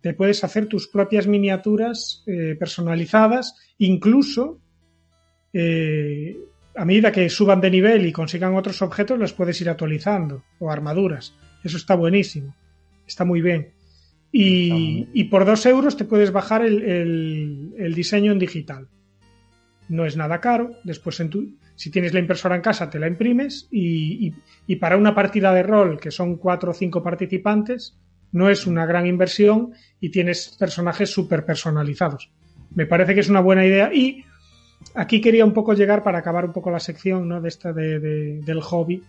te 0.00 0.14
puedes 0.14 0.42
hacer 0.42 0.66
tus 0.66 0.88
propias 0.88 1.26
miniaturas 1.26 2.24
eh, 2.26 2.56
personalizadas, 2.58 3.54
incluso 3.78 4.60
eh, 5.52 6.36
a 6.74 6.84
medida 6.84 7.12
que 7.12 7.28
suban 7.28 7.60
de 7.60 7.70
nivel 7.70 8.06
y 8.06 8.12
consigan 8.12 8.54
otros 8.54 8.82
objetos, 8.82 9.18
las 9.18 9.32
puedes 9.32 9.60
ir 9.60 9.68
actualizando, 9.68 10.42
o 10.58 10.70
armaduras. 10.70 11.34
Eso 11.62 11.76
está 11.76 11.94
buenísimo, 11.94 12.54
está 13.06 13.24
muy 13.24 13.40
bien. 13.42 13.72
Y, 14.34 15.24
por 15.24 15.44
dos 15.44 15.66
euros 15.66 15.96
te 15.96 16.06
puedes 16.06 16.32
bajar 16.32 16.64
el, 16.64 17.61
diseño 17.94 18.32
en 18.32 18.38
digital. 18.38 18.88
No 19.88 20.06
es 20.06 20.16
nada 20.16 20.40
caro. 20.40 20.70
Después, 20.84 21.20
en 21.20 21.30
tu, 21.30 21.56
si 21.74 21.90
tienes 21.90 22.14
la 22.14 22.20
impresora 22.20 22.56
en 22.56 22.62
casa, 22.62 22.88
te 22.88 22.98
la 22.98 23.08
imprimes. 23.08 23.68
Y, 23.70 24.32
para 24.80 24.96
una 24.96 25.14
partida 25.14 25.52
de 25.52 25.62
rol, 25.62 26.00
que 26.00 26.10
son 26.10 26.36
cuatro 26.36 26.70
o 26.70 26.74
cinco 26.74 27.02
participantes, 27.02 27.96
no 28.32 28.48
es 28.48 28.66
una 28.66 28.86
gran 28.86 29.06
inversión 29.06 29.72
y 30.00 30.10
tienes 30.10 30.56
personajes 30.58 31.10
súper 31.10 31.44
personalizados. 31.44 32.30
Me 32.74 32.86
parece 32.86 33.14
que 33.14 33.20
es 33.20 33.28
una 33.28 33.40
buena 33.40 33.66
idea. 33.66 33.92
Y 33.92 34.24
aquí 34.94 35.20
quería 35.20 35.44
un 35.44 35.52
poco 35.52 35.74
llegar 35.74 36.02
para 36.02 36.18
acabar 36.18 36.46
un 36.46 36.52
poco 36.52 36.70
la 36.70 36.80
sección 36.80 37.28
¿no? 37.28 37.40
de 37.40 37.48
esta 37.48 37.72
del 37.72 38.60
hobby 38.62 39.02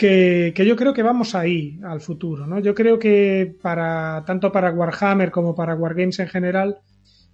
que, 0.00 0.64
yo 0.66 0.76
creo 0.76 0.94
que 0.94 1.02
vamos 1.02 1.34
ahí 1.34 1.78
al 1.84 2.00
futuro, 2.00 2.46
¿no? 2.46 2.58
Yo 2.58 2.74
creo 2.74 2.98
que 2.98 3.54
para 3.60 4.24
tanto 4.24 4.50
para 4.50 4.72
Warhammer 4.72 5.30
como 5.30 5.54
para 5.54 5.74
Wargames 5.74 6.20
en 6.20 6.28
general, 6.28 6.78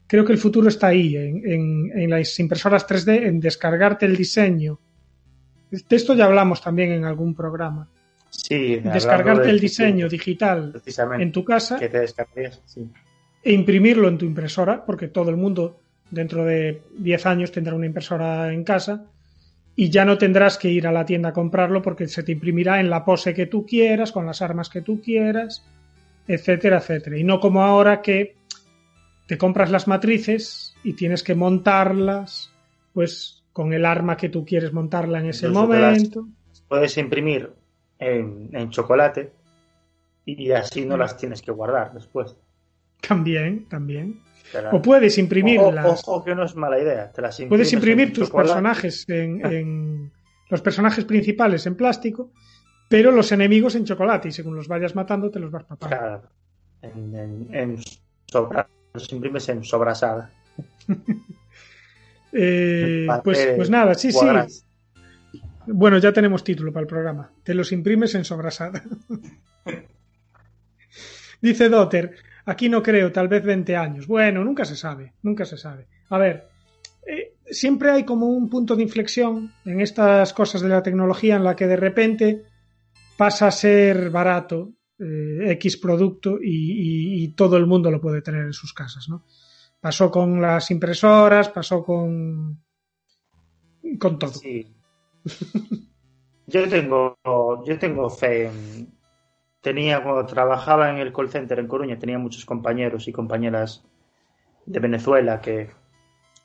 creo 0.07 0.25
que 0.25 0.33
el 0.33 0.39
futuro 0.39 0.69
está 0.69 0.89
ahí, 0.89 1.17
en, 1.17 2.11
las 2.11 2.39
impresoras 2.39 2.87
3D, 2.87 3.27
en 3.27 3.41
descargarte 3.41 4.07
el 4.07 4.17
diseño. 4.17 4.79
De 5.71 5.97
esto 5.97 6.15
ya 6.15 6.27
hablamos 6.27 6.63
también 6.63 6.93
en 6.93 7.05
algún 7.05 7.35
programa. 7.35 7.89
Sí, 8.31 8.77
descargarte 8.77 9.51
el 9.51 9.59
diseño 9.59 10.09
digital 10.09 10.81
en 11.19 11.33
tu 11.33 11.45
casa 11.45 11.79
e 13.43 13.53
imprimirlo 13.53 14.09
en 14.09 14.19
tu 14.19 14.25
impresora, 14.25 14.85
porque 14.85 15.09
todo 15.09 15.31
el 15.31 15.37
mundo 15.37 15.81
dentro 16.11 16.45
de 16.45 16.83
10 16.99 17.27
años 17.27 17.53
tendrá 17.53 17.75
una 17.75 17.87
impresora 17.87 18.53
en 18.53 18.65
casa 18.65 19.07
y 19.75 19.91
ya 19.91 20.05
no 20.05 20.19
tendrás 20.19 20.59
que 20.59 20.71
ir 20.71 20.87
a 20.87 20.93
la 20.93 21.05
tienda 21.05 21.29
a 21.29 21.33
comprarlo 21.33 21.83
porque 21.83 22.09
se 22.09 22.23
te 22.23 22.33
imprimirá 22.33 22.81
en 22.81 22.91
la 22.91 23.05
pose 23.05 23.35
que 23.35 23.47
tú 23.47 23.67
quieras, 23.67 24.11
con 24.11 24.27
las 24.27 24.43
armas 24.43 24.69
que 24.69 24.81
tú 24.81 25.01
quieras, 25.01 25.65
etcétera, 26.27 26.79
etcétera. 26.79 27.19
Y 27.19 27.25
no 27.25 27.39
como 27.41 27.63
ahora 27.63 28.03
que 28.03 28.37
te 29.27 29.39
compras 29.39 29.71
las 29.71 29.89
matrices 29.89 30.75
y 30.83 30.95
tienes 30.95 31.23
que 31.23 31.35
montarlas, 31.35 32.53
pues 32.93 33.43
con 33.53 33.73
el 33.73 33.85
arma 33.85 34.17
que 34.17 34.29
tú 34.29 34.45
quieres 34.45 34.73
montarla 34.73 35.21
en 35.21 35.31
ese 35.31 35.49
momento. 35.49 36.29
puedes 36.69 36.97
imprimir 36.99 37.51
en, 37.99 38.71
chocolate 38.71 39.33
y 40.25 40.51
así 40.53 40.85
no 40.85 40.97
las 40.97 41.17
tienes 41.17 41.43
que 41.43 41.51
guardar 41.53 41.93
después. 41.95 42.37
También, 43.01 43.67
también. 43.69 44.21
O 44.73 44.81
puedes 44.81 45.19
imprimirlas. 45.19 46.03
Ojo, 46.07 46.25
que 46.25 46.35
no 46.35 46.45
es 46.45 46.55
mala 46.55 46.79
idea. 46.79 47.13
puedes 47.49 47.73
imprimir 47.73 48.13
tus 48.13 48.31
personajes 48.31 49.05
en, 49.09 50.13
los 50.49 50.61
personajes 50.61 51.05
principales 51.05 51.67
en 51.67 51.75
plástico, 51.75 52.31
pero 52.89 53.11
los 53.11 53.33
enemigos 53.33 53.75
en 53.75 53.85
chocolate 53.85 54.29
y 54.29 54.33
según 54.33 54.55
los 54.55 54.69
vayas 54.69 54.95
matando 54.95 55.31
te 55.31 55.41
los 55.41 55.51
vas 55.51 55.65
papando. 55.65 55.97
Claro. 55.97 56.23
En, 56.83 57.79
los 58.97 59.13
imprimes 59.13 59.49
en 59.49 59.65
sobrasada. 59.65 60.31
Eh, 62.39 63.07
pues, 63.25 63.49
pues 63.57 63.71
nada, 63.71 63.95
sí, 63.95 64.13
sí. 64.13 64.27
Bueno, 65.69 65.97
ya 65.97 66.13
tenemos 66.13 66.45
título 66.45 66.71
para 66.71 66.83
el 66.83 66.87
programa. 66.87 67.31
Te 67.43 67.55
los 67.55 67.73
imprimes 67.73 68.15
en 68.15 68.27
sobrasada. 68.27 68.83
Dice 71.41 71.71
Dotter, 71.71 72.15
Aquí 72.47 72.69
no 72.69 72.81
creo, 72.81 73.11
tal 73.11 73.27
vez 73.27 73.45
20 73.45 73.77
años. 73.77 74.07
Bueno, 74.07 74.45
nunca 74.45 74.65
se 74.65 74.77
sabe, 74.77 75.15
nunca 75.23 75.45
se 75.45 75.59
sabe. 75.59 75.89
A 76.11 76.19
ver, 76.19 76.49
eh, 77.05 77.35
siempre 77.45 77.91
hay 77.91 78.05
como 78.05 78.27
un 78.27 78.49
punto 78.49 78.77
de 78.77 78.85
inflexión 78.85 79.53
en 79.65 79.81
estas 79.81 80.33
cosas 80.33 80.63
de 80.63 80.69
la 80.69 80.83
tecnología 80.83 81.35
en 81.35 81.43
la 81.43 81.57
que 81.57 81.67
de 81.67 81.77
repente 81.77 82.45
pasa 83.17 83.49
a 83.49 83.51
ser 83.51 84.11
barato 84.11 84.71
eh, 84.99 85.51
X 85.53 85.77
producto 85.77 86.39
y, 86.43 87.29
todo 87.37 87.57
el 87.57 87.67
mundo 87.67 87.91
lo 87.91 88.01
puede 88.01 88.23
tener 88.23 88.47
en 88.47 88.53
sus 88.53 88.73
casas, 88.73 89.09
¿no? 89.09 89.25
Pasó 89.81 90.11
con 90.11 90.41
las 90.41 90.71
impresoras, 90.71 91.49
pasó 91.49 91.85
con 91.85 92.63
todo. 94.01 94.31
Sí. 94.31 94.75
yo 96.47 96.69
tengo 96.69 97.17
yo 97.65 97.79
tengo 97.79 98.09
fe 98.09 98.47
en, 98.47 98.97
tenía, 99.67 100.01
cuando 100.01 100.25
trabajaba 100.27 100.91
en 100.91 100.99
el 100.99 101.13
call 101.13 101.29
center 101.29 101.59
en 101.59 101.67
Coruña, 101.67 101.99
tenía 101.99 102.21
muchos 102.21 102.45
compañeros 102.45 103.09
y 103.09 103.13
compañeras 103.13 103.85
de 104.65 104.79
Venezuela 104.79 105.41
que, 105.41 105.71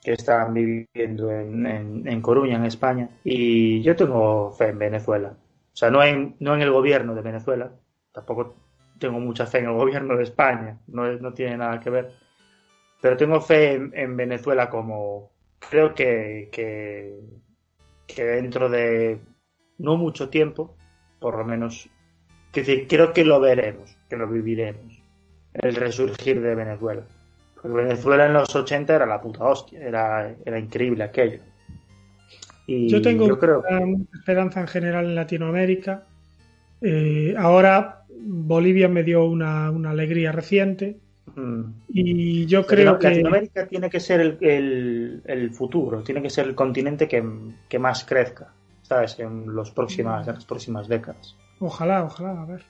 que 0.02 0.12
estaban 0.14 0.52
viviendo 0.52 1.30
en, 1.30 1.64
en, 2.08 2.20
Coruña, 2.20 2.56
en 2.56 2.64
España. 2.64 3.10
Y 3.22 3.80
yo 3.82 3.94
tengo 3.94 4.50
fe 4.50 4.70
en 4.70 4.78
Venezuela. 4.80 5.36
O 5.72 5.76
sea, 5.76 5.88
no 5.88 6.02
en, 6.02 6.34
no 6.40 6.56
en 6.56 6.62
el 6.62 6.72
gobierno 6.72 7.14
de 7.14 7.22
Venezuela, 7.22 7.70
tampoco 8.12 8.56
tengo 8.98 9.18
mucha 9.18 9.46
fe 9.46 9.58
en 9.58 9.66
el 9.66 9.72
gobierno 9.72 10.16
de 10.16 10.24
España, 10.24 10.78
no, 10.86 11.10
no 11.12 11.32
tiene 11.32 11.56
nada 11.56 11.80
que 11.80 11.90
ver. 11.90 12.12
Pero 13.00 13.16
tengo 13.16 13.40
fe 13.40 13.74
en, 13.74 14.16
Venezuela 14.16 14.70
como 14.70 15.32
creo 15.58 15.94
que, 15.94 16.48
que, 16.52 17.18
que 18.06 18.24
dentro 18.24 18.68
de 18.68 19.18
no 19.78 19.96
mucho 19.96 20.28
tiempo, 20.28 20.76
por 21.18 21.36
lo 21.36 21.44
menos 21.44 21.88
creo 22.52 23.12
que 23.12 23.24
lo 23.24 23.40
veremos, 23.40 23.96
que 24.08 24.16
lo 24.16 24.28
viviremos. 24.28 25.02
El 25.54 25.74
resurgir 25.74 26.40
de 26.40 26.54
Venezuela. 26.54 27.02
Porque 27.54 27.68
Venezuela 27.68 28.26
en 28.26 28.34
los 28.34 28.54
80 28.54 28.94
era 28.94 29.06
la 29.06 29.20
puta 29.20 29.44
hostia, 29.44 29.80
era, 29.80 30.34
era 30.44 30.58
increíble 30.58 31.04
aquello. 31.04 31.40
Y 32.66 32.88
Yo 32.88 33.02
tengo 33.02 33.26
yo 33.26 33.38
creo 33.38 33.62
mucha, 33.62 33.84
mucha 33.84 34.18
esperanza 34.18 34.60
en 34.60 34.68
general 34.68 35.06
en 35.06 35.14
Latinoamérica. 35.14 36.04
Eh, 36.82 37.34
ahora 37.38 38.04
Bolivia 38.24 38.88
me 38.88 39.02
dio 39.04 39.24
una, 39.24 39.70
una 39.70 39.90
alegría 39.90 40.32
reciente 40.32 40.98
mm, 41.36 41.62
y 41.88 42.46
yo 42.46 42.66
creo 42.66 42.98
que 42.98 43.08
Latinoamérica 43.10 43.66
tiene 43.68 43.88
que 43.88 44.00
ser 44.00 44.20
el, 44.20 44.38
el- 44.40 45.22
el 45.24 45.50
futuro, 45.50 46.02
tiene 46.02 46.20
que 46.22 46.30
ser 46.30 46.46
el 46.46 46.54
continente 46.54 47.06
que, 47.08 47.22
que 47.68 47.78
más 47.78 48.04
crezca, 48.04 48.52
¿sabes? 48.82 49.18
En, 49.20 49.46
los 49.54 49.70
próximas, 49.70 50.26
en 50.26 50.34
las 50.34 50.44
próximas 50.44 50.88
décadas. 50.88 51.36
ojalá, 51.60 52.04
ojalá, 52.04 52.42
a 52.42 52.46
ver. 52.46 52.62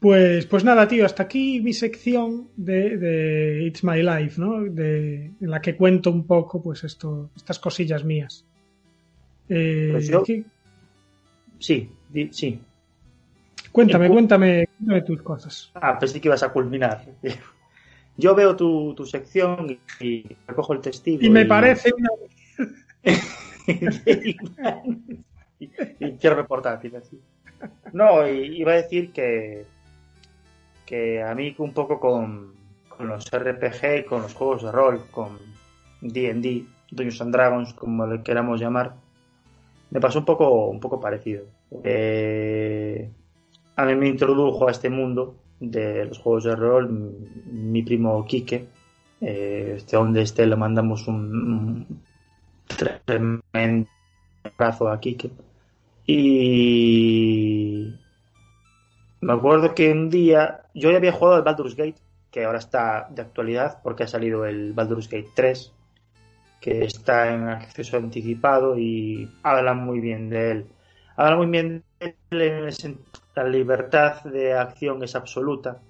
Pues, 0.00 0.46
pues 0.46 0.62
nada, 0.62 0.86
tío, 0.86 1.04
hasta 1.04 1.24
aquí 1.24 1.60
mi 1.60 1.72
sección 1.72 2.48
de, 2.56 2.96
de 2.98 3.62
It's 3.64 3.82
My 3.82 4.00
Life, 4.02 4.40
¿no? 4.40 4.62
De, 4.62 5.32
en 5.40 5.50
la 5.50 5.60
que 5.60 5.74
cuento 5.76 6.10
un 6.12 6.24
poco, 6.24 6.62
pues 6.62 6.84
esto, 6.84 7.30
estas 7.34 7.58
cosillas 7.58 8.04
mías. 8.04 8.44
Eh, 9.48 9.88
Pues. 9.92 10.06
Sí, 11.58 11.90
di- 12.08 12.32
sí. 12.32 12.60
Cuéntame, 13.72 14.08
cuéntame, 14.08 14.68
cuéntame 14.78 15.02
tus 15.02 15.22
cosas. 15.22 15.70
Ah, 15.74 15.98
pensé 15.98 16.20
que 16.20 16.28
ibas 16.28 16.42
a 16.42 16.52
culminar. 16.52 17.04
Yo 18.16 18.34
veo 18.34 18.56
tu, 18.56 18.94
tu 18.94 19.06
sección 19.06 19.78
y, 20.00 20.24
recojo 20.46 20.72
el 20.72 20.80
testigo. 20.80 21.22
Y 21.22 21.30
me 21.30 21.44
parece 21.44 21.92
una... 21.96 22.08
y, 25.60 25.66
el 26.00 26.46
portátil 26.46 26.96
así. 26.96 27.20
No, 27.92 28.26
y- 28.28 28.60
iba 28.60 28.72
a 28.72 28.76
decir 28.76 29.12
que 29.12 29.66
que 30.88 31.22
a 31.22 31.34
mí 31.34 31.54
un 31.58 31.74
poco 31.74 32.00
con, 32.00 32.54
con 32.88 33.08
los 33.08 33.30
RPG 33.30 33.98
y 33.98 34.04
con 34.04 34.22
los 34.22 34.32
juegos 34.32 34.62
de 34.62 34.72
rol, 34.72 35.04
con 35.10 35.38
D&D, 36.00 36.64
Dungeons 36.90 37.20
and 37.20 37.32
Dragons, 37.32 37.74
como 37.74 38.06
le 38.06 38.22
queramos 38.22 38.58
llamar, 38.58 38.94
me 39.90 40.00
pasó 40.00 40.18
un 40.18 40.24
poco 40.24 40.66
un 40.66 40.80
poco 40.80 41.00
parecido. 41.00 41.44
Eh, 41.84 43.10
a 43.76 43.84
mí 43.84 43.94
me 43.94 44.08
introdujo 44.08 44.68
a 44.68 44.70
este 44.70 44.90
mundo 44.90 45.36
de 45.60 46.04
los 46.06 46.18
juegos 46.18 46.44
de 46.44 46.56
rol 46.56 46.90
mi, 46.90 47.82
primo 47.82 48.24
Quique. 48.26 48.66
Eh, 49.20 49.74
este 49.76 49.96
donde 49.96 50.22
esté 50.22 50.46
le 50.46 50.56
mandamos 50.56 51.08
un, 51.08 51.16
un 51.16 52.02
tremendo 53.04 53.88
abrazo 54.44 54.88
a 54.88 55.00
Quique. 55.00 55.30
Y 56.06 57.94
me 59.20 59.32
acuerdo 59.32 59.74
que 59.74 59.92
un 59.92 60.10
día 60.10 60.62
yo 60.74 60.90
ya 60.90 60.96
había 60.96 61.12
jugado 61.12 61.36
al 61.36 61.42
Baldur's 61.42 61.76
Gate, 61.76 62.00
que 62.30 62.44
ahora 62.44 62.58
está 62.58 63.08
de 63.10 63.22
actualidad 63.22 63.80
porque 63.82 64.04
ha 64.04 64.08
salido 64.08 64.46
el 64.46 64.72
Baldur's 64.72 65.08
Gate 65.08 65.30
3, 65.34 65.72
que 66.60 66.84
está 66.84 67.32
en 67.34 67.48
acceso 67.48 67.96
anticipado 67.96 68.78
y 68.78 69.28
hablan 69.42 69.84
muy 69.84 70.00
bien 70.00 70.30
de 70.30 70.50
él. 70.50 70.66
Hablan 71.16 71.38
muy 71.38 71.46
bien 71.48 71.84
de 72.00 72.16
él 72.30 72.42
en 72.42 72.54
el 72.64 72.72
sen- 72.72 72.98
la 73.34 73.44
libertad 73.44 74.22
de 74.24 74.54
acción 74.54 75.02
es 75.02 75.14
absoluta 75.14 75.80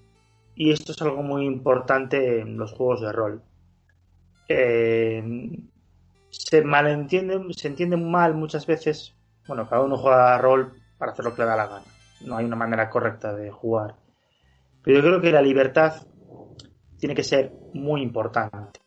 y 0.55 0.71
esto 0.73 0.93
es 0.93 1.01
algo 1.03 1.23
muy 1.23 1.47
importante 1.47 2.41
en 2.41 2.59
los 2.59 2.73
juegos 2.73 3.01
de 3.01 3.13
rol. 3.13 3.43
Eh, 4.49 5.23
se 6.31 6.63
malentienden, 6.63 7.53
se 7.55 7.69
entienden 7.69 8.11
mal 8.11 8.35
muchas 8.35 8.67
veces. 8.67 9.15
Bueno, 9.47 9.69
cada 9.69 9.83
uno 9.83 9.97
juega 9.97 10.35
a 10.35 10.39
rol 10.39 10.73
para 10.99 11.13
hacer 11.13 11.25
lo 11.25 11.35
que 11.35 11.43
le 11.43 11.49
da 11.49 11.57
la 11.57 11.67
gana. 11.67 11.85
No 12.27 12.37
hay 12.37 12.45
una 12.45 12.57
manera 12.57 12.91
correcta 12.91 13.35
de 13.35 13.51
jugar. 13.51 13.95
Pero 14.83 14.99
yo 14.99 15.03
creo 15.05 15.21
que 15.21 15.33
la 15.33 15.43
libertad 15.43 15.95
tiene 16.99 17.15
que 17.15 17.23
ser 17.23 17.53
muy 17.75 18.03
importante. 18.03 18.81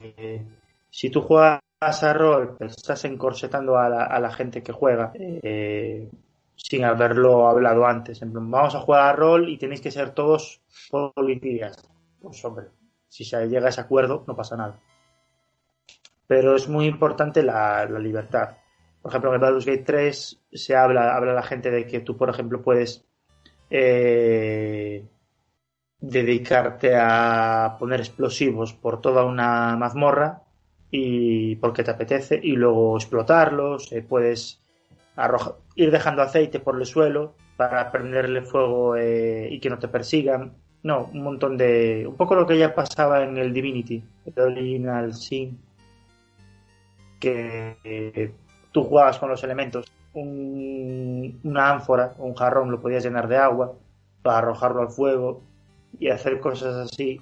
Eh, 0.00 0.44
si 0.94 1.10
tú 1.10 1.22
juegas 1.22 1.60
a 1.80 2.12
rol, 2.12 2.56
estás 2.60 3.04
encorsetando 3.04 3.76
a 3.76 3.88
la, 3.88 4.04
a 4.04 4.20
la 4.20 4.30
gente 4.30 4.62
que 4.62 4.70
juega 4.70 5.10
eh, 5.16 6.08
sin 6.54 6.84
haberlo 6.84 7.48
hablado 7.48 7.84
antes. 7.84 8.22
En 8.22 8.30
plan, 8.30 8.48
vamos 8.48 8.76
a 8.76 8.80
jugar 8.80 9.02
a 9.02 9.12
rol 9.12 9.48
y 9.48 9.58
tenéis 9.58 9.80
que 9.80 9.90
ser 9.90 10.10
todos 10.10 10.62
policías. 10.92 11.82
Pues 12.20 12.44
hombre, 12.44 12.66
si 13.08 13.24
se 13.24 13.44
llega 13.48 13.66
a 13.66 13.70
ese 13.70 13.80
acuerdo, 13.80 14.22
no 14.28 14.36
pasa 14.36 14.56
nada. 14.56 14.78
Pero 16.28 16.54
es 16.54 16.68
muy 16.68 16.86
importante 16.86 17.42
la, 17.42 17.86
la 17.86 17.98
libertad. 17.98 18.50
Por 19.02 19.10
ejemplo, 19.10 19.30
en 19.30 19.34
el 19.34 19.40
Baldur's 19.40 19.66
Gate 19.66 19.82
3 19.84 20.44
se 20.52 20.76
habla, 20.76 21.16
habla 21.16 21.32
la 21.32 21.42
gente 21.42 21.72
de 21.72 21.88
que 21.88 22.02
tú, 22.02 22.16
por 22.16 22.30
ejemplo, 22.30 22.62
puedes 22.62 23.04
eh, 23.68 25.04
dedicarte 25.98 26.94
a 26.96 27.74
poner 27.80 27.98
explosivos 27.98 28.74
por 28.74 29.00
toda 29.00 29.24
una 29.24 29.76
mazmorra 29.76 30.43
y 30.96 31.56
porque 31.56 31.82
te 31.82 31.90
apetece 31.90 32.38
y 32.40 32.52
luego 32.52 32.96
explotarlos, 32.96 33.90
eh, 33.90 34.00
puedes 34.00 34.60
arroja- 35.16 35.56
ir 35.74 35.90
dejando 35.90 36.22
aceite 36.22 36.60
por 36.60 36.78
el 36.78 36.86
suelo 36.86 37.34
para 37.56 37.90
prenderle 37.90 38.42
fuego 38.42 38.94
eh, 38.94 39.48
y 39.50 39.58
que 39.58 39.70
no 39.70 39.80
te 39.80 39.88
persigan. 39.88 40.52
No, 40.84 41.10
un 41.12 41.24
montón 41.24 41.56
de... 41.56 42.06
Un 42.06 42.14
poco 42.14 42.36
lo 42.36 42.46
que 42.46 42.56
ya 42.58 42.76
pasaba 42.76 43.24
en 43.24 43.36
el 43.38 43.52
Divinity, 43.52 44.04
el 44.24 44.40
original 44.40 45.14
Sin, 45.14 45.58
que 47.18 47.76
eh, 47.82 48.32
tú 48.70 48.84
jugabas 48.84 49.18
con 49.18 49.30
los 49.30 49.42
elementos. 49.42 49.90
Un- 50.12 51.40
una 51.42 51.72
ánfora 51.72 52.14
un 52.18 52.36
jarrón 52.36 52.70
lo 52.70 52.80
podías 52.80 53.02
llenar 53.04 53.26
de 53.26 53.36
agua 53.36 53.72
para 54.22 54.38
arrojarlo 54.38 54.82
al 54.82 54.90
fuego 54.90 55.42
y 55.98 56.08
hacer 56.08 56.38
cosas 56.38 56.76
así. 56.76 57.20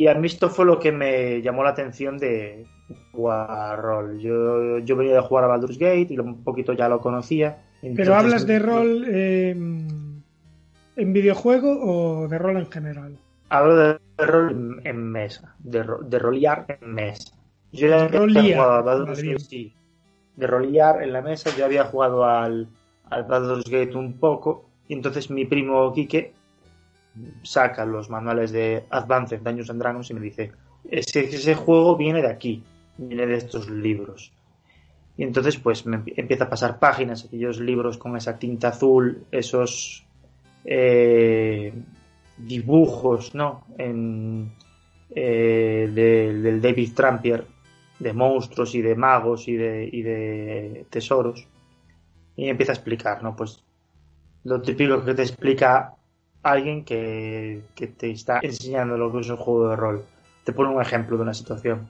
Y 0.00 0.08
a 0.08 0.14
mí 0.14 0.28
esto 0.28 0.48
fue 0.48 0.64
lo 0.64 0.80
que 0.80 0.92
me 0.92 1.42
llamó 1.42 1.62
la 1.62 1.68
atención 1.68 2.16
de 2.16 2.64
jugar 3.12 3.78
rol. 3.78 4.18
Yo, 4.18 4.78
yo 4.78 4.96
venía 4.96 5.12
de 5.12 5.20
jugar 5.20 5.44
a 5.44 5.48
Baldur's 5.48 5.76
Gate 5.76 6.06
y 6.08 6.18
un 6.18 6.42
poquito 6.42 6.72
ya 6.72 6.88
lo 6.88 7.02
conocía. 7.02 7.58
Pero 7.82 8.14
hablas 8.14 8.46
de 8.46 8.60
rol 8.60 9.04
eh, 9.06 9.50
en 9.50 11.12
videojuego 11.12 11.80
o 11.82 12.28
de 12.28 12.38
rol 12.38 12.56
en 12.56 12.70
general. 12.70 13.18
Hablo 13.50 13.76
de 13.76 13.98
rol 14.16 14.80
en, 14.84 14.86
en 14.86 15.02
mesa, 15.02 15.54
de, 15.58 15.84
de 16.06 16.18
rolear 16.18 16.64
en 16.80 16.94
mesa. 16.94 17.34
Yo 17.70 17.88
ya 17.88 18.04
había 18.04 18.54
jugado 18.54 18.72
a 18.72 18.80
Baldur's. 18.80 19.22
Gate, 19.22 19.38
sí. 19.40 19.74
De 20.34 20.46
rolear 20.46 21.02
en 21.02 21.12
la 21.12 21.20
mesa, 21.20 21.50
yo 21.58 21.66
había 21.66 21.84
jugado 21.84 22.24
al, 22.24 22.68
al 23.10 23.24
Baldur's 23.24 23.68
Gate 23.68 23.94
un 23.94 24.18
poco, 24.18 24.64
y 24.88 24.94
entonces 24.94 25.30
mi 25.30 25.44
primo 25.44 25.92
Quique 25.92 26.32
saca 27.42 27.84
los 27.84 28.08
manuales 28.10 28.52
de 28.52 28.84
Advanced 28.90 29.40
Dungeons 29.40 29.70
and 29.70 29.80
Dragons 29.80 30.10
y 30.10 30.14
me 30.14 30.20
dice, 30.20 30.52
ese, 30.90 31.20
ese 31.20 31.54
juego 31.54 31.96
viene 31.96 32.22
de 32.22 32.28
aquí, 32.28 32.62
viene 32.96 33.26
de 33.26 33.36
estos 33.36 33.68
libros. 33.68 34.32
Y 35.16 35.24
entonces 35.24 35.58
pues 35.58 35.84
me 35.86 35.98
empie- 35.98 36.14
empieza 36.16 36.44
a 36.44 36.50
pasar 36.50 36.78
páginas, 36.78 37.24
aquellos 37.24 37.60
libros 37.60 37.98
con 37.98 38.16
esa 38.16 38.38
tinta 38.38 38.68
azul, 38.68 39.24
esos 39.30 40.06
eh, 40.64 41.72
dibujos, 42.38 43.34
¿no? 43.34 43.64
En, 43.76 44.50
eh, 45.14 45.90
de- 45.92 46.32
del 46.40 46.60
David 46.62 46.94
Trampier, 46.94 47.46
de 47.98 48.12
monstruos 48.12 48.74
y 48.74 48.80
de 48.82 48.94
magos 48.94 49.46
y 49.48 49.56
de, 49.56 49.88
y 49.92 50.02
de 50.02 50.86
tesoros. 50.88 51.46
Y 52.36 52.48
empieza 52.48 52.72
a 52.72 52.76
explicar, 52.76 53.22
¿no? 53.22 53.36
Pues 53.36 53.62
lo 54.44 54.62
típico 54.62 55.04
que 55.04 55.12
te 55.14 55.22
explica 55.22 55.94
alguien 56.42 56.84
que, 56.84 57.62
que 57.74 57.86
te 57.86 58.10
está 58.10 58.40
enseñando 58.42 58.96
lo 58.96 59.12
que 59.12 59.20
es 59.20 59.30
un 59.30 59.36
juego 59.36 59.70
de 59.70 59.76
rol. 59.76 60.04
Te 60.44 60.52
pone 60.52 60.74
un 60.74 60.80
ejemplo 60.80 61.16
de 61.16 61.22
una 61.22 61.34
situación. 61.34 61.88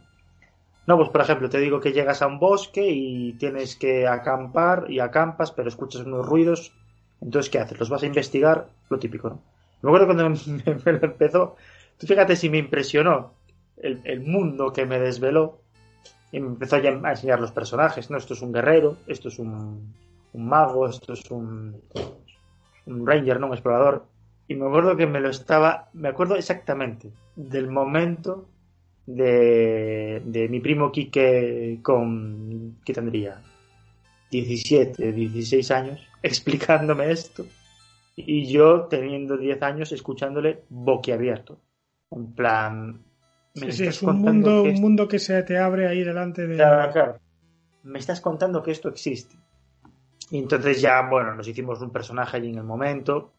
No, 0.87 0.97
pues 0.97 1.09
por 1.11 1.21
ejemplo, 1.21 1.49
te 1.49 1.59
digo 1.59 1.81
que 1.81 1.93
llegas 1.93 2.23
a 2.23 2.27
un 2.27 2.39
bosque 2.39 2.89
y 2.91 3.35
tienes 3.35 3.77
que 3.77 4.09
acampar 4.09 4.87
y 4.89 4.99
acampas, 4.99 5.53
pero 5.53 5.69
escuchas 5.69 6.03
unos 6.03 6.27
ruidos. 6.27 6.73
Entonces, 7.21 7.51
¿qué 7.51 7.59
haces? 7.59 7.79
¿Los 7.79 7.91
vas 7.91 8.03
a 8.03 8.07
investigar? 8.07 8.69
Lo 8.89 8.99
típico, 8.99 9.29
¿no? 9.29 9.43
Me 9.83 9.91
acuerdo 9.91 10.07
cuando 10.07 10.31
me, 10.85 10.93
lo 10.93 11.05
empezó. 11.05 11.57
Tú 11.99 12.07
fíjate 12.07 12.35
si 12.35 12.51
me 12.51 12.59
impresionó 12.59 13.35
el, 13.77 14.01
el 14.05 14.21
mundo 14.21 14.73
que 14.73 14.87
me 14.87 14.99
desveló 14.99 15.61
y 16.33 16.41
me 16.41 16.49
empezó 16.49 16.79
ya 16.79 16.91
a 16.91 17.11
enseñar 17.11 17.41
los 17.41 17.53
personajes, 17.53 18.11
¿no? 18.11 18.17
Esto 18.17 18.35
es 18.35 18.43
un 18.43 18.53
guerrero, 18.53 18.97
esto 19.07 19.29
es 19.29 19.39
un, 19.39 19.95
un 20.33 20.49
mago, 20.49 20.89
esto 20.89 21.13
es 21.13 21.31
un, 21.31 21.81
un 22.87 23.07
ranger, 23.07 23.41
¿no? 23.41 23.49
Un 23.49 23.53
explorador. 23.53 24.07
Y 24.51 24.57
me 24.57 24.67
acuerdo 24.67 24.97
que 24.97 25.07
me 25.07 25.21
lo 25.21 25.31
estaba, 25.31 25.91
me 25.93 26.09
acuerdo 26.09 26.35
exactamente 26.35 27.13
del 27.37 27.71
momento 27.71 28.49
de, 29.07 30.21
de 30.25 30.49
mi 30.49 30.59
primo 30.59 30.91
Quique 30.91 31.79
con, 31.85 32.81
¿qué 32.85 32.93
tendría? 32.93 33.41
17, 34.29 35.13
16 35.13 35.71
años, 35.71 36.01
explicándome 36.25 37.13
esto. 37.13 37.47
Y 38.17 38.51
yo 38.51 38.87
teniendo 38.87 39.37
10 39.37 39.63
años 39.63 39.93
escuchándole 39.93 40.65
boquiabierto. 40.69 41.61
En 42.11 42.33
plan... 42.33 43.05
Me 43.55 43.71
sí, 43.71 43.85
es 43.85 44.03
un 44.03 44.19
mundo, 44.19 44.65
que 44.65 44.71
un 44.71 44.81
mundo 44.81 45.07
que 45.07 45.21
se 45.21 45.41
te 45.45 45.59
abre 45.59 45.87
ahí 45.87 46.03
delante 46.03 46.49
de... 46.49 46.57
Claro, 46.57 46.93
claro. 46.93 47.21
Me 47.85 48.01
estás 48.01 48.21
contando 48.21 48.65
que 48.65 48.73
esto 48.73 48.89
existe. 48.89 49.37
Y 50.33 50.39
entonces 50.39 50.81
ya, 50.81 51.09
bueno, 51.09 51.37
nos 51.37 51.47
hicimos 51.47 51.81
un 51.81 51.93
personaje 51.93 52.37
allí 52.37 52.49
en 52.49 52.59
el 52.59 52.65
momento, 52.65 53.35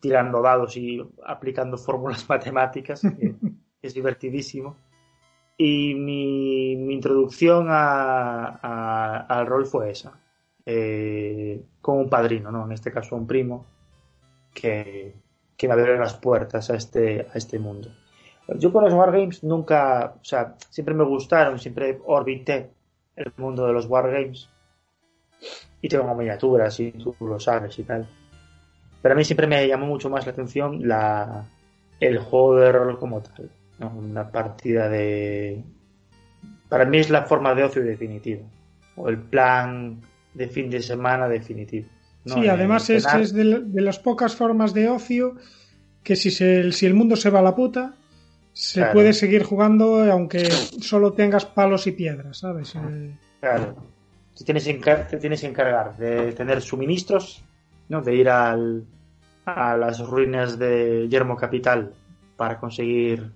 tirando 0.00 0.42
dados 0.42 0.76
y 0.76 1.02
aplicando 1.26 1.76
fórmulas 1.78 2.26
matemáticas, 2.28 3.00
que 3.02 3.34
es 3.82 3.94
divertidísimo. 3.94 4.76
Y 5.56 5.94
mi, 5.94 6.76
mi 6.76 6.94
introducción 6.94 7.66
a, 7.68 8.58
a- 8.62 9.20
al 9.28 9.46
rol 9.46 9.66
fue 9.66 9.90
esa. 9.90 10.18
Eh, 10.64 11.62
con 11.80 11.98
un 11.98 12.08
padrino, 12.08 12.50
¿no? 12.50 12.64
En 12.64 12.72
este 12.72 12.92
caso 12.92 13.16
un 13.16 13.26
primo, 13.26 13.66
que, 14.54 15.14
que 15.56 15.68
me 15.68 15.74
abrió 15.74 15.96
las 15.96 16.14
puertas 16.14 16.70
a 16.70 16.76
este, 16.76 17.26
a 17.32 17.36
este 17.36 17.58
mundo. 17.58 17.90
Yo 18.58 18.72
con 18.72 18.84
los 18.84 18.92
Wargames 18.94 19.44
nunca, 19.44 20.14
o 20.20 20.24
sea, 20.24 20.56
siempre 20.70 20.94
me 20.94 21.04
gustaron, 21.04 21.58
siempre 21.58 22.00
orbité 22.04 22.70
el 23.16 23.32
mundo 23.36 23.66
de 23.66 23.72
los 23.72 23.86
Wargames. 23.86 24.48
Y 25.82 25.88
tengo 25.88 26.14
miniaturas 26.14 26.78
y 26.80 26.92
tú 26.92 27.14
lo 27.20 27.38
sabes 27.38 27.78
y 27.78 27.84
tal. 27.84 28.06
Pero 29.02 29.14
a 29.14 29.16
mí 29.16 29.24
siempre 29.24 29.46
me 29.46 29.66
llamó 29.66 29.86
mucho 29.86 30.10
más 30.10 30.26
la 30.26 30.32
atención 30.32 30.86
la, 30.86 31.44
el 32.00 32.18
juego 32.18 32.56
de 32.56 32.72
rol 32.72 32.98
como 32.98 33.20
tal. 33.22 33.50
¿no? 33.78 33.88
Una 33.96 34.30
partida 34.30 34.88
de... 34.88 35.62
Para 36.68 36.84
mí 36.84 36.98
es 36.98 37.10
la 37.10 37.22
forma 37.24 37.54
de 37.54 37.64
ocio 37.64 37.82
definitiva. 37.82 38.42
O 38.96 39.08
el 39.08 39.18
plan 39.18 40.00
de 40.34 40.48
fin 40.48 40.68
de 40.70 40.82
semana 40.82 41.28
definitivo. 41.28 41.86
¿no? 42.26 42.34
Sí, 42.34 42.44
Eh, 42.46 42.50
además 42.50 42.90
es, 42.90 43.06
es 43.14 43.32
de, 43.32 43.44
la- 43.44 43.60
de 43.60 43.80
las 43.80 43.98
pocas 43.98 44.36
formas 44.36 44.74
de 44.74 44.88
ocio 44.88 45.36
que 46.04 46.16
si, 46.16 46.30
se, 46.30 46.70
si 46.72 46.86
el 46.86 46.94
mundo 46.94 47.16
se 47.16 47.30
va 47.30 47.40
a 47.40 47.42
la 47.42 47.54
puta, 47.54 47.94
se 48.52 48.80
Claro. 48.80 48.92
puede 48.94 49.12
seguir 49.12 49.42
jugando 49.44 50.02
aunque 50.12 50.44
solo 50.50 51.12
tengas 51.12 51.46
palos 51.46 51.86
y 51.86 51.92
piedras, 51.92 52.38
¿sabes? 52.38 52.74
Eh, 52.76 53.14
Claro. 53.40 53.74
Te 54.36 54.44
tienes, 54.44 54.64
que 54.64 54.78
encar- 54.80 55.06
te 55.08 55.16
tienes 55.18 55.40
que 55.40 55.46
encargar 55.48 55.96
de 55.96 56.32
tener 56.32 56.60
suministros, 56.62 57.42
¿no? 57.90 58.00
De 58.00 58.14
ir 58.14 58.30
al, 58.30 58.86
a 59.44 59.76
las 59.76 59.98
ruinas 60.00 60.58
de 60.58 61.08
Yermo 61.10 61.36
Capital 61.36 61.92
para 62.36 62.58
conseguir, 62.58 63.32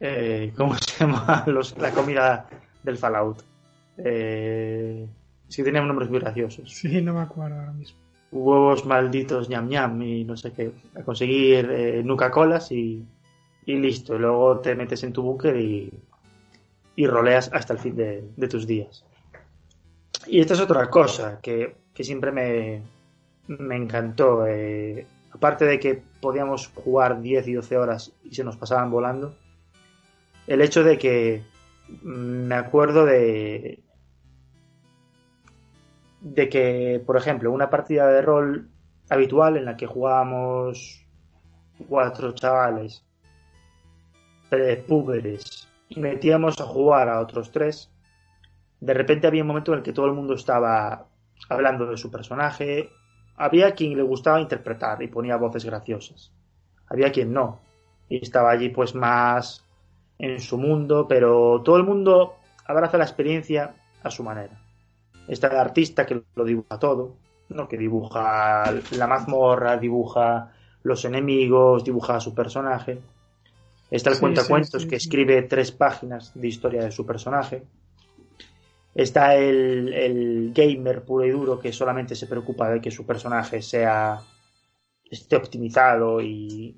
eh, 0.00 0.52
¿cómo 0.56 0.74
se 0.74 0.98
llama? 0.98 1.44
Los, 1.46 1.78
la 1.78 1.92
comida 1.92 2.48
del 2.82 2.96
Fallout. 2.98 3.44
Eh, 3.98 5.06
sí, 5.46 5.62
tenían 5.62 5.86
nombres 5.86 6.10
muy 6.10 6.18
graciosos. 6.18 6.72
sí, 6.72 7.00
no 7.02 7.14
me 7.14 7.20
acuerdo 7.20 7.60
ahora 7.60 7.72
mismo. 7.72 7.98
Huevos 8.32 8.86
malditos 8.86 9.50
ñam 9.50 9.68
ñam 9.68 10.02
y 10.02 10.24
no 10.24 10.38
sé 10.38 10.52
qué. 10.52 10.72
A 10.98 11.02
conseguir 11.02 11.70
eh, 11.70 12.02
Nuca 12.02 12.30
Colas 12.30 12.72
y, 12.72 13.04
y 13.66 13.74
listo. 13.76 14.18
Luego 14.18 14.58
te 14.60 14.74
metes 14.74 15.04
en 15.04 15.12
tu 15.12 15.22
búnker 15.22 15.54
y, 15.58 15.92
y 16.96 17.06
roleas 17.06 17.50
hasta 17.52 17.74
el 17.74 17.78
fin 17.78 17.94
de, 17.94 18.24
de 18.34 18.48
tus 18.48 18.66
días. 18.66 19.04
Y 20.26 20.40
esta 20.40 20.54
es 20.54 20.60
otra 20.60 20.88
cosa 20.88 21.40
que, 21.42 21.76
que 21.92 22.04
siempre 22.04 22.32
me, 22.32 22.80
me 23.46 23.76
encantó. 23.76 24.46
eh, 24.46 25.06
aparte 25.32 25.64
de 25.64 25.78
que 25.80 26.02
podíamos 26.20 26.68
jugar 26.68 27.20
10 27.20 27.48
y 27.48 27.54
12 27.54 27.76
horas 27.76 28.12
y 28.22 28.34
se 28.34 28.44
nos 28.44 28.56
pasaban 28.56 28.90
volando, 28.90 29.34
el 30.46 30.60
hecho 30.60 30.84
de 30.84 30.98
que 30.98 31.42
me 32.02 32.54
acuerdo 32.54 33.04
de, 33.04 33.82
de 36.20 36.48
que, 36.48 37.02
por 37.04 37.16
ejemplo, 37.16 37.50
una 37.50 37.70
partida 37.70 38.06
de 38.08 38.22
rol 38.22 38.68
habitual 39.08 39.56
en 39.56 39.64
la 39.64 39.76
que 39.76 39.86
jugábamos 39.86 41.04
cuatro 41.88 42.32
chavales 42.32 43.04
púberes 44.86 45.68
y 45.88 46.00
metíamos 46.00 46.60
a 46.60 46.64
jugar 46.64 47.08
a 47.08 47.20
otros 47.20 47.50
tres, 47.50 47.90
de 48.80 48.94
repente 48.94 49.26
había 49.26 49.42
un 49.42 49.48
momento 49.48 49.72
en 49.72 49.78
el 49.78 49.84
que 49.84 49.92
todo 49.92 50.06
el 50.06 50.12
mundo 50.12 50.34
estaba 50.34 51.06
hablando 51.48 51.86
de 51.86 51.96
su 51.96 52.10
personaje. 52.10 52.90
Había 53.42 53.74
quien 53.74 53.96
le 53.96 54.04
gustaba 54.04 54.40
interpretar 54.40 55.02
y 55.02 55.08
ponía 55.08 55.36
voces 55.36 55.64
graciosas. 55.64 56.30
Había 56.86 57.10
quien 57.10 57.32
no. 57.32 57.58
Y 58.08 58.22
estaba 58.22 58.52
allí 58.52 58.68
pues 58.68 58.94
más 58.94 59.64
en 60.16 60.38
su 60.38 60.58
mundo, 60.58 61.08
pero 61.08 61.60
todo 61.64 61.76
el 61.76 61.82
mundo 61.82 62.36
abraza 62.64 62.98
la 62.98 63.04
experiencia 63.04 63.74
a 64.04 64.10
su 64.12 64.22
manera. 64.22 64.60
Está 65.26 65.48
el 65.48 65.56
artista 65.56 66.06
que 66.06 66.22
lo 66.36 66.44
dibuja 66.44 66.78
todo, 66.78 67.16
¿no? 67.48 67.66
que 67.66 67.76
dibuja 67.76 68.62
la 68.92 69.06
mazmorra, 69.08 69.76
dibuja 69.76 70.52
los 70.84 71.04
enemigos, 71.04 71.82
dibuja 71.82 72.14
a 72.14 72.20
su 72.20 72.32
personaje. 72.36 73.00
Está 73.90 74.10
el 74.10 74.16
Sí, 74.16 74.20
cuentacuentos 74.20 74.82
sí, 74.82 74.86
sí, 74.86 74.88
que 74.88 74.96
escribe 74.96 75.42
tres 75.42 75.72
páginas 75.72 76.30
de 76.32 76.46
historia 76.46 76.84
de 76.84 76.92
su 76.92 77.04
personaje. 77.04 77.64
Está 78.94 79.36
el, 79.36 79.92
el 79.92 80.52
gamer 80.54 81.02
puro 81.02 81.24
y 81.24 81.30
duro 81.30 81.58
que 81.58 81.72
solamente 81.72 82.14
se 82.14 82.26
preocupa 82.26 82.68
de 82.70 82.80
que 82.80 82.90
su 82.90 83.06
personaje 83.06 83.62
sea 83.62 84.20
esté 85.10 85.36
optimizado 85.36 86.20
y, 86.20 86.76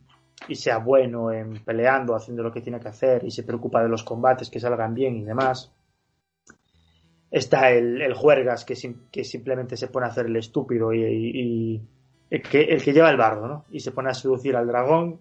y 0.48 0.54
sea 0.54 0.78
bueno 0.78 1.32
en 1.32 1.64
peleando, 1.64 2.14
haciendo 2.14 2.42
lo 2.42 2.52
que 2.52 2.60
tiene 2.60 2.80
que 2.80 2.88
hacer 2.88 3.24
y 3.24 3.30
se 3.30 3.42
preocupa 3.42 3.82
de 3.82 3.88
los 3.88 4.04
combates 4.04 4.48
que 4.50 4.60
salgan 4.60 4.94
bien 4.94 5.16
y 5.16 5.24
demás. 5.24 5.72
Está 7.30 7.70
el, 7.70 8.00
el 8.00 8.14
juergas 8.14 8.64
que, 8.64 8.74
que 9.10 9.24
simplemente 9.24 9.76
se 9.76 9.88
pone 9.88 10.06
a 10.06 10.10
hacer 10.10 10.26
el 10.26 10.36
estúpido 10.36 10.92
y, 10.92 11.02
y- 11.02 11.40
y 11.40 11.82
el, 12.30 12.42
que, 12.42 12.62
el 12.62 12.82
que 12.82 12.92
lleva 12.92 13.10
el 13.10 13.16
bardo, 13.16 13.48
¿no? 13.48 13.64
Y 13.72 13.80
se 13.80 13.90
pone 13.90 14.10
a 14.10 14.14
seducir 14.14 14.54
al 14.56 14.68
dragón, 14.68 15.18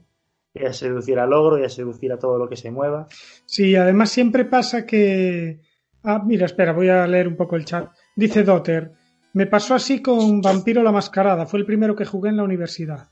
y 0.54 0.64
a 0.66 0.74
seducir 0.74 1.18
al 1.18 1.34
ogro 1.34 1.58
y 1.58 1.64
a 1.66 1.70
seducir 1.70 2.12
a 2.14 2.20
todo 2.20 2.38
lo 2.38 2.48
que 2.48 2.56
se 2.56 2.70
mueva. 2.70 3.08
Sí, 3.46 3.76
además 3.76 4.12
siempre 4.12 4.46
pasa 4.46 4.86
que... 4.86 5.60
Ah, 6.04 6.22
mira, 6.26 6.46
espera, 6.46 6.74
voy 6.74 6.90
a 6.90 7.08
leer 7.08 7.28
un 7.28 7.36
poco 7.36 7.56
el 7.56 7.66
chat. 7.66 7.90
Dice 8.16 8.44
Dotter, 8.44 8.92
me 9.34 9.48
pasó 9.48 9.76
así 9.76 10.02
con 10.02 10.42
Vampiro 10.42 10.84
la 10.84 10.92
Mascarada, 10.92 11.46
fue 11.46 11.60
el 11.60 11.66
primero 11.66 11.96
que 11.96 12.06
jugué 12.06 12.30
en 12.30 12.38
la 12.38 12.44
universidad. 12.44 13.08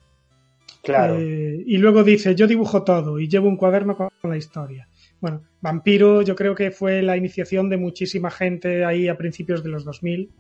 Claro. 0.84 1.18
Eh, 1.18 1.64
y 1.66 1.78
luego 1.78 2.04
dice, 2.04 2.36
yo 2.36 2.48
dibujo 2.48 2.84
todo 2.84 3.20
y 3.20 3.28
llevo 3.28 3.48
un 3.48 3.58
cuaderno 3.58 3.96
con 3.96 4.10
la 4.24 4.38
historia. 4.38 4.88
Bueno, 5.20 5.44
Vampiro 5.62 6.22
yo 6.24 6.36
creo 6.36 6.56
que 6.56 6.72
fue 6.72 7.02
la 7.02 7.16
iniciación 7.16 7.70
de 7.70 7.78
muchísima 7.78 8.32
gente 8.32 8.84
ahí 8.84 9.08
a 9.08 9.18
principios 9.18 9.64
de 9.64 9.70
los 9.70 9.86
2000. 9.86 10.32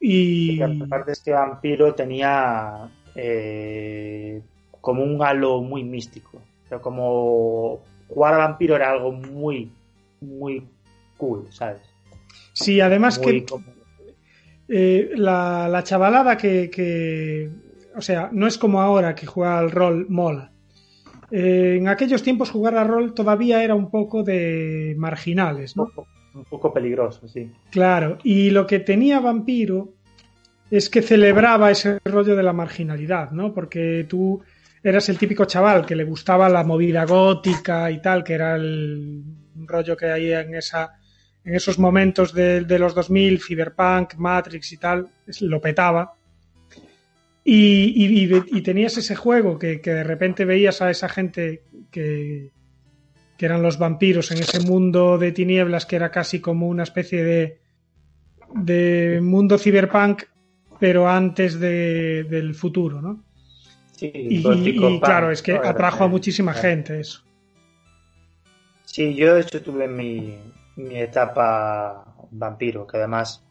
Y... 0.00 0.60
Aparte 0.60 1.12
este 1.12 1.32
vampiro 1.32 1.94
tenía 1.94 2.88
eh, 3.14 4.42
como 4.80 5.04
un 5.04 5.22
halo 5.22 5.62
muy 5.62 5.84
místico. 5.84 6.38
O 6.64 6.68
sea, 6.68 6.80
como 6.80 7.82
jugar 8.08 8.34
a 8.34 8.38
vampiro 8.38 8.74
era 8.76 8.90
algo 8.90 9.12
muy, 9.12 9.70
muy 10.20 10.66
cool, 11.16 11.46
¿sabes? 11.50 11.82
Sí, 12.52 12.80
además 12.80 13.18
Muy 13.18 13.44
que 13.44 13.54
eh, 14.68 15.10
la, 15.14 15.68
la 15.68 15.84
chavalada 15.84 16.36
que, 16.36 16.70
que, 16.70 17.50
o 17.94 18.00
sea, 18.00 18.30
no 18.32 18.46
es 18.46 18.58
como 18.58 18.80
ahora 18.80 19.14
que 19.14 19.26
juega 19.26 19.58
al 19.58 19.70
rol 19.70 20.06
mola. 20.08 20.52
Eh, 21.30 21.76
en 21.78 21.88
aquellos 21.88 22.22
tiempos 22.22 22.50
jugar 22.50 22.76
al 22.76 22.88
rol 22.88 23.14
todavía 23.14 23.62
era 23.62 23.74
un 23.74 23.90
poco 23.90 24.22
de 24.22 24.94
marginales, 24.96 25.76
¿no? 25.76 25.84
un, 25.84 25.90
poco, 25.90 26.08
un 26.34 26.44
poco 26.44 26.72
peligroso, 26.72 27.26
sí. 27.28 27.50
Claro, 27.70 28.18
y 28.22 28.50
lo 28.50 28.66
que 28.66 28.80
tenía 28.80 29.20
Vampiro 29.20 29.94
es 30.70 30.88
que 30.88 31.02
celebraba 31.02 31.70
ese 31.70 31.98
rollo 32.04 32.34
de 32.34 32.42
la 32.42 32.52
marginalidad, 32.52 33.30
¿no? 33.30 33.52
Porque 33.52 34.06
tú 34.08 34.42
eras 34.82 35.08
el 35.08 35.18
típico 35.18 35.44
chaval 35.44 35.84
que 35.86 35.96
le 35.96 36.04
gustaba 36.04 36.48
la 36.48 36.64
movida 36.64 37.04
gótica 37.04 37.90
y 37.90 38.00
tal, 38.00 38.24
que 38.24 38.34
era 38.34 38.56
el 38.56 39.22
rollo 39.64 39.96
que 39.96 40.06
hay 40.06 40.32
en 40.32 40.54
esa 40.54 40.98
en 41.46 41.54
esos 41.54 41.78
momentos 41.78 42.34
de, 42.34 42.60
de 42.64 42.78
los 42.78 42.94
2000, 42.94 43.40
Cyberpunk, 43.40 44.16
Matrix 44.16 44.72
y 44.72 44.76
tal, 44.76 45.08
lo 45.40 45.60
petaba. 45.60 46.12
Y, 47.44 48.26
y- 48.52 48.60
tenías 48.62 48.96
ese 48.96 49.14
juego 49.14 49.56
que, 49.58 49.80
que 49.80 49.92
de 49.92 50.02
repente 50.04 50.44
veías 50.44 50.82
a 50.82 50.90
esa 50.90 51.08
gente 51.08 51.62
que, 51.92 52.50
que 53.38 53.46
eran 53.46 53.62
los 53.62 53.78
vampiros 53.78 54.32
en 54.32 54.38
ese 54.38 54.58
mundo 54.60 55.16
de 55.16 55.30
tinieblas 55.30 55.86
que 55.86 55.94
era 55.96 56.10
casi 56.10 56.40
como 56.40 56.66
una 56.66 56.82
especie 56.82 57.22
de, 57.22 57.60
de 58.54 59.20
mundo 59.22 59.58
cyberpunk, 59.58 60.24
pero 60.80 61.08
antes 61.08 61.60
de- 61.60 62.24
del 62.24 62.54
futuro, 62.56 63.00
¿no? 63.00 63.24
Sí, 63.92 64.10
Y, 64.12 64.38
y 64.48 65.00
claro, 65.00 65.30
es 65.30 65.40
que 65.40 65.52
atrajo 65.52 66.02
a 66.04 66.08
muchísima 66.08 66.50
era- 66.50 66.60
gente 66.60 66.98
eso. 67.00 67.22
Sí, 68.84 69.14
yo 69.14 69.34
de 69.36 69.42
hecho 69.42 69.62
tuve 69.62 69.86
mi, 69.88 70.36
mi 70.76 70.98
etapa 70.98 72.14
vampiro, 72.30 72.86
que 72.86 72.98
además 72.98 73.42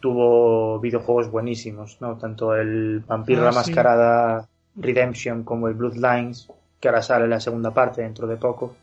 tuvo 0.00 0.80
videojuegos 0.80 1.30
buenísimos, 1.30 1.98
¿no? 2.00 2.16
Tanto 2.16 2.54
el 2.54 3.00
Vampiro 3.00 3.42
Ah, 3.42 3.44
la 3.46 3.52
sí. 3.52 3.58
Mascarada 3.58 4.48
Redemption 4.76 5.44
como 5.44 5.68
el 5.68 5.74
Bloodlines, 5.74 6.48
que 6.80 6.88
ahora 6.88 7.02
sale 7.02 7.28
la 7.28 7.40
segunda 7.40 7.72
parte 7.72 8.02
dentro 8.02 8.26
de 8.26 8.36
poco, 8.36 8.76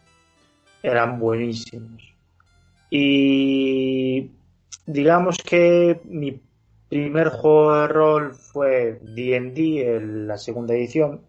eran 0.83 1.19
buenísimos. 1.19 2.13
Y 2.89 4.31
digamos 4.85 5.37
que 5.37 6.01
mi 6.05 6.39
primer 6.89 7.29
juego 7.29 7.81
de 7.81 7.87
rol 7.87 8.33
fue 8.35 8.99
D&D, 9.01 9.99
la 10.01 10.37
segunda 10.37 10.73
edición, 10.75 11.21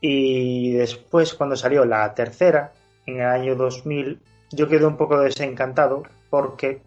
y 0.00 0.72
después, 0.72 1.34
cuando 1.34 1.56
salió 1.56 1.84
la 1.84 2.14
tercera, 2.14 2.72
en 3.06 3.20
el 3.20 3.26
año 3.26 3.54
2000, 3.56 4.20
yo 4.52 4.68
quedé 4.68 4.86
un 4.86 4.96
poco 4.96 5.20
desencantado 5.20 6.02
porque 6.30 6.82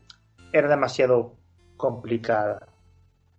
era 0.53 0.67
demasiado 0.67 1.35
complicada. 1.77 2.67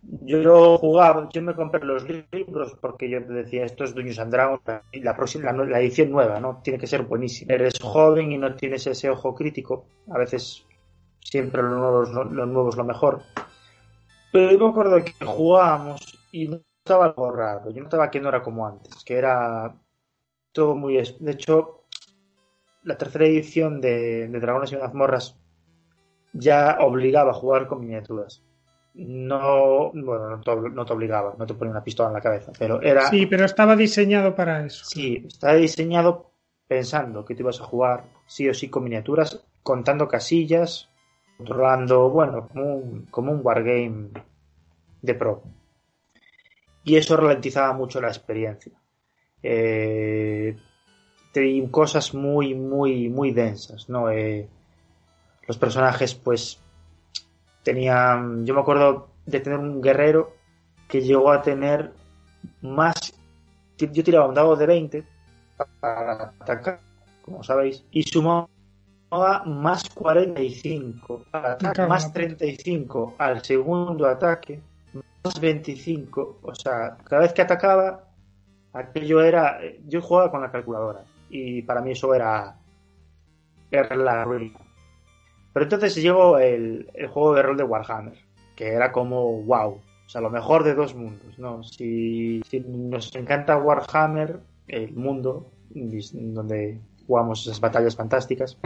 yo 0.03 0.79
jugaba, 0.79 1.29
yo 1.31 1.43
me 1.43 1.55
compré 1.55 1.85
los 1.85 2.05
libros 2.09 2.77
porque 2.81 3.11
yo 3.11 3.21
decía, 3.21 3.65
esto 3.65 3.85
es 3.85 3.95
Dungeons 3.95 4.19
and 4.19 4.33
Dragons, 4.33 4.63
la 4.93 5.15
próxima, 5.15 5.53
la, 5.53 5.81
edición 5.81 6.11
nueva, 6.11 6.41
¿no? 6.41 6.61
Tiene 6.63 6.79
que 6.79 6.87
ser 6.87 7.03
buenísima. 7.03 7.55
Eres 7.55 7.79
joven 7.81 8.33
y 8.33 8.39
no 8.39 8.55
tienes 8.55 8.87
ese 8.87 9.11
ojo 9.11 9.35
crítico, 9.35 9.85
a 10.11 10.19
veces 10.19 10.65
siempre 11.21 11.63
lo 11.63 11.71
nuevo, 11.71 12.03
es 12.05 12.11
lo, 12.11 12.25
nuevo 12.25 12.71
es 12.71 12.77
lo 12.77 12.85
mejor. 12.85 13.23
Pero 14.33 14.53
yo 14.53 14.59
me 14.59 14.71
acuerdo 14.71 15.05
que 15.05 15.25
jugábamos 15.25 16.19
y 16.33 16.49
no 16.49 16.61
estaba 16.79 17.07
algo 17.07 17.31
raro, 17.31 17.71
yo 17.71 17.83
notaba 17.83 18.11
que 18.11 18.21
no 18.21 18.29
era 18.31 18.43
como 18.43 18.67
antes, 18.67 19.05
que 19.05 19.17
era 19.19 19.75
todo 20.53 20.75
muy... 20.75 20.95
De 21.21 21.33
hecho, 21.33 21.80
la 22.83 22.97
tercera 22.97 23.27
edición 23.27 23.81
de, 23.81 24.29
de 24.29 24.41
Dragones 24.41 24.73
y 24.73 24.77
Mazmorras 24.77 25.37
ya 26.33 26.79
obligaba 26.81 27.31
a 27.33 27.35
jugar 27.35 27.67
con 27.67 27.81
miniaturas. 27.81 28.43
No, 28.95 29.93
bueno, 29.93 30.31
no 30.31 30.41
te, 30.41 30.57
no 30.57 30.85
te 30.85 30.93
obligaba, 30.93 31.35
no 31.39 31.47
te 31.47 31.55
ponía 31.55 31.71
una 31.71 31.85
pistola 31.85 32.09
en 32.09 32.15
la 32.15 32.21
cabeza, 32.21 32.53
pero 32.59 32.83
era... 32.83 33.09
Sí, 33.09 33.27
pero 33.27 33.45
estaba 33.45 33.77
diseñado 33.77 34.35
para 34.35 34.65
eso. 34.65 34.85
Sí, 34.85 35.25
está 35.27 35.55
diseñado 35.55 36.33
pensando 36.67 37.25
que 37.25 37.35
tú 37.35 37.43
ibas 37.43 37.61
a 37.61 37.65
jugar 37.65 38.05
sí 38.27 38.49
o 38.49 38.55
sí 38.55 38.69
con 38.69 38.85
miniaturas, 38.85 39.45
contando 39.63 40.09
casillas, 40.09 40.89
controlando, 41.37 42.11
bueno, 42.11 42.49
como 42.49 42.75
un, 42.75 43.07
como 43.07 43.33
un 43.33 43.41
wargame 43.43 44.11
de 45.03 45.15
pro. 45.15 45.43
Y 46.85 46.97
eso 46.97 47.17
ralentizaba 47.17 47.73
mucho 47.73 48.01
la 48.01 48.09
experiencia. 48.09 48.73
Eh, 49.43 50.57
te- 51.33 51.69
cosas 51.71 52.15
muy, 52.15 52.55
muy, 52.55 53.09
muy 53.09 53.33
densas, 53.33 53.89
¿no? 53.89 54.11
Eh, 54.11 54.49
los 55.47 55.57
personajes, 55.59 56.15
pues, 56.15 56.61
tenían. 57.63 58.45
Yo 58.47 58.55
me 58.55 58.61
acuerdo 58.61 59.09
de 59.27 59.41
tener 59.41 59.59
un 59.59 59.81
guerrero 59.81 60.33
que 60.89 61.01
llegó 61.01 61.33
a 61.33 61.43
tener 61.43 61.93
más. 62.63 62.95
Yo 63.79 64.05
tiraba 64.05 64.29
un 64.29 64.35
dado 64.35 64.57
de 64.57 64.67
20 64.67 65.05
para 65.81 66.35
atacar, 66.39 66.81
como 67.25 67.43
sabéis, 67.43 67.85
y 67.91 68.03
sumaba 68.03 68.49
más 69.47 69.89
45 69.91 71.25
al 71.33 71.47
ataque, 71.47 71.65
cago 71.65 71.83
en 71.83 71.89
más 71.89 72.03
la 72.03 72.09
puta. 72.09 72.21
35 72.21 73.15
al 73.19 73.43
segundo 73.45 74.07
ataque, 74.07 74.61
más 75.25 75.41
25. 75.41 76.39
O 76.43 76.55
sea, 76.55 76.97
cada 77.05 77.23
vez 77.23 77.33
que 77.33 77.43
atacaba, 77.43 78.05
aquello 78.73 79.23
era. 79.23 79.59
Yo 79.87 80.03
jugaba 80.03 80.31
con 80.31 80.43
la 80.43 80.51
calculadora 80.51 81.05
y 81.31 81.63
para 81.63 81.81
mí 81.81 81.93
eso 81.93 82.13
era. 82.15 82.57
Era 83.71 83.97
la 83.97 84.25
ruina. 84.25 84.59
Pero 85.53 85.65
entonces 85.65 85.95
llegó 85.97 86.39
el, 86.39 86.91
el 86.95 87.07
juego 87.09 87.35
de 87.35 87.43
rol 87.43 87.57
de 87.57 87.65
Warhammer, 87.65 88.19
que 88.57 88.69
era 88.69 88.93
como 88.93 89.43
wow. 89.43 89.81
O 90.07 90.09
sea, 90.09 90.21
lo 90.21 90.31
mejor 90.31 90.65
de 90.65 90.75
dos 90.75 90.95
mundos, 90.95 91.39
¿no? 91.39 91.63
Si, 91.63 92.43
si 92.49 92.61
nos 92.61 93.15
encanta 93.15 93.57
Warhammer, 93.59 94.41
el 94.67 94.93
mundo 94.93 95.47
donde 95.73 96.81
jugamos 97.07 97.43
esas 97.47 97.61
batallas 97.61 97.95
fantásticas, 97.95 98.59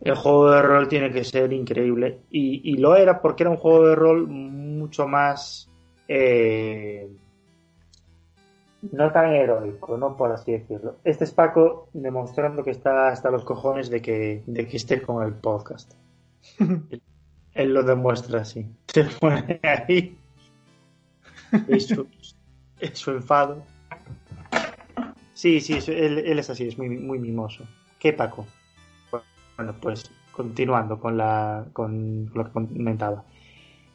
el 0.00 0.14
juego 0.16 0.50
de 0.50 0.62
rol 0.62 0.88
tiene 0.88 1.12
que 1.12 1.22
ser 1.22 1.52
increíble. 1.52 2.18
Y, 2.30 2.72
y 2.72 2.76
lo 2.76 2.96
era 2.96 3.20
porque 3.20 3.44
era 3.44 3.50
un 3.50 3.56
juego 3.56 3.86
de 3.86 3.94
rol 3.94 4.26
mucho 4.26 5.06
más. 5.06 5.68
eh, 6.08 7.08
no 8.82 9.12
tan 9.12 9.32
heroico, 9.32 9.96
¿no? 9.96 10.16
Por 10.16 10.32
así 10.32 10.52
decirlo. 10.52 10.96
Este 11.04 11.24
es 11.24 11.32
Paco 11.32 11.88
demostrando 11.92 12.62
que 12.64 12.70
está 12.70 13.08
hasta 13.08 13.30
los 13.30 13.44
cojones 13.44 13.90
de 13.90 14.00
que, 14.00 14.42
de 14.46 14.66
que 14.66 14.76
esté 14.76 15.02
con 15.02 15.24
el 15.24 15.34
podcast. 15.34 15.94
Él 17.54 17.74
lo 17.74 17.82
demuestra 17.82 18.40
así. 18.40 18.66
Se 18.86 19.04
pone 19.04 19.60
ahí. 19.62 20.16
Es 21.68 21.88
su, 21.88 23.10
enfado. 23.10 23.62
Sí, 25.34 25.60
sí, 25.60 25.78
él, 25.88 26.18
él 26.18 26.38
es 26.38 26.48
así, 26.48 26.68
es 26.68 26.78
muy, 26.78 26.88
muy 26.90 27.18
mimoso. 27.18 27.64
¿Qué, 27.98 28.12
Paco? 28.12 28.46
Bueno, 29.56 29.74
pues 29.80 30.10
continuando 30.32 31.00
con, 31.00 31.16
la, 31.16 31.66
con 31.72 32.30
lo 32.34 32.44
que 32.44 32.52
comentaba. 32.52 33.24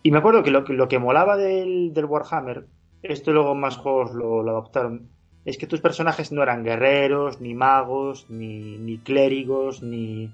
Y 0.03 0.11
me 0.11 0.19
acuerdo 0.19 0.43
que 0.43 0.51
lo, 0.51 0.63
que 0.63 0.73
lo 0.73 0.87
que 0.87 0.99
molaba 0.99 1.37
del, 1.37 1.93
del 1.93 2.05
Warhammer, 2.05 2.67
esto 3.01 3.31
luego 3.31 3.55
más 3.55 3.77
juegos 3.77 4.13
lo, 4.13 4.41
adoptaron, 4.41 5.09
es 5.45 5.57
que 5.57 5.67
tus 5.67 5.81
personajes 5.81 6.31
no 6.31 6.41
eran 6.41 6.63
guerreros, 6.63 7.39
ni 7.39 7.53
magos, 7.53 8.29
ni, 8.29 8.77
ni 8.77 8.97
clérigos, 8.99 9.83
ni... 9.83 10.33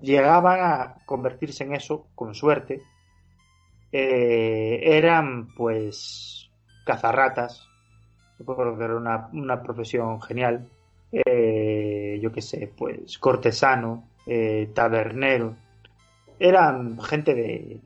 Llegaban 0.00 0.60
a 0.60 0.94
convertirse 1.04 1.64
en 1.64 1.74
eso, 1.74 2.06
con 2.14 2.34
suerte. 2.34 2.82
Eh, 3.92 4.80
eran, 4.82 5.54
pues, 5.54 6.50
cazarratas. 6.86 7.68
Supongo 8.38 8.76
que 8.76 8.84
era 8.84 8.96
una, 8.96 9.28
una 9.34 9.62
profesión 9.62 10.20
genial. 10.22 10.66
Eh, 11.12 12.18
yo 12.22 12.32
qué 12.32 12.40
sé, 12.40 12.72
pues, 12.74 13.18
cortesano, 13.18 14.08
eh, 14.26 14.70
tabernero. 14.74 15.56
Eran 16.38 16.98
gente 17.00 17.34
de, 17.34 17.80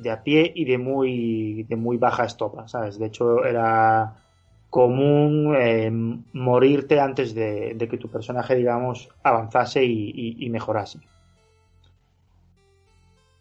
de 0.00 0.10
a 0.10 0.22
pie 0.22 0.52
y 0.54 0.64
de 0.64 0.78
muy, 0.78 1.64
de 1.64 1.76
muy 1.76 1.96
baja 1.96 2.24
estopa, 2.24 2.66
¿sabes? 2.68 2.98
De 2.98 3.06
hecho, 3.06 3.44
era 3.44 4.16
común 4.70 5.54
eh, 5.58 5.90
morirte 6.32 7.00
antes 7.00 7.34
de, 7.34 7.74
de 7.74 7.88
que 7.88 7.98
tu 7.98 8.08
personaje, 8.08 8.54
digamos, 8.54 9.08
avanzase 9.22 9.84
y, 9.84 10.10
y- 10.14 10.46
y 10.46 10.50
mejorase. 10.50 11.00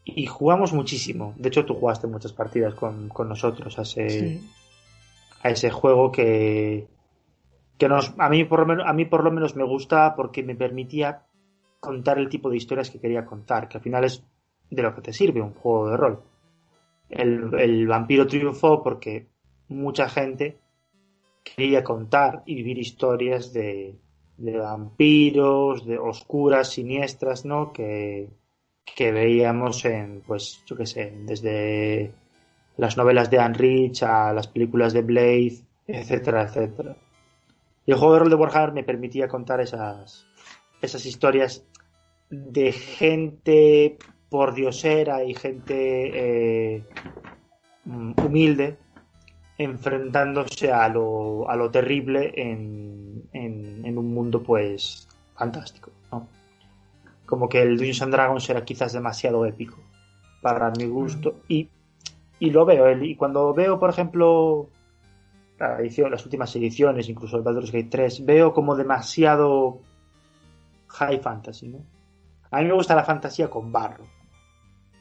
Y 0.06 0.26
jugamos 0.26 0.74
muchísimo. 0.74 1.34
De 1.38 1.50
hecho, 1.50 1.66
tú 1.66 1.76
jugaste 1.76 2.08
muchas 2.08 2.34
partidas 2.34 2.74
con, 2.74 3.10
con 3.10 3.30
nosotros 3.30 3.78
a 3.78 3.84
ese, 3.84 4.10
Sí. 4.10 4.50
a 5.44 5.50
ese 5.52 5.70
juego 5.70 6.12
que, 6.12 6.88
que 7.78 7.88
nos, 7.88 8.14
a, 8.18 8.28
mí 8.30 8.44
por 8.46 8.60
lo 8.62 8.66
menos, 8.66 8.86
a 8.88 8.94
mí 8.94 9.06
por 9.06 9.24
lo 9.24 9.32
menos 9.32 9.56
me 9.56 9.64
gusta 9.64 10.16
porque 10.16 10.42
me 10.42 10.56
permitía 10.56 11.24
contar 11.80 12.18
el 12.18 12.28
tipo 12.30 12.50
de 12.50 12.58
historias 12.58 12.90
que 12.90 13.00
quería 13.00 13.26
contar, 13.26 13.70
que 13.70 13.78
al 13.78 13.84
final 13.84 14.04
es 14.04 14.24
de 14.72 14.82
lo 14.82 14.96
que 14.96 15.02
te 15.02 15.14
sirve 15.14 15.42
un 15.42 15.54
juego 15.54 15.90
de 15.92 15.98
rol. 15.98 16.20
El, 17.10 17.54
el 17.60 17.88
vampiro 17.88 18.28
triunfó 18.28 18.84
porque 18.84 19.28
mucha 19.68 20.10
gente 20.10 20.58
quería 21.44 21.84
contar 21.84 22.44
y 22.46 22.56
vivir 22.56 22.78
historias 22.78 23.54
de, 23.54 23.96
de 24.38 24.58
vampiros, 24.58 25.86
de 25.86 25.98
oscuras, 25.98 26.70
siniestras, 26.70 27.46
¿no? 27.46 27.74
Que, 27.74 28.30
que 28.96 29.12
veíamos 29.12 29.84
en, 29.86 30.22
pues, 30.22 30.64
yo 30.66 30.76
qué 30.76 30.86
sé, 30.86 31.14
desde 31.26 32.12
las 32.78 32.98
novelas 32.98 33.30
de 33.30 33.40
Anne 33.40 33.58
Rich 33.58 34.04
a 34.04 34.34
las 34.34 34.48
películas 34.48 34.94
de 34.94 35.02
Blade, 35.02 35.60
etcétera, 35.88 36.44
etcétera. 36.44 36.96
Y 37.86 37.92
el 37.92 37.98
juego 37.98 38.14
de 38.14 38.20
rol 38.20 38.30
de 38.30 38.36
Warhammer 38.36 38.74
me 38.74 38.84
permitía 38.84 39.28
contar 39.28 39.60
esas, 39.62 40.26
esas 40.82 41.06
historias 41.06 41.66
de 42.30 42.72
gente 42.72 43.98
pordiosera 44.30 45.24
y 45.24 45.34
gente 45.34 46.76
eh, 46.76 46.84
mm, 47.86 48.14
humilde 48.24 48.78
enfrentándose 49.58 50.72
a 50.72 50.88
lo, 50.88 51.50
a 51.50 51.56
lo 51.56 51.70
terrible 51.70 52.32
en, 52.36 53.24
en, 53.34 53.86
en 53.86 53.98
un 53.98 54.14
mundo 54.14 54.42
pues 54.42 55.08
fantástico, 55.36 55.92
¿no? 56.12 56.28
Como 57.26 57.50
que 57.50 57.62
el 57.62 57.76
Dungeons 57.76 58.02
and 58.02 58.14
Dragons 58.14 58.50
era 58.50 58.64
quizás 58.64 58.94
demasiado 58.94 59.46
épico 59.46 59.78
para 60.42 60.72
mi 60.72 60.86
gusto 60.86 61.42
y, 61.48 61.68
y 62.40 62.52
lo 62.52 62.66
veo, 62.66 62.90
y 63.04 63.16
cuando 63.16 63.54
veo 63.54 63.78
por 63.78 63.90
ejemplo 63.90 64.70
la 65.60 65.80
edición, 65.80 66.10
las 66.10 66.24
últimas 66.24 66.56
ediciones, 66.56 67.10
incluso 67.10 67.36
el 67.36 67.44
Baldur's 67.44 67.72
Gate 67.72 67.90
3, 67.92 68.26
veo 68.26 68.54
como 68.54 68.76
demasiado 68.76 69.80
high 70.88 71.20
fantasy, 71.20 71.68
¿no? 71.68 71.80
A 72.52 72.62
mí 72.62 72.66
me 72.66 72.74
gusta 72.74 72.96
la 72.96 73.04
fantasía 73.04 73.50
con 73.50 73.72
barro. 73.72 74.06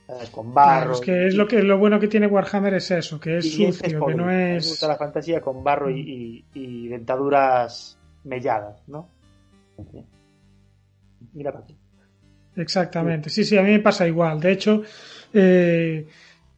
¿Sabes? 0.09 0.31
Con 0.31 0.53
barro. 0.55 0.79
Claro, 0.81 0.93
es 0.95 1.01
que 1.01 1.27
es 1.29 1.35
lo 1.37 1.47
que 1.47 1.63
lo 1.63 1.79
bueno 1.79 2.01
que 2.01 2.09
tiene 2.09 2.27
Warhammer 2.27 2.75
es 2.75 2.91
eso, 2.91 3.21
que 3.21 3.39
es 3.39 3.53
sucio, 3.53 3.81
que 3.87 3.93
no 3.95 4.01
podridos. 4.01 4.27
Me 4.27 4.57
es. 4.57 4.69
gusta 4.69 4.89
la 4.89 4.97
fantasía 4.97 5.41
con 5.41 5.63
barro 5.63 5.89
y, 5.91 6.01
y- 6.01 6.45
y 6.55 6.89
dentaduras 6.89 7.97
melladas, 8.25 8.83
¿no? 8.89 9.09
Mira 11.35 11.53
para 11.53 11.65
aquí. 11.65 11.77
Exactamente, 12.57 13.31
sí, 13.31 13.45
sí, 13.45 13.57
a 13.57 13.63
mí 13.63 13.71
me 13.71 13.79
pasa 13.81 14.07
igual. 14.09 14.41
De 14.41 14.51
hecho, 14.51 14.83
eh, 15.33 16.09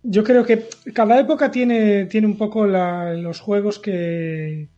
yo 0.03 0.25
creo 0.25 0.45
que 0.47 0.67
cada 0.95 1.19
época 1.21 1.51
tiene, 1.51 2.07
tiene 2.07 2.27
un 2.27 2.39
poco 2.39 2.67
la- 2.67 3.13
los 3.13 3.41
juegos 3.41 3.79
que, 3.79 4.69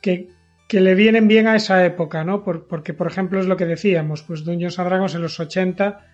que, 0.00 0.28
que 0.68 0.80
le 0.80 0.94
vienen 0.94 1.28
bien 1.28 1.46
a 1.48 1.56
esa 1.56 1.84
época, 1.84 2.24
¿no? 2.24 2.42
Por- 2.42 2.66
porque, 2.66 2.94
por 2.94 3.06
ejemplo, 3.08 3.38
es 3.40 3.46
lo 3.46 3.56
que 3.58 3.66
decíamos, 3.66 4.22
pues 4.22 4.44
Dungeons 4.44 4.78
and 4.78 4.88
Dragons 4.88 5.14
en 5.14 5.22
los 5.22 5.38
80, 5.38 6.06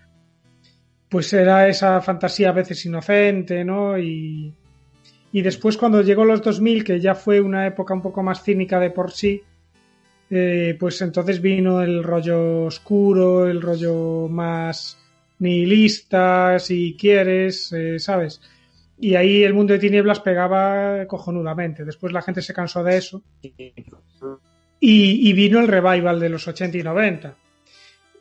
pues 1.10 1.32
era 1.32 1.68
esa 1.68 2.00
fantasía 2.00 2.48
a 2.48 2.52
veces 2.52 2.86
inocente, 2.86 3.64
¿no? 3.64 3.98
Y, 3.98 4.54
y 5.32 5.42
después 5.42 5.76
cuando 5.76 6.00
llegó 6.00 6.24
los 6.24 6.40
2000, 6.40 6.84
que 6.84 7.00
ya 7.00 7.14
fue 7.14 7.40
una 7.40 7.66
época 7.66 7.92
un 7.92 8.00
poco 8.00 8.22
más 8.22 8.42
cínica 8.42 8.80
de 8.80 8.90
por 8.90 9.10
sí, 9.10 9.42
eh, 10.30 10.76
pues 10.78 11.02
entonces 11.02 11.42
vino 11.42 11.82
el 11.82 12.04
rollo 12.04 12.64
oscuro, 12.66 13.48
el 13.48 13.60
rollo 13.60 14.28
más 14.28 14.96
nihilista, 15.40 16.58
si 16.60 16.96
quieres, 16.98 17.72
eh, 17.72 17.98
¿sabes? 17.98 18.40
Y 18.98 19.16
ahí 19.16 19.42
el 19.42 19.54
mundo 19.54 19.72
de 19.72 19.80
tinieblas 19.80 20.20
pegaba 20.20 21.06
cojonudamente. 21.06 21.84
Después 21.84 22.12
la 22.12 22.22
gente 22.22 22.42
se 22.42 22.54
cansó 22.54 22.84
de 22.84 22.98
eso. 22.98 23.22
Y, 24.78 25.32
vino 25.32 25.58
el 25.58 25.68
revival 25.68 26.20
de 26.20 26.28
los 26.28 26.46
80 26.46 26.78
y 26.78 26.82
90. 26.82 27.34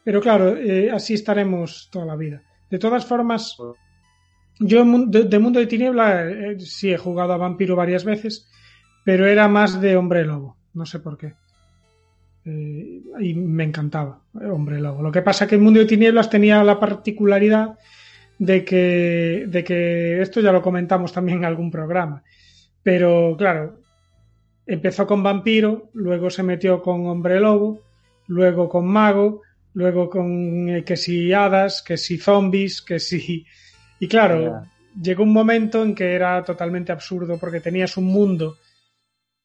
Pero 0.03 0.21
claro, 0.21 0.57
eh, 0.57 0.89
así 0.89 1.13
estaremos 1.13 1.89
toda 1.91 2.05
la 2.05 2.15
vida. 2.15 2.41
De 2.69 2.79
todas 2.79 3.05
formas, 3.05 3.57
yo 4.59 4.79
de, 4.79 5.39
Mundo 5.39 5.59
de 5.59 5.67
Tiniebla 5.67 6.29
eh, 6.29 6.59
sí 6.59 6.91
he 6.91 6.97
jugado 6.97 7.33
a 7.33 7.37
Vampiro 7.37 7.75
varias 7.75 8.03
veces, 8.03 8.49
pero 9.03 9.25
era 9.25 9.47
más 9.47 9.79
de 9.81 9.95
Hombre 9.95 10.25
Lobo. 10.25 10.57
No 10.73 10.85
sé 10.85 10.99
por 10.99 11.17
qué. 11.17 11.33
Eh, 12.45 13.01
y 13.19 13.33
me 13.33 13.63
encantaba 13.63 14.21
Hombre 14.33 14.79
Lobo. 14.79 15.01
Lo 15.01 15.11
que 15.11 15.21
pasa 15.21 15.45
es 15.45 15.49
que 15.49 15.55
el 15.55 15.61
Mundo 15.61 15.79
de 15.79 15.85
Tinieblas 15.85 16.29
tenía 16.29 16.63
la 16.63 16.79
particularidad 16.79 17.77
de 18.37 18.63
que, 18.63 19.45
de 19.47 19.63
que 19.63 20.21
esto 20.21 20.39
ya 20.41 20.51
lo 20.51 20.61
comentamos 20.61 21.11
también 21.13 21.39
en 21.39 21.45
algún 21.45 21.71
programa. 21.71 22.23
Pero 22.83 23.35
claro, 23.37 23.79
empezó 24.65 25.07
con 25.07 25.23
vampiro, 25.23 25.89
luego 25.93 26.29
se 26.29 26.43
metió 26.43 26.81
con 26.81 27.07
hombre 27.07 27.39
lobo, 27.39 27.81
luego 28.27 28.69
con 28.69 28.87
mago, 28.87 29.41
luego 29.73 30.09
con 30.09 30.69
eh, 30.69 30.83
que 30.83 30.97
si 30.97 31.33
hadas, 31.33 31.81
que 31.81 31.97
si 31.97 32.17
zombies, 32.17 32.81
que 32.81 32.99
si... 32.99 33.45
Y 33.99 34.07
claro, 34.07 34.63
llegó 35.01 35.23
un 35.23 35.33
momento 35.33 35.83
en 35.83 35.93
que 35.93 36.13
era 36.13 36.43
totalmente 36.43 36.91
absurdo 36.91 37.37
porque 37.37 37.59
tenías 37.59 37.97
un 37.97 38.05
mundo 38.05 38.57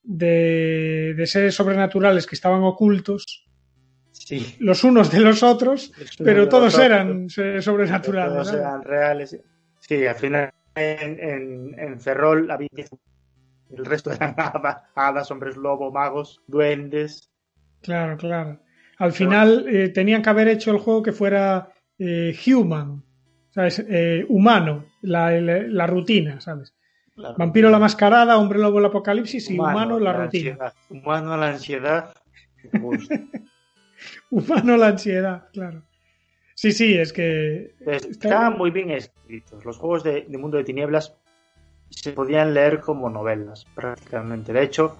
de, 0.03 1.15
de 1.17 1.27
seres 1.27 1.55
sobrenaturales 1.55 2.27
que 2.27 2.37
estaban 2.37 2.63
ocultos 2.63 3.45
los 4.59 4.85
unos 4.85 5.11
de 5.11 5.21
los 5.21 5.43
otros, 5.43 5.93
pero 6.19 6.49
todos 6.49 6.79
eran 6.79 7.29
sobrenaturales. 7.29 8.35
Todos 8.35 8.55
eran 8.55 8.83
reales. 8.83 9.39
Sí, 9.81 10.07
al 10.07 10.15
final 10.15 10.53
en, 10.75 11.79
en, 11.79 12.01
Ferrol 12.01 12.51
había 12.51 12.69
el 13.71 13.85
resto 13.85 14.13
eran 14.13 14.35
hadas, 14.95 15.31
hombres 15.31 15.57
lobo, 15.57 15.91
magos, 15.91 16.41
duendes. 16.47 17.31
Claro, 17.83 18.17
claro. 18.17 18.61
Al 19.05 19.13
final 19.13 19.67
eh, 19.69 19.91
tenían 19.91 20.23
que 20.23 20.31
haber 20.31 20.49
hecho 20.49 20.71
el 20.71 20.79
juego 20.79 21.03
que 21.03 21.13
fuera 21.13 21.69
eh, 21.99 22.35
human, 22.47 23.05
¿sabes? 23.51 23.85
Eh, 23.87 24.25
humano, 24.31 24.87
la, 25.03 25.87
rutina, 25.87 26.41
¿sabes? 26.41 26.75
Vampiro 27.15 27.69
la 27.69 27.79
mascarada, 27.79 28.39
hombre 28.39 28.59
lobo 28.59 28.79
el 28.79 28.87
apocalipsis 28.87 29.51
y 29.51 29.59
humano, 29.59 30.01
la, 30.01 30.15
rutina. 30.15 30.73
Humano 30.89 31.37
la 31.37 31.49
ansiedad. 31.51 32.15
humano 34.31 34.77
la 34.79 34.87
ansiedad, 34.87 35.49
claro. 35.53 35.83
Sí, 36.55 36.73
sí, 36.73 36.97
es 36.97 37.13
que. 37.13 37.75
Están 37.87 38.57
muy 38.57 38.71
bien 38.71 38.91
escritos. 38.91 39.67
Los 39.67 39.77
juegos 39.77 40.03
de, 40.03 40.25
Mundo 40.31 40.57
de 40.57 40.65
Tinieblas 40.65 41.15
se 41.91 42.13
podían 42.13 42.55
leer 42.55 42.81
como 42.81 43.11
novelas, 43.11 43.67
prácticamente. 43.75 44.55
De 44.55 44.63
hecho, 44.63 44.97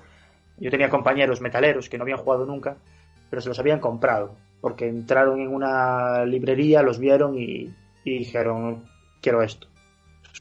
yo 0.59 0.71
tenía 0.71 0.91
compañeros 0.91 1.41
metaleros 1.41 1.89
que 1.89 1.97
no 1.97 2.03
habían 2.03 2.19
jugado 2.19 2.45
nunca, 2.45 2.77
pero 3.35 3.43
se 3.43 3.49
los 3.49 3.59
habían 3.59 3.81
comprado, 3.81 4.37
porque 4.61 4.87
entraron 4.87 5.41
en 5.41 5.49
una 5.49 6.25
librería, 6.25 6.83
los 6.83 7.01
vieron 7.01 7.37
y, 7.37 7.75
dijeron, 8.05 8.85
quiero 9.21 9.43
esto. 9.43 9.67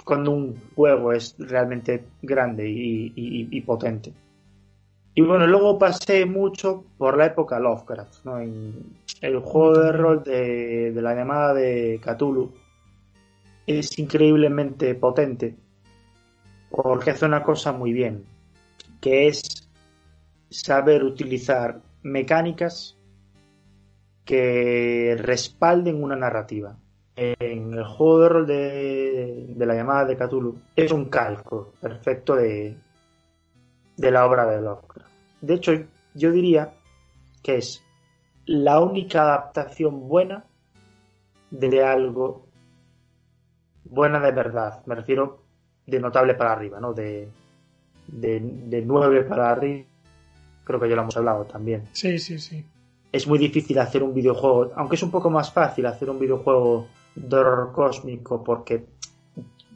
Cuando 0.06 0.30
un 0.30 0.62
juego 0.76 1.12
es 1.12 1.36
realmente 1.40 2.06
grande 2.22 2.70
y 2.70 3.62
potente. 3.62 4.14
Y 5.16 5.22
bueno, 5.22 5.46
luego 5.46 5.78
pasé 5.78 6.26
mucho 6.26 6.86
por 6.98 7.18
la 7.18 7.28
época 7.28 7.60
Lovecraft, 7.60 8.26
¿no? 8.26 8.40
El 8.40 9.40
juego 9.40 9.78
de 9.78 9.92
rol 9.92 10.24
de, 10.24 10.92
la 10.96 11.14
llamada 11.14 11.54
de 11.54 12.00
Cthulhu 12.04 12.52
es 13.68 13.98
increíblemente 14.00 14.96
potente 14.96 15.56
porque 16.70 17.12
hace 17.12 17.26
una 17.26 17.44
cosa 17.44 17.72
muy 17.72 17.94
bien, 17.94 18.26
que 19.00 19.28
es 19.28 19.70
saber 20.50 21.04
utilizar 21.04 21.80
mecánicas 22.04 22.98
que 24.26 25.16
respalden 25.20 26.04
una 26.04 26.16
narrativa. 26.16 26.78
En 27.16 27.74
el 27.74 27.84
juego 27.84 28.20
de 28.20 28.30
rol 28.30 28.48
de, 28.48 29.46
de 29.50 29.66
la 29.66 29.76
llamada 29.76 30.06
de 30.06 30.18
Cthulhu 30.18 30.58
es 30.76 30.92
un 30.92 31.06
calco 31.06 31.74
perfecto 31.80 32.36
de, 32.36 32.76
de 33.98 34.12
la 34.12 34.26
obra 34.26 34.46
de 34.48 34.62
Lovecraft. 34.62 35.12
De 35.42 35.54
hecho, 35.54 35.74
yo 36.16 36.32
diría 36.32 36.74
que 37.44 37.58
es 37.58 37.84
la 38.46 38.80
única 38.80 39.22
adaptación 39.22 40.08
buena 40.08 40.46
de 41.52 41.84
algo 41.84 42.48
buena 43.84 44.20
de 44.20 44.32
verdad. 44.32 44.84
Me 44.86 44.96
refiero 44.96 45.44
de 45.86 46.00
notable 46.00 46.34
para 46.34 46.54
arriba, 46.54 46.80
¿no? 46.80 46.94
De, 46.94 47.30
de, 48.08 48.40
de 48.40 48.82
9 48.82 49.24
para 49.24 49.52
arriba. 49.52 49.86
Creo 50.64 50.80
que 50.80 50.90
ya 50.90 50.96
lo 50.96 51.02
hemos 51.02 51.18
hablado 51.18 51.46
también. 51.46 51.88
Sí, 51.92 52.18
sí, 52.20 52.40
sí. 52.40 52.66
Es 53.12 53.28
muy 53.28 53.38
difícil 53.38 53.78
hacer 53.80 54.02
un 54.02 54.14
videojuego, 54.14 54.72
aunque 54.76 54.96
es 54.96 55.04
un 55.04 55.12
poco 55.12 55.30
más 55.30 55.52
fácil 55.52 55.86
hacer 55.86 56.10
un 56.10 56.20
videojuego 56.20 56.88
de 57.16 57.36
horror 57.38 57.72
cósmico 57.72 58.44
porque 58.44 58.86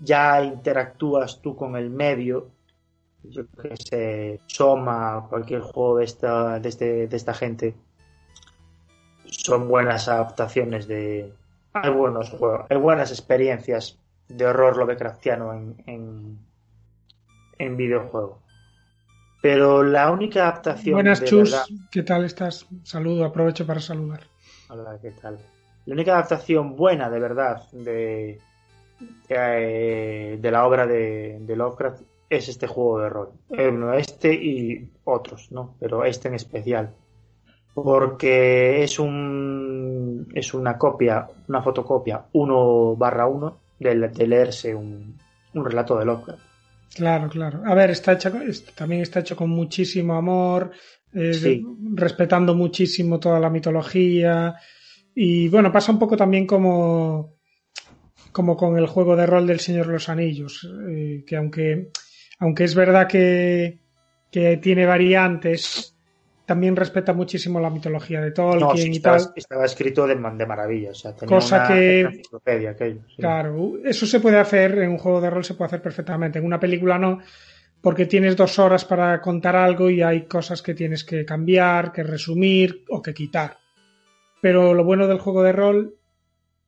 ya 0.01 0.43
interactúas 0.43 1.41
tú 1.41 1.55
con 1.55 1.75
el 1.75 1.89
medio 1.89 2.51
yo 3.29 3.43
que 3.61 3.75
sé, 3.77 4.39
Soma, 4.47 5.25
cualquier 5.29 5.61
juego 5.61 5.97
de 5.97 6.05
esta, 6.05 6.59
de, 6.59 6.69
este, 6.69 7.07
de 7.07 7.17
esta 7.17 7.33
gente, 7.33 7.75
son 9.25 9.67
buenas 9.67 10.07
adaptaciones 10.07 10.87
de. 10.87 11.33
Hay 11.73 11.91
buenos 11.91 12.29
juegos, 12.31 12.65
hay 12.69 12.77
buenas 12.77 13.11
experiencias 13.11 13.99
de 14.27 14.45
horror 14.45 14.77
Lovecraftiano 14.77 15.53
en, 15.53 15.83
en, 15.85 16.39
en 17.59 17.77
videojuego. 17.77 18.41
Pero 19.41 19.83
la 19.83 20.11
única 20.11 20.43
adaptación. 20.43 20.95
Buenas, 20.95 21.23
Chus, 21.23 21.55
¿qué 21.91 22.03
tal 22.03 22.25
estás? 22.25 22.65
Saludo, 22.83 23.25
aprovecho 23.25 23.65
para 23.65 23.79
saludar. 23.79 24.21
Hola, 24.69 24.97
¿qué 25.01 25.11
tal? 25.11 25.37
La 25.85 25.93
única 25.93 26.13
adaptación 26.13 26.75
buena 26.75 27.09
de 27.09 27.19
verdad 27.19 27.61
de, 27.71 28.39
de 29.29 30.51
la 30.51 30.65
obra 30.65 30.85
de, 30.85 31.37
de 31.39 31.55
Lovecraft 31.55 32.01
es 32.29 32.49
este 32.49 32.67
juego 32.67 32.99
de 32.99 33.09
rol. 33.09 33.29
Eh, 33.51 33.71
este 33.97 34.33
y 34.33 34.89
otros, 35.05 35.51
¿no? 35.51 35.75
Pero 35.79 36.03
este 36.03 36.27
en 36.27 36.33
especial. 36.33 36.93
Porque 37.73 38.83
es 38.83 38.99
un 38.99 40.27
es 40.33 40.53
una 40.53 40.77
copia, 40.77 41.27
una 41.47 41.61
fotocopia 41.61 42.25
1 42.33 42.95
barra 42.95 43.27
1 43.27 43.57
de, 43.79 44.09
de, 44.09 44.27
leerse 44.27 44.73
un, 44.73 45.17
un, 45.53 45.65
relato 45.65 45.97
de 45.97 46.05
Lovecraft. 46.05 46.41
Claro, 46.95 47.29
claro. 47.29 47.61
A 47.65 47.73
ver, 47.75 47.91
está 47.91 48.13
hecho, 48.13 48.31
también 48.75 49.01
está 49.01 49.19
hecho 49.19 49.35
con 49.35 49.49
muchísimo 49.49 50.15
amor, 50.15 50.71
eh, 51.13 51.61
respetando 51.93 52.55
muchísimo 52.55 53.19
toda 53.19 53.39
la 53.39 53.49
mitología. 53.49 54.55
Y 55.13 55.49
bueno, 55.49 55.71
pasa 55.71 55.91
un 55.91 55.99
poco 55.99 56.17
también 56.17 56.45
como, 56.45 57.35
como 58.31 58.55
con 58.55 58.77
el 58.77 58.87
juego 58.87 59.15
de 59.15 59.25
rol 59.25 59.47
del 59.47 59.59
Señor 59.59 59.87
de 59.87 59.93
los 59.93 60.09
Anillos, 60.09 60.67
eh, 60.89 61.23
que 61.25 61.35
aunque 61.35 61.91
aunque 62.39 62.63
es 62.63 62.75
verdad 62.75 63.07
que, 63.07 63.79
tiene 64.29 64.85
variantes, 64.85 65.96
también 66.47 66.77
respeta 66.77 67.11
muchísimo 67.11 67.59
la 67.59 67.69
mitología 67.69 68.21
de 68.21 68.31
Tolkien 68.31 68.93
y 68.93 68.95
estaba, 68.95 69.17
tal. 69.17 69.33
Estaba 69.35 69.65
escrito 69.65 70.07
de, 70.07 70.15
de 70.15 70.45
maravilla, 70.45 70.91
o 70.91 70.95
sea, 70.95 71.13
tenía 71.13 71.35
Cosa 71.35 71.57
una 71.57 71.67
que. 71.67 71.99
Enciclopedia, 71.99 72.69
aquello, 72.69 73.01
Claro, 73.17 73.73
eso 73.83 74.05
se 74.05 74.21
puede 74.21 74.37
hacer 74.37 74.77
en 74.77 74.91
un 74.91 74.97
juego 74.97 75.19
de 75.19 75.29
rol, 75.29 75.43
se 75.43 75.55
puede 75.55 75.67
hacer 75.67 75.81
perfectamente. 75.81 76.39
En 76.39 76.45
una 76.45 76.57
película 76.57 76.97
no, 76.97 77.19
porque 77.81 78.05
tienes 78.05 78.37
dos 78.37 78.57
horas 78.59 78.85
para 78.85 79.19
contar 79.19 79.57
algo 79.57 79.89
y 79.89 80.01
hay 80.01 80.21
cosas 80.21 80.61
que 80.61 80.73
tienes 80.73 81.03
que 81.03 81.25
cambiar, 81.25 81.91
que 81.91 82.03
resumir 82.03 82.85
o 82.87 83.01
que 83.01 83.13
quitar. 83.13 83.57
Pero 84.41 84.73
lo 84.73 84.85
bueno 84.85 85.05
del 85.05 85.19
juego 85.19 85.43
de 85.43 85.51
rol 85.51 85.95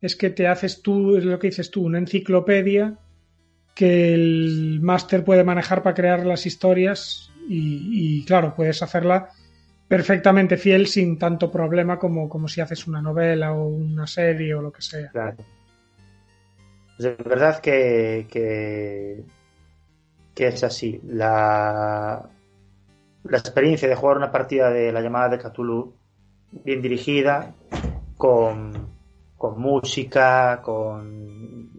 es 0.01 0.17
que 0.17 0.29
te 0.29 0.45
haces 0.45 0.81
tú, 0.81 1.15
es 1.15 1.23
lo 1.23 1.39
que 1.39 1.47
dices 1.47 1.71
tú, 1.71 1.85
una 1.85 1.99
enciclopedia 1.99 2.97
que 3.73 4.13
el 4.13 4.79
máster 4.81 5.23
puede 5.23 5.45
manejar 5.45 5.83
para 5.83 5.95
crear 5.95 6.25
las 6.25 6.45
historias 6.45 7.31
y, 7.47 8.25
claro, 8.25 8.53
puedes 8.55 8.83
hacerla 8.83 9.29
perfectamente 9.89 10.55
fiel 10.55 10.87
sin 10.87 11.17
tanto 11.17 11.51
problema 11.51 11.97
como, 11.97 12.29
como 12.29 12.47
si 12.47 12.61
haces 12.61 12.87
una 12.87 13.01
novela 13.01 13.53
o 13.53 13.67
una 13.67 14.07
serie 14.07 14.53
o 14.53 14.61
lo 14.61 14.71
que 14.71 14.83
sea. 14.83 15.09
Claro. 15.09 15.37
Pues 16.95 17.17
de 17.17 17.23
verdad 17.23 17.59
que, 17.59 18.27
que, 18.29 19.25
es 20.47 20.63
así. 20.63 21.01
La, 21.05 22.29
la 23.23 23.37
experiencia 23.37 23.89
de 23.89 23.95
jugar 23.95 24.17
una 24.17 24.31
partida 24.31 24.69
de 24.69 24.91
la 24.91 25.01
llamada 25.01 25.29
de 25.29 25.39
Cthulhu 25.39 25.95
bien 26.51 26.81
dirigida, 26.81 27.55
con, 28.15 28.89
con 29.37 29.59
música, 29.59 30.61
con 30.61 31.71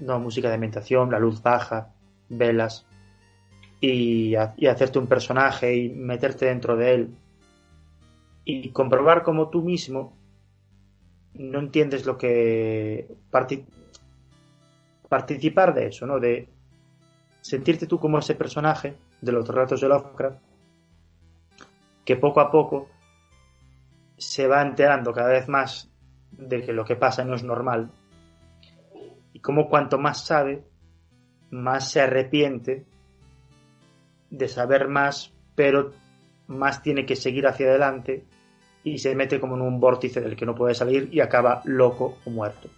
no 0.00 0.18
música 0.18 0.48
de 0.48 0.54
ambientación, 0.54 1.10
la 1.12 1.20
luz 1.20 1.40
baja, 1.42 1.92
velas, 2.28 2.86
y, 3.80 4.34
hacerte 4.34 4.98
un 4.98 5.06
personaje 5.06 5.76
y 5.76 5.88
meterte 5.90 6.46
dentro 6.46 6.76
de 6.76 6.94
él 6.94 7.14
y 8.44 8.70
comprobar 8.70 9.22
como 9.22 9.50
tú 9.50 9.62
mismo 9.62 10.16
no 11.34 11.60
entiendes 11.60 12.04
lo 12.04 12.18
que 12.18 13.08
participar 15.08 15.74
de 15.74 15.86
eso, 15.86 16.06
¿no? 16.06 16.20
De 16.20 16.48
sentirte 17.40 17.86
tú 17.86 17.98
como 17.98 18.18
ese 18.18 18.34
personaje 18.34 18.96
de 19.20 19.32
los 19.32 19.48
relatos 19.48 19.80
de 19.80 19.88
Lovecraft 19.88 20.38
que 22.04 22.16
poco 22.16 22.40
a 22.40 22.50
poco 22.50 22.88
se 24.16 24.46
va 24.46 24.62
enterando 24.62 25.12
cada 25.12 25.30
vez 25.30 25.48
más 25.48 25.90
de 26.30 26.62
que 26.62 26.72
lo 26.72 26.84
que 26.84 26.96
pasa 26.96 27.24
no 27.24 27.34
es 27.34 27.42
normal 27.42 27.90
y 29.32 29.40
como 29.40 29.68
cuanto 29.68 29.98
más 29.98 30.24
sabe, 30.24 30.64
más 31.50 31.90
se 31.90 32.00
arrepiente 32.00 32.84
de 34.30 34.48
saber 34.48 34.88
más, 34.88 35.32
pero 35.54 35.92
más 36.46 36.82
tiene 36.82 37.06
que 37.06 37.16
seguir 37.16 37.46
hacia 37.46 37.66
adelante 37.66 38.24
y 38.84 38.98
se 38.98 39.14
mete 39.14 39.40
como 39.40 39.56
en 39.56 39.62
un 39.62 39.80
vórtice 39.80 40.20
del 40.20 40.36
que 40.36 40.46
no 40.46 40.54
puede 40.54 40.74
salir 40.74 41.08
y 41.12 41.20
acaba 41.20 41.62
loco 41.64 42.18
o 42.24 42.30
muerto. 42.30 42.68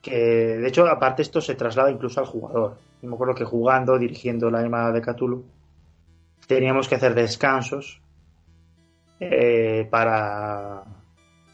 Que 0.00 0.16
de 0.16 0.68
hecho, 0.68 0.86
aparte, 0.86 1.22
esto 1.22 1.40
se 1.40 1.54
traslada 1.54 1.90
incluso 1.90 2.20
al 2.20 2.26
jugador. 2.26 2.78
Yo 3.02 3.08
me 3.08 3.14
acuerdo 3.14 3.34
que 3.34 3.44
jugando, 3.44 3.98
dirigiendo 3.98 4.50
la 4.50 4.62
llamada 4.62 4.92
de 4.92 5.02
Cthulhu, 5.02 5.44
teníamos 6.46 6.88
que 6.88 6.94
hacer 6.94 7.14
descansos 7.14 8.00
eh, 9.20 9.86
para, 9.90 10.84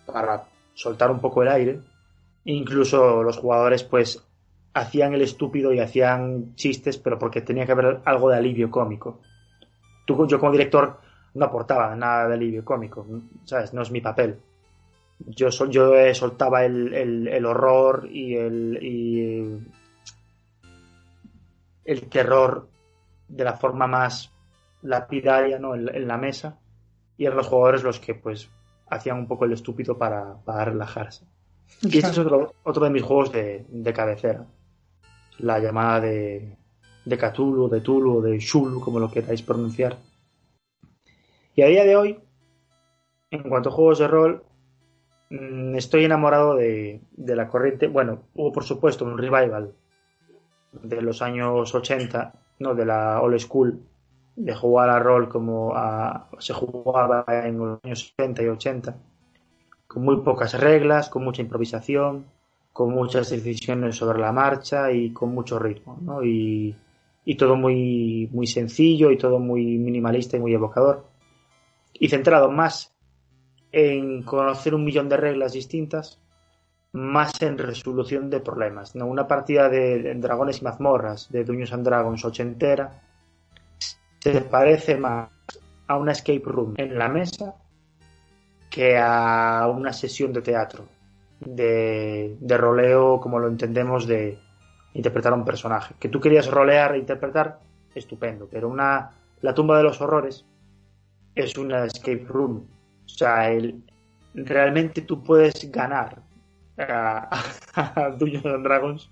para 0.06 0.44
soltar 0.74 1.10
un 1.10 1.20
poco 1.20 1.42
el 1.42 1.48
aire. 1.48 1.80
Incluso 2.44 3.22
los 3.22 3.38
jugadores, 3.38 3.82
pues, 3.82 4.24
hacían 4.74 5.14
el 5.14 5.22
estúpido 5.22 5.72
y 5.72 5.80
hacían 5.80 6.54
chistes, 6.54 6.98
pero 6.98 7.18
porque 7.18 7.40
tenía 7.40 7.66
que 7.66 7.72
haber 7.72 8.00
algo 8.04 8.30
de 8.30 8.36
alivio 8.36 8.70
cómico. 8.70 9.20
Tú, 10.04 10.26
yo 10.26 10.38
como 10.38 10.52
director 10.52 10.98
no 11.34 11.46
aportaba 11.46 11.94
nada 11.96 12.28
de 12.28 12.34
alivio 12.34 12.64
cómico, 12.64 13.06
¿sabes? 13.44 13.72
No 13.72 13.82
es 13.82 13.90
mi 13.90 14.00
papel. 14.00 14.38
Yo, 15.18 15.48
yo 15.48 16.14
soltaba 16.14 16.64
el, 16.64 17.46
horror 17.46 18.08
y 18.10 18.34
el, 18.34 19.66
el 21.84 22.08
terror 22.08 22.68
de 23.28 23.44
la 23.44 23.54
forma 23.54 23.86
más 23.86 24.32
lapidaria 24.82 25.58
¿no? 25.58 25.74
en, 25.74 26.06
la 26.06 26.18
mesa 26.18 26.58
y 27.16 27.24
eran 27.24 27.38
los 27.38 27.46
jugadores 27.46 27.82
los 27.82 28.00
que 28.00 28.14
pues 28.14 28.50
hacían 28.88 29.18
un 29.18 29.26
poco 29.26 29.44
el 29.44 29.52
estúpido 29.52 29.96
para, 29.96 30.36
relajarse. 30.46 31.24
Y 31.82 31.98
este 31.98 32.10
es 32.10 32.18
otro, 32.18 32.54
otro 32.62 32.84
de 32.84 32.90
mis 32.90 33.02
juegos 33.02 33.32
de, 33.32 33.64
de 33.68 33.92
cabecera. 33.92 34.46
La 35.38 35.58
llamada 35.58 36.00
de, 36.00 36.56
de 37.04 37.18
Cthulhu, 37.18 37.68
de 37.68 37.80
Tulu, 37.80 38.20
de 38.22 38.38
Shulu, 38.38 38.80
como 38.80 38.98
lo 38.98 39.10
queráis 39.10 39.42
pronunciar. 39.42 39.98
Y 41.54 41.62
a 41.62 41.66
día 41.66 41.84
de 41.84 41.96
hoy, 41.96 42.18
en 43.30 43.42
cuanto 43.48 43.68
a 43.68 43.72
juegos 43.72 43.98
de 43.98 44.08
rol, 44.08 44.44
mm, 45.30 45.76
estoy 45.76 46.04
enamorado 46.04 46.56
de, 46.56 47.00
la 47.16 47.48
corriente. 47.48 47.86
Bueno, 47.88 48.22
hubo 48.34 48.52
por 48.52 48.64
supuesto 48.64 49.04
un 49.04 49.18
revival 49.18 49.72
de 50.72 51.02
los 51.02 51.22
años 51.22 51.74
80, 51.74 52.34
no 52.58 52.74
de 52.74 52.84
la 52.84 53.20
old 53.20 53.38
school, 53.38 53.80
de 54.36 54.54
jugar 54.54 54.90
a 54.90 54.98
rol 54.98 55.28
como 55.28 55.72
se 56.38 56.52
jugaba 56.52 57.24
en 57.28 57.58
los 57.58 57.84
años 57.84 58.14
70 58.16 58.42
y 58.42 58.46
80, 58.48 58.96
con 59.86 60.04
muy 60.04 60.22
pocas 60.22 60.58
reglas, 60.58 61.08
con 61.08 61.22
mucha 61.22 61.42
improvisación, 61.42 62.26
con 62.72 62.92
muchas 62.92 63.30
decisiones 63.30 63.94
sobre 63.94 64.18
la 64.18 64.32
marcha 64.32 64.90
y 64.90 65.12
con 65.12 65.32
mucho 65.32 65.60
ritmo, 65.60 65.96
¿no? 66.02 66.24
Y, 66.24 66.74
y 67.24 67.36
todo 67.36 67.56
muy, 67.56 68.28
muy 68.32 68.46
sencillo 68.46 69.10
y 69.10 69.18
todo 69.18 69.38
muy 69.38 69.78
minimalista 69.78 70.36
y 70.36 70.40
muy 70.40 70.54
evocador 70.54 71.06
y 71.94 72.08
centrado 72.08 72.50
más 72.50 72.94
en 73.72 74.22
conocer 74.22 74.74
un 74.74 74.84
millón 74.84 75.08
de 75.08 75.16
reglas 75.16 75.52
distintas, 75.52 76.20
más 76.92 77.40
en 77.42 77.58
resolución 77.58 78.30
de 78.30 78.40
problemas. 78.40 78.94
¿no? 78.94 79.06
Una 79.06 79.26
partida 79.26 79.68
de, 79.68 80.14
Dragones 80.14 80.60
y 80.60 80.64
Mazmorras 80.64 81.30
de 81.30 81.44
Dungeons 81.44 81.72
and 81.72 81.84
Dragons 81.84 82.24
ochentera 82.24 83.02
se 84.20 84.40
parece 84.42 84.96
más 84.96 85.28
a 85.86 85.96
una 85.96 86.12
escape 86.12 86.42
room 86.44 86.74
en 86.76 86.98
la 86.98 87.08
mesa 87.08 87.56
que 88.70 88.96
a 88.98 89.68
una 89.68 89.92
sesión 89.92 90.32
de 90.32 90.42
teatro, 90.42 90.86
de, 91.40 92.36
de 92.40 92.56
roleo 92.56 93.20
como 93.20 93.38
lo 93.38 93.48
entendemos 93.48 94.06
de 94.06 94.38
interpretar 94.94 95.32
a 95.32 95.36
un 95.36 95.44
personaje. 95.44 95.94
Que 95.98 96.08
tú 96.08 96.20
querías 96.20 96.50
rolear 96.50 96.94
e 96.94 96.98
interpretar, 96.98 97.60
estupendo, 97.94 98.48
pero 98.50 98.68
una 98.68 99.10
La 99.42 99.54
tumba 99.54 99.76
de 99.76 99.82
los 99.82 100.00
horrores 100.00 100.46
es 101.34 101.58
una 101.58 101.84
escape 101.84 102.24
room. 102.26 102.66
O 103.04 103.08
sea, 103.08 103.50
el, 103.50 103.82
realmente 104.32 105.02
tú 105.02 105.22
puedes 105.22 105.70
ganar 105.70 106.22
a, 106.78 107.28
a 107.74 108.10
Dungeons 108.10 108.46
and 108.46 108.64
Dragons 108.64 109.10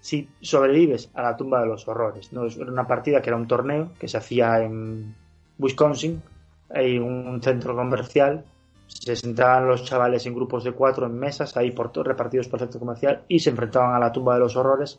si 0.00 0.28
sobrevives 0.40 1.10
a 1.14 1.22
la 1.22 1.36
tumba 1.36 1.60
de 1.60 1.66
los 1.66 1.88
horrores. 1.88 2.32
¿no? 2.32 2.46
Es 2.46 2.56
una 2.56 2.86
partida 2.86 3.20
que 3.20 3.30
era 3.30 3.36
un 3.36 3.48
torneo 3.48 3.90
que 3.98 4.08
se 4.08 4.16
hacía 4.16 4.62
en 4.62 5.14
Wisconsin, 5.58 6.22
hay 6.70 6.98
un 6.98 7.42
centro 7.42 7.74
comercial, 7.74 8.44
se 8.88 9.14
sentaban 9.14 9.68
los 9.68 9.84
chavales 9.84 10.26
en 10.26 10.34
grupos 10.34 10.64
de 10.64 10.72
cuatro 10.72 11.06
en 11.06 11.16
mesas, 11.18 11.56
ahí 11.56 11.70
por 11.70 11.92
todo, 11.92 12.04
repartidos 12.04 12.48
por 12.48 12.58
el 12.58 12.66
centro 12.66 12.80
comercial, 12.80 13.22
y 13.28 13.38
se 13.38 13.50
enfrentaban 13.50 13.94
a 13.94 13.98
la 13.98 14.10
tumba 14.10 14.34
de 14.34 14.40
los 14.40 14.56
horrores 14.56 14.98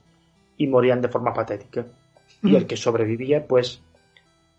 y 0.58 0.68
morían 0.68 1.02
de 1.02 1.10
forma 1.10 1.34
patética. 1.34 1.86
Y 2.44 2.56
el 2.56 2.68
que 2.68 2.78
sobrevivía, 2.78 3.46
pues 3.46 3.82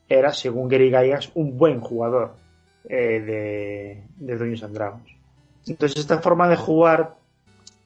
era, 0.09 0.33
según 0.33 0.68
Gary 0.68 0.91
Gygax, 0.91 1.31
un 1.35 1.57
buen 1.57 1.81
jugador 1.81 2.35
eh, 2.85 3.20
de, 3.20 4.03
de 4.16 4.37
Dungeons 4.37 4.64
and 4.64 4.74
Dragons. 4.74 5.11
Entonces, 5.66 6.01
esta 6.01 6.18
forma 6.18 6.49
de 6.49 6.57
jugar 6.57 7.16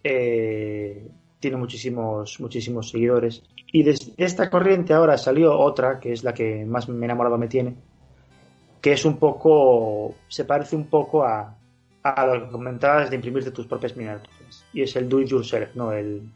eh, 0.02 1.06
tiene 1.38 1.56
muchísimos, 1.56 2.40
muchísimos 2.40 2.88
seguidores. 2.88 3.42
Y 3.70 3.82
de 3.82 3.98
esta 4.16 4.48
corriente 4.48 4.94
ahora 4.94 5.18
salió 5.18 5.58
otra, 5.58 6.00
que 6.00 6.12
es 6.12 6.24
la 6.24 6.32
que 6.32 6.64
más 6.64 6.88
me 6.88 7.04
enamorado 7.04 7.36
me 7.36 7.48
tiene, 7.48 7.74
que 8.84 8.92
es 8.92 9.06
un 9.06 9.16
poco, 9.16 10.14
se 10.28 10.44
parece 10.44 10.76
un 10.76 10.88
poco 10.88 11.24
a, 11.24 11.56
a 12.02 12.26
lo 12.26 12.44
que 12.44 12.52
comentabas 12.52 13.08
de 13.08 13.16
imprimirte 13.16 13.50
tus 13.50 13.66
propias 13.66 13.96
miniaturas. 13.96 14.66
Y 14.74 14.82
es 14.82 14.94
el 14.96 15.08
do 15.08 15.22
it 15.22 15.28
yourself, 15.28 15.74
¿no? 15.74 15.90
El, 15.90 16.30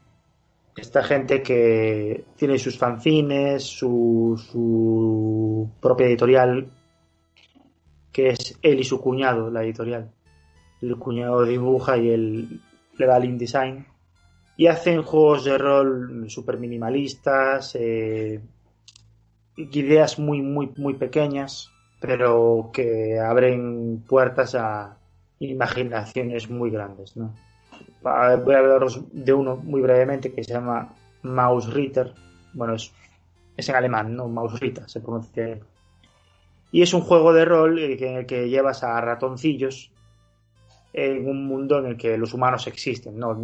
esta 0.75 1.03
gente 1.03 1.43
que 1.43 2.25
tiene 2.35 2.57
sus 2.57 2.75
fanzines, 2.75 3.63
su, 3.63 4.43
su 4.51 5.69
propia 5.79 6.07
editorial, 6.07 6.71
que 8.11 8.29
es 8.29 8.57
él 8.63 8.79
y 8.79 8.83
su 8.83 8.99
cuñado, 8.99 9.51
la 9.51 9.63
editorial. 9.63 10.09
El 10.81 10.97
cuñado 10.97 11.45
dibuja 11.45 11.97
y 11.97 12.09
él 12.09 12.61
le 12.97 13.05
da 13.05 13.17
el 13.17 13.25
InDesign. 13.25 13.85
Y 14.57 14.65
hacen 14.65 15.03
juegos 15.03 15.45
de 15.45 15.55
rol 15.55 16.25
súper 16.31 16.57
minimalistas, 16.57 17.75
eh, 17.75 18.41
ideas 19.55 20.17
muy, 20.17 20.41
muy, 20.41 20.73
muy 20.77 20.95
pequeñas, 20.95 21.71
pero 21.99 22.69
que 22.73 23.19
abren 23.19 24.03
puertas 24.07 24.55
a 24.55 24.97
imaginaciones 25.39 26.49
muy 26.49 26.69
grandes, 26.69 27.15
¿no? 27.15 27.33
voy 28.01 28.55
a 28.55 28.59
hablaros 28.59 29.01
de 29.11 29.33
uno 29.33 29.57
muy 29.57 29.81
brevemente 29.81 30.33
que 30.33 30.43
se 30.43 30.53
llama 30.53 30.93
Ritter 31.23 32.13
Bueno, 32.53 32.75
es, 32.75 32.91
es 33.57 33.69
en 33.69 33.75
alemán, 33.75 34.15
¿no? 34.15 34.47
Ritter 34.47 34.89
se 34.89 35.01
pronuncia. 35.01 35.59
Y 36.71 36.81
es 36.81 36.93
un 36.93 37.01
juego 37.01 37.33
de 37.33 37.45
rol 37.45 37.79
en 37.79 38.17
el 38.17 38.25
que 38.25 38.49
llevas 38.49 38.83
a 38.83 38.99
ratoncillos 39.01 39.91
en 40.93 41.27
un 41.27 41.45
mundo 41.45 41.79
en 41.79 41.85
el 41.87 41.97
que 41.97 42.17
los 42.17 42.33
humanos 42.33 42.67
existen, 42.67 43.17
¿no? 43.17 43.37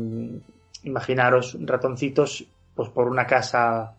Imaginaros 0.84 1.58
ratoncitos 1.62 2.46
pues 2.76 2.90
por 2.90 3.08
una 3.08 3.26
casa, 3.26 3.96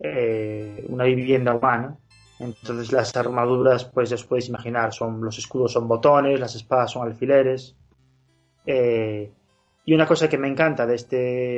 eh, 0.00 0.84
una 0.88 1.04
vivienda 1.04 1.54
humana. 1.54 1.96
Entonces 2.38 2.92
las 2.92 3.16
armaduras, 3.16 3.84
pues 3.84 4.10
os 4.12 4.24
podéis 4.24 4.48
imaginar, 4.48 4.92
son 4.92 5.22
los 5.22 5.38
escudos 5.38 5.72
son 5.72 5.86
botones, 5.86 6.40
las 6.40 6.54
espadas 6.54 6.90
son 6.90 7.06
alfileres. 7.06 7.76
Eh, 8.66 9.30
y 9.84 9.94
una 9.94 10.06
cosa 10.06 10.28
que 10.28 10.38
me 10.38 10.48
encanta 10.48 10.86
de 10.86 10.94
este, 10.94 11.16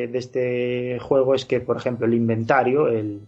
de 0.08 0.18
este 0.18 0.98
juego 0.98 1.34
es 1.34 1.44
que, 1.44 1.60
por 1.60 1.76
ejemplo, 1.76 2.06
el 2.06 2.14
inventario, 2.14 2.88
el, 2.88 3.26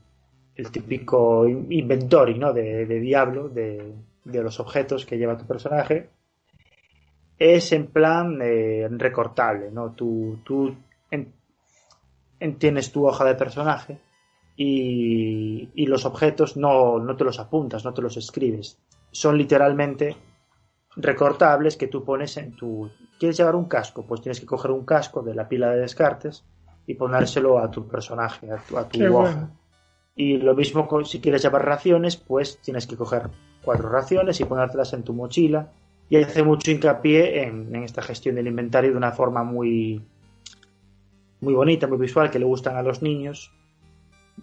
típico 0.72 1.46
inventory 1.46 2.36
¿no? 2.36 2.52
de, 2.52 2.84
Diablo, 2.84 3.48
de, 3.48 3.94
los 4.24 4.58
objetos 4.58 5.06
que 5.06 5.16
lleva 5.16 5.38
tu 5.38 5.46
personaje, 5.46 6.10
es 7.38 7.72
en 7.72 7.86
plan 7.86 8.40
eh, 8.42 8.88
recortable. 8.90 9.70
¿no? 9.70 9.92
Tú, 9.92 10.40
tú 10.44 10.74
tienes 12.58 12.92
tu 12.92 13.06
hoja 13.06 13.24
de 13.24 13.34
personaje 13.36 13.98
y, 14.60 15.70
y 15.72 15.86
los 15.86 16.04
objetos 16.04 16.56
no, 16.56 16.98
no 16.98 17.14
te 17.14 17.22
los 17.22 17.38
apuntas, 17.38 17.84
no 17.84 17.94
te 17.94 18.02
los 18.02 18.16
escribes. 18.16 18.76
Son 19.12 19.38
literalmente 19.38 20.16
recortables 20.96 21.76
que 21.76 21.86
tú 21.86 22.04
pones 22.04 22.36
en 22.38 22.56
tu... 22.56 22.90
¿Quieres 23.20 23.36
llevar 23.36 23.54
un 23.54 23.66
casco? 23.66 24.04
Pues 24.04 24.20
tienes 24.20 24.40
que 24.40 24.46
coger 24.46 24.72
un 24.72 24.84
casco 24.84 25.22
de 25.22 25.36
la 25.36 25.48
pila 25.48 25.70
de 25.70 25.78
descartes 25.78 26.44
y 26.88 26.94
ponérselo 26.94 27.60
a 27.60 27.70
tu 27.70 27.86
personaje, 27.86 28.50
a 28.50 28.56
tu, 28.56 28.76
a 28.76 28.88
tu 28.88 29.16
hoja. 29.16 29.48
Y 30.16 30.38
lo 30.38 30.56
mismo 30.56 30.88
si 31.04 31.20
quieres 31.20 31.42
llevar 31.42 31.64
raciones, 31.64 32.16
pues 32.16 32.58
tienes 32.60 32.88
que 32.88 32.96
coger 32.96 33.30
cuatro 33.62 33.88
raciones 33.88 34.40
y 34.40 34.44
ponértelas 34.44 34.92
en 34.92 35.04
tu 35.04 35.14
mochila. 35.14 35.70
Y 36.10 36.16
hace 36.16 36.42
mucho 36.42 36.72
hincapié 36.72 37.44
en, 37.44 37.72
en 37.76 37.84
esta 37.84 38.02
gestión 38.02 38.34
del 38.34 38.48
inventario 38.48 38.90
de 38.90 38.96
una 38.96 39.12
forma 39.12 39.44
muy, 39.44 40.02
muy 41.40 41.54
bonita, 41.54 41.86
muy 41.86 41.98
visual, 41.98 42.28
que 42.28 42.40
le 42.40 42.44
gustan 42.44 42.76
a 42.76 42.82
los 42.82 43.02
niños. 43.02 43.52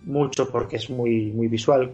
Mucho 0.03 0.49
porque 0.51 0.77
es 0.77 0.89
muy, 0.89 1.31
muy 1.31 1.47
visual, 1.47 1.93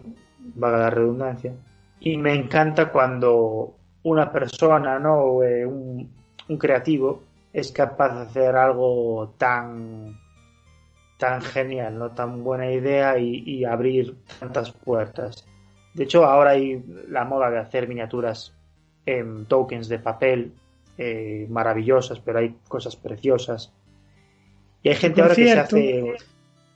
valga 0.54 0.78
la 0.78 0.90
redundancia. 0.90 1.54
Y 2.00 2.16
me 2.16 2.34
encanta 2.34 2.90
cuando 2.90 3.76
una 4.02 4.32
persona, 4.32 4.98
¿no? 4.98 5.42
Eh, 5.42 5.64
un, 5.64 6.10
un 6.48 6.58
creativo 6.58 7.22
es 7.52 7.70
capaz 7.72 8.14
de 8.14 8.22
hacer 8.22 8.56
algo 8.56 9.34
tan 9.38 10.16
tan 11.22 11.40
genial, 11.40 11.96
¿no? 11.96 12.10
Tan 12.10 12.42
buena 12.42 12.68
idea 12.72 13.16
y, 13.16 13.64
abrir 13.64 14.16
tantas 14.40 14.72
puertas. 14.72 15.46
De 15.94 16.02
hecho, 16.02 16.24
ahora 16.24 16.50
hay 16.50 16.84
la 17.06 17.24
moda 17.24 17.48
de 17.48 17.58
hacer 17.58 17.86
miniaturas 17.86 18.52
en 19.06 19.46
tokens 19.46 19.88
de 19.88 20.00
papel 20.00 20.52
eh, 20.98 21.46
maravillosas, 21.48 22.18
pero 22.18 22.40
hay 22.40 22.56
cosas 22.66 22.96
preciosas. 22.96 23.72
Y 24.82 24.88
hay 24.88 24.96
gente 24.96 25.22
ahora 25.22 25.36
que 25.36 25.46
se 25.46 25.60
hace. 25.60 26.16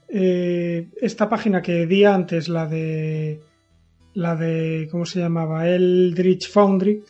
Eh, 0.08 0.88
esta 1.00 1.28
página 1.28 1.62
que 1.62 1.86
di 1.86 2.04
antes, 2.04 2.48
la 2.48 2.66
de. 2.66 3.40
La 4.14 4.36
de. 4.36 4.88
¿Cómo 4.90 5.04
se 5.04 5.20
llamaba? 5.20 5.68
Eldritch 5.68 6.50
Foundry. 6.50 7.02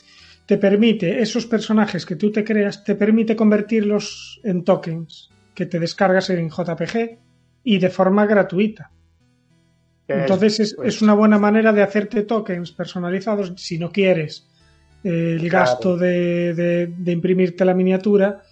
Te 0.47 0.59
permite, 0.59 1.21
esos 1.21 1.47
personajes 1.47 2.07
que 2.07 2.17
tú 2.17 2.31
te 2.31 2.45
creas, 2.45 2.85
te 2.85 2.95
permite 2.95 3.35
convertirlos 3.35 4.41
en 4.45 4.63
tokens 4.63 5.31
que 5.55 5.67
te 5.67 5.81
descargas 5.81 6.31
en 6.31 6.51
JPG 6.51 7.19
y 7.65 7.79
de 7.79 7.91
forma 7.91 8.27
gratuita. 8.27 8.93
Entonces 10.07 10.75
pues 10.77 10.95
es, 10.95 11.03
una 11.03 11.15
buena 11.15 11.39
manera 11.39 11.73
de 11.73 11.83
hacerte 11.83 12.23
tokens 12.23 12.71
personalizados 12.71 13.53
si 13.57 13.77
no 13.77 13.91
quieres 13.91 14.47
eh, 15.03 15.37
el 15.41 15.51
gasto 15.51 15.97
de, 15.97 16.93
imprimirte 17.07 17.65
la 17.65 17.75
miniatura, 17.75 18.43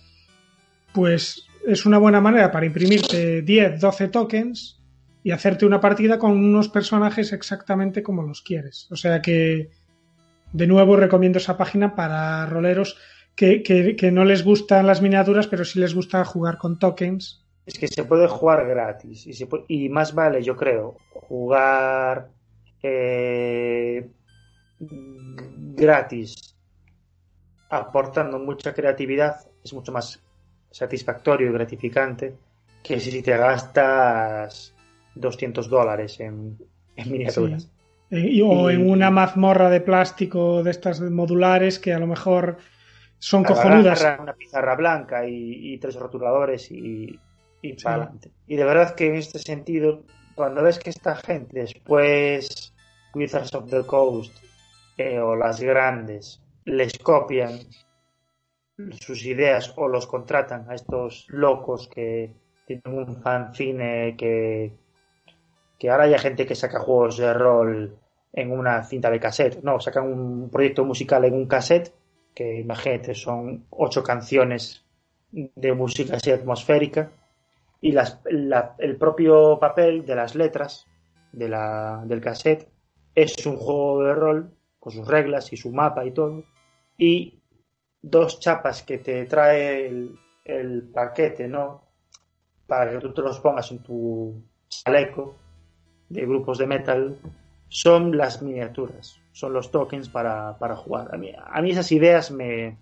pues 0.93 1.47
es 1.67 1.87
una 1.87 1.99
buena 1.99 2.21
manera 2.21 2.51
para 2.51 2.67
imprimirte 2.67 3.43
10, 3.43 3.81
12 3.81 4.09
tokens 4.09 4.81
y 5.23 5.31
hacerte 5.31 5.67
una 5.67 5.81
partida 5.81 6.19
con 6.19 6.33
unos 6.33 6.69
personajes 6.69 7.33
exactamente 7.33 8.03
como 8.03 8.23
los 8.23 8.43
quieres. 8.43 8.89
O 8.91 8.97
sea 8.97 9.23
que, 9.23 9.71
de 10.53 10.67
nuevo, 10.67 10.97
recomiendo 10.97 11.39
esa 11.39 11.57
página 11.57 11.95
para 11.95 12.47
roleros 12.47 12.99
que, 13.35 13.63
que 13.63 14.13
no 14.13 14.25
les 14.25 14.45
gustan 14.45 14.87
las 14.87 15.03
miniaturas, 15.03 15.47
pero 15.47 15.65
sí 15.65 15.81
les 15.81 15.95
gusta 15.95 16.25
jugar 16.25 16.59
con 16.59 16.79
tokens 16.79 17.45
es 17.67 17.79
que 17.79 17.89
se 17.89 18.05
puede 18.05 18.29
jugar 18.29 18.67
gratis 18.67 19.27
y, 19.69 19.89
más 19.89 20.15
vale, 20.15 20.43
yo 20.43 20.57
creo, 20.57 20.97
jugar 21.11 22.31
eh, 22.83 24.11
gratis 24.79 26.57
aportando 27.71 28.39
mucha 28.39 28.75
creatividad 28.75 29.37
es 29.65 29.73
mucho 29.73 29.93
más 29.93 30.23
satisfactorio 30.75 31.51
y 31.51 31.53
gratificante 31.53 32.35
que 32.83 32.99
si 32.99 33.23
te 33.23 33.37
gastas 33.37 34.75
200 35.15 35.69
dólares 35.69 36.19
en, 36.19 36.59
miniaturas. 37.07 37.71
o 38.11 38.71
en 38.71 38.91
una 38.91 39.11
mazmorra 39.11 39.71
de 39.71 39.81
plástico 39.81 40.65
de 40.65 40.73
estas 40.73 41.01
modulares 41.01 41.79
que 41.79 41.93
a 41.93 42.01
lo 42.01 42.09
mejor 42.09 42.59
son 43.21 43.45
cojonudas. 43.45 44.05
Una 44.19 44.35
pizarra 44.35 44.75
blanca 44.75 45.27
y, 45.29 45.75
y 45.75 45.79
tres 45.79 45.95
rotuladores 45.95 46.69
y, 46.73 47.21
y 47.63 48.57
de 48.57 48.65
verdad 48.65 48.97
que 48.97 49.07
en 49.07 49.15
este 49.15 49.39
sentido, 49.39 50.03
cuando 50.35 50.65
ves 50.65 50.81
que 50.81 50.91
esta 50.91 51.15
gente 51.15 51.61
después, 51.61 52.75
Wizards 53.15 53.55
of 53.55 53.71
the 53.71 53.85
Coast 53.85 54.37
eh, 54.99 55.21
o 55.21 55.37
las 55.37 55.61
grandes, 55.61 56.43
les 56.65 56.99
copian 56.99 57.61
sus 59.01 59.25
ideas 59.25 59.73
o 59.77 59.89
los 59.89 60.07
contratan 60.07 60.69
a 60.69 60.75
estos 60.75 61.27
locos 61.29 61.89
que 61.89 62.33
tienen 62.67 62.99
un 62.99 63.23
fanzine 63.23 64.17
que, 64.17 64.73
que 65.79 65.91
ahora 65.91 66.05
hay 66.05 66.19
gente 66.19 66.47
que 66.47 66.55
saca 66.55 66.81
juegos 66.81 67.19
de 67.19 67.33
rol 67.33 67.99
en 68.33 68.51
una 68.51 68.83
cinta 68.83 69.11
de 69.11 69.21
cassette, 69.21 69.63
no, 69.63 69.79
sacan 69.79 70.13
un 70.13 70.51
proyecto 70.51 70.85
musical 70.85 71.25
en 71.25 71.35
un 71.35 71.47
cassette 71.47 71.95
que 72.35 72.61
imagínate 72.61 73.15
son 73.15 73.67
ocho 73.71 74.03
canciones 74.03 74.85
de 75.31 75.73
música 75.73 76.17
así 76.17 76.33
atmosférica 76.33 77.13
y 77.81 77.93
las, 77.93 78.21
el 78.25 78.97
propio 78.97 79.59
papel 79.61 80.05
de 80.05 80.17
las 80.17 80.35
letras 80.35 80.87
de 81.33 81.49
la, 81.49 82.03
del 82.07 82.21
cassette 82.21 82.69
es 83.15 83.47
un 83.47 83.57
juego 83.57 84.03
de 84.03 84.15
rol 84.15 84.51
con 84.81 84.93
sus 84.93 85.07
reglas 85.07 85.53
y 85.53 85.57
su 85.57 85.71
mapa 85.71 86.05
y 86.05 86.11
todo. 86.13 86.45
Y 86.99 87.43
dos 88.05 88.39
chapas 88.39 88.83
que 88.83 88.99
te 88.99 89.25
trae 89.25 89.87
el, 90.45 90.83
paquete, 90.93 91.49
¿no? 91.49 91.83
Para 92.67 92.93
que 92.93 92.99
tú 92.99 93.15
te 93.15 93.23
los 93.23 93.41
pongas 93.41 93.71
en 93.71 93.79
tu 93.79 94.43
chaleco 94.69 95.37
de 96.11 96.21
grupos 96.27 96.59
de 96.59 96.67
metal, 96.67 97.17
son 97.69 98.17
las 98.17 98.43
miniaturas, 98.43 99.19
son 99.33 99.55
los 99.55 99.71
tokens 99.71 100.09
para, 100.09 100.59
para 100.59 100.77
jugar. 100.77 101.15
A 101.15 101.17
mí, 101.17 101.33
a 101.35 101.63
mí 101.63 101.71
esas 101.71 101.91
ideas 101.93 102.31
me, 102.31 102.77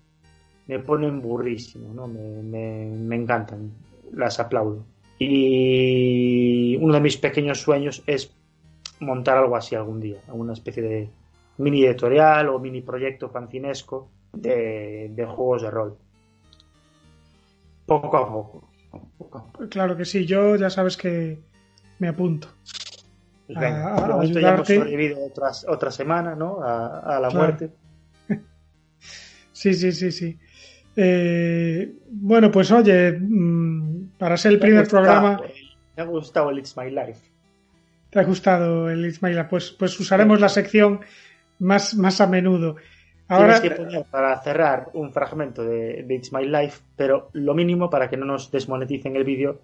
me 0.66 0.80
ponen 0.80 1.22
burrísimo, 1.22 1.94
¿no? 1.94 2.08
Me, 2.08 2.42
me, 2.42 2.86
me 2.86 3.16
encantan, 3.16 3.72
las 4.12 4.40
aplaudo. 4.40 4.84
Y 5.18 6.76
uno 6.80 6.94
de 6.94 7.00
mis 7.00 7.16
pequeños 7.16 7.60
sueños 7.60 8.02
es 8.08 8.34
montar 8.98 9.38
algo 9.38 9.54
así 9.54 9.76
algún 9.76 10.00
día, 10.00 10.18
alguna 10.26 10.52
especie 10.52 10.82
de 10.82 11.10
mini 11.58 11.84
editorial 11.84 12.48
o 12.48 12.58
mini 12.58 12.80
proyecto 12.82 13.28
fanzinesco 13.28 14.10
de, 14.32 15.26
juegos 15.28 15.62
de 15.62 15.70
rol. 15.70 15.98
Poco 17.86 18.16
a 18.16 18.32
poco. 18.32 18.68
Claro 19.70 19.96
que 19.96 20.04
sí, 20.04 20.26
yo 20.26 20.56
ya 20.56 20.70
sabes 20.70 20.96
que 20.96 21.38
me 21.98 22.08
apunto. 22.08 22.48
Pues 23.46 23.58
a, 23.58 24.24
ya 24.24 24.54
hemos 24.54 24.68
sobrevivido 24.68 25.18
otra 25.68 25.90
semana, 25.90 26.34
¿no? 26.34 26.62
A, 26.62 27.18
la 27.20 27.30
muerte. 27.30 27.70
sí, 29.52 29.74
sí, 29.74 29.92
sí, 29.92 30.12
sí. 30.12 30.38
Eh, 30.96 31.94
bueno, 32.10 32.50
pues 32.50 32.70
oye, 32.70 33.12
mm, 33.18 34.12
para 34.18 34.36
ser 34.36 34.52
el 34.52 34.58
primer 34.58 34.86
programa. 34.86 35.40
Me 35.96 36.02
ha 36.02 36.06
gustado 36.06 36.50
el 36.50 36.58
It's 36.58 36.76
My 36.76 36.90
Life. 36.90 37.20
¿Te 38.10 38.20
ha 38.20 38.24
gustado 38.24 38.90
el 38.90 39.06
It's 39.06 39.22
My 39.22 39.30
Life? 39.30 39.46
Pues, 39.48 39.70
pues 39.70 39.98
usaremos 39.98 40.40
la 40.40 40.48
sección 40.48 41.00
más, 41.58 41.94
más 41.94 42.20
a 42.20 42.26
menudo. 42.26 42.76
Ahora... 43.32 43.60
Tienes 43.60 43.78
que 43.78 43.84
poner 43.84 44.04
para 44.04 44.40
cerrar 44.42 44.90
un 44.94 45.12
fragmento 45.12 45.64
de, 45.64 46.06
It's 46.08 46.32
My 46.32 46.46
Life, 46.46 46.82
pero 46.96 47.30
lo 47.32 47.54
mínimo 47.54 47.90
para 47.90 48.08
que 48.08 48.16
no 48.16 48.26
nos 48.26 48.50
desmoneticen 48.50 49.16
el 49.16 49.24
vídeo 49.24 49.60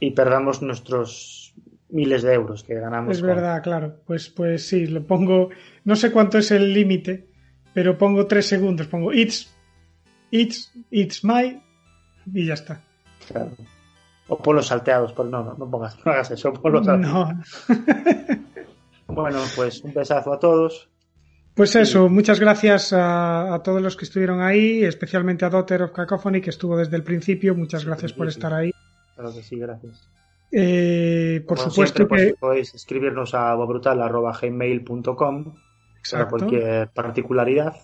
y 0.00 0.10
perdamos 0.10 0.62
nuestros 0.62 1.54
miles 1.88 2.22
de 2.22 2.34
euros 2.34 2.64
que 2.64 2.74
ganamos. 2.74 3.16
Es 3.16 3.22
verdad, 3.22 3.62
claro. 3.62 3.96
Pues, 4.06 4.28
pues 4.28 4.66
sí, 4.66 4.86
lo 4.86 5.02
pongo. 5.04 5.50
No 5.84 5.96
sé 5.96 6.10
cuánto 6.10 6.38
es 6.38 6.50
el 6.50 6.72
límite, 6.72 7.28
pero 7.72 7.96
pongo 7.96 8.26
tres 8.26 8.46
segundos. 8.46 8.86
Pongo 8.86 9.12
It's 9.12 9.54
It's, 10.34 10.72
it's 10.90 11.22
my. 11.22 11.62
Y 12.32 12.46
ya 12.46 12.54
está. 12.54 12.82
Claro. 13.28 13.52
O 14.26 14.36
por 14.36 14.56
los 14.56 14.66
salteados, 14.66 15.12
por 15.12 15.26
no, 15.26 15.44
no, 15.44 15.54
no 15.54 15.70
pongas, 15.70 15.96
no 16.04 16.10
hagas 16.10 16.32
eso, 16.32 16.52
por 16.52 16.72
los 16.72 16.84
salteados. 16.84 17.36
No. 17.68 18.34
bueno, 19.14 19.38
pues 19.54 19.84
un 19.84 19.94
besazo 19.94 20.32
a 20.32 20.40
todos. 20.40 20.90
Pues 21.54 21.76
eso, 21.76 22.08
muchas 22.08 22.40
gracias 22.40 22.92
a, 22.92 23.60
todos 23.62 23.80
los 23.80 23.96
que 23.96 24.04
estuvieron 24.04 24.42
ahí, 24.42 24.82
especialmente 24.82 25.44
a 25.44 25.50
Daughter 25.50 25.82
of 25.82 25.92
Cacophony, 25.92 26.40
que 26.40 26.50
estuvo 26.50 26.76
desde 26.76 26.96
el 26.96 27.04
principio. 27.04 27.54
Muchas 27.54 27.84
gracias 27.84 28.12
por 28.12 28.26
estar 28.26 28.52
ahí. 28.52 28.72
Claro 29.14 29.32
que 29.32 29.42
sí, 29.42 29.56
gracias. 29.56 30.08
Eh, 30.50 31.44
por 31.46 31.58
supuesto 31.58 32.08
pues, 32.08 32.26
que. 32.26 32.34
podéis 32.34 32.74
escribirnos 32.74 33.34
a 33.34 33.54
bobrutal.gmail.com 33.54 35.54
para 36.10 36.28
cualquier 36.28 36.88
particularidad 36.88 37.76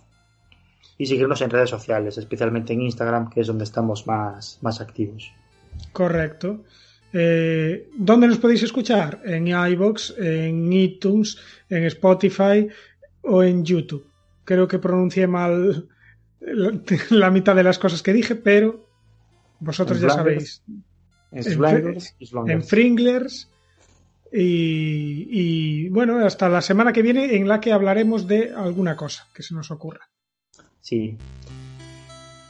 y 0.99 1.07
seguirnos 1.07 1.41
en 1.41 1.51
redes 1.51 1.71
sociales, 1.71 2.19
especialmente 2.19 2.73
en 2.73 2.83
Instagram, 2.83 3.31
que 3.31 3.41
es 3.41 3.47
donde 3.47 3.65
estamos 3.65 4.07
más, 4.07 4.59
más 4.63 4.81
activos. 4.81 5.33
Correcto. 5.93 6.65
Eh, 7.13 7.89
¿Dónde 7.97 8.29
nos 8.29 8.39
podéis 8.39 8.63
escuchar? 8.63 9.21
En 9.25 9.49
iBox, 9.49 10.15
en 10.19 10.73
iTunes, 10.73 11.39
en 11.69 11.85
Spotify 11.85 12.69
o 13.23 13.43
en 13.43 13.65
YouTube. 13.65 14.07
Creo 14.45 14.67
que 14.69 14.79
pronuncié 14.79 15.27
mal 15.27 15.89
la, 17.11 17.31
mitad 17.31 17.55
de 17.55 17.63
las 17.63 17.79
cosas 17.79 18.03
que 18.03 18.13
dije, 18.13 18.35
pero 18.35 18.87
vosotros 19.61 20.01
ya 20.01 20.11
sabéis. 20.11 20.63
En, 21.33 22.65
Fringlers 22.65 23.49
y, 24.33 25.29
y 25.31 25.89
bueno, 25.91 26.19
hasta 26.19 26.49
la 26.49 26.61
semana 26.61 26.93
que 26.93 27.03
viene 27.03 27.37
en 27.37 27.47
la 27.47 27.61
que 27.61 27.73
hablaremos 27.73 28.27
de 28.27 28.53
alguna 28.53 28.97
cosa 28.97 29.29
que 29.33 29.45
se 29.45 29.55
nos 29.55 29.71
ocurra 29.71 30.11
sí. 30.81 31.17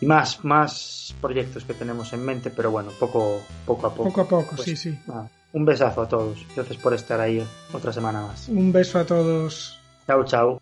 Y 0.01 0.07
más, 0.07 0.45
más 0.45 1.15
proyectos 1.21 1.65
que 1.65 1.75
tenemos 1.75 2.13
en 2.15 2.25
mente, 2.25 2.51
pero 2.51 2.71
bueno, 2.71 2.91
poco, 2.99 3.43
poco 3.67 3.87
a 3.87 3.91
poco. 3.91 4.05
Poco 4.05 4.21
a 4.23 4.29
poco, 4.29 4.57
pues, 4.57 4.63
sí, 4.63 4.77
sí. 4.77 4.99
un 5.53 5.65
besazo 5.67 6.03
a 6.03 6.09
todos. 6.09 6.47
Gracias 6.57 6.79
por 6.79 6.95
estar 6.95 7.21
ahí 7.21 7.47
otra 7.73 7.93
semana 7.93 8.23
más. 8.23 8.49
Un 8.49 8.73
beso 8.73 8.99
a 8.99 9.05
todos. 9.05 9.79
Chao, 10.07 10.25
chao. 10.25 10.60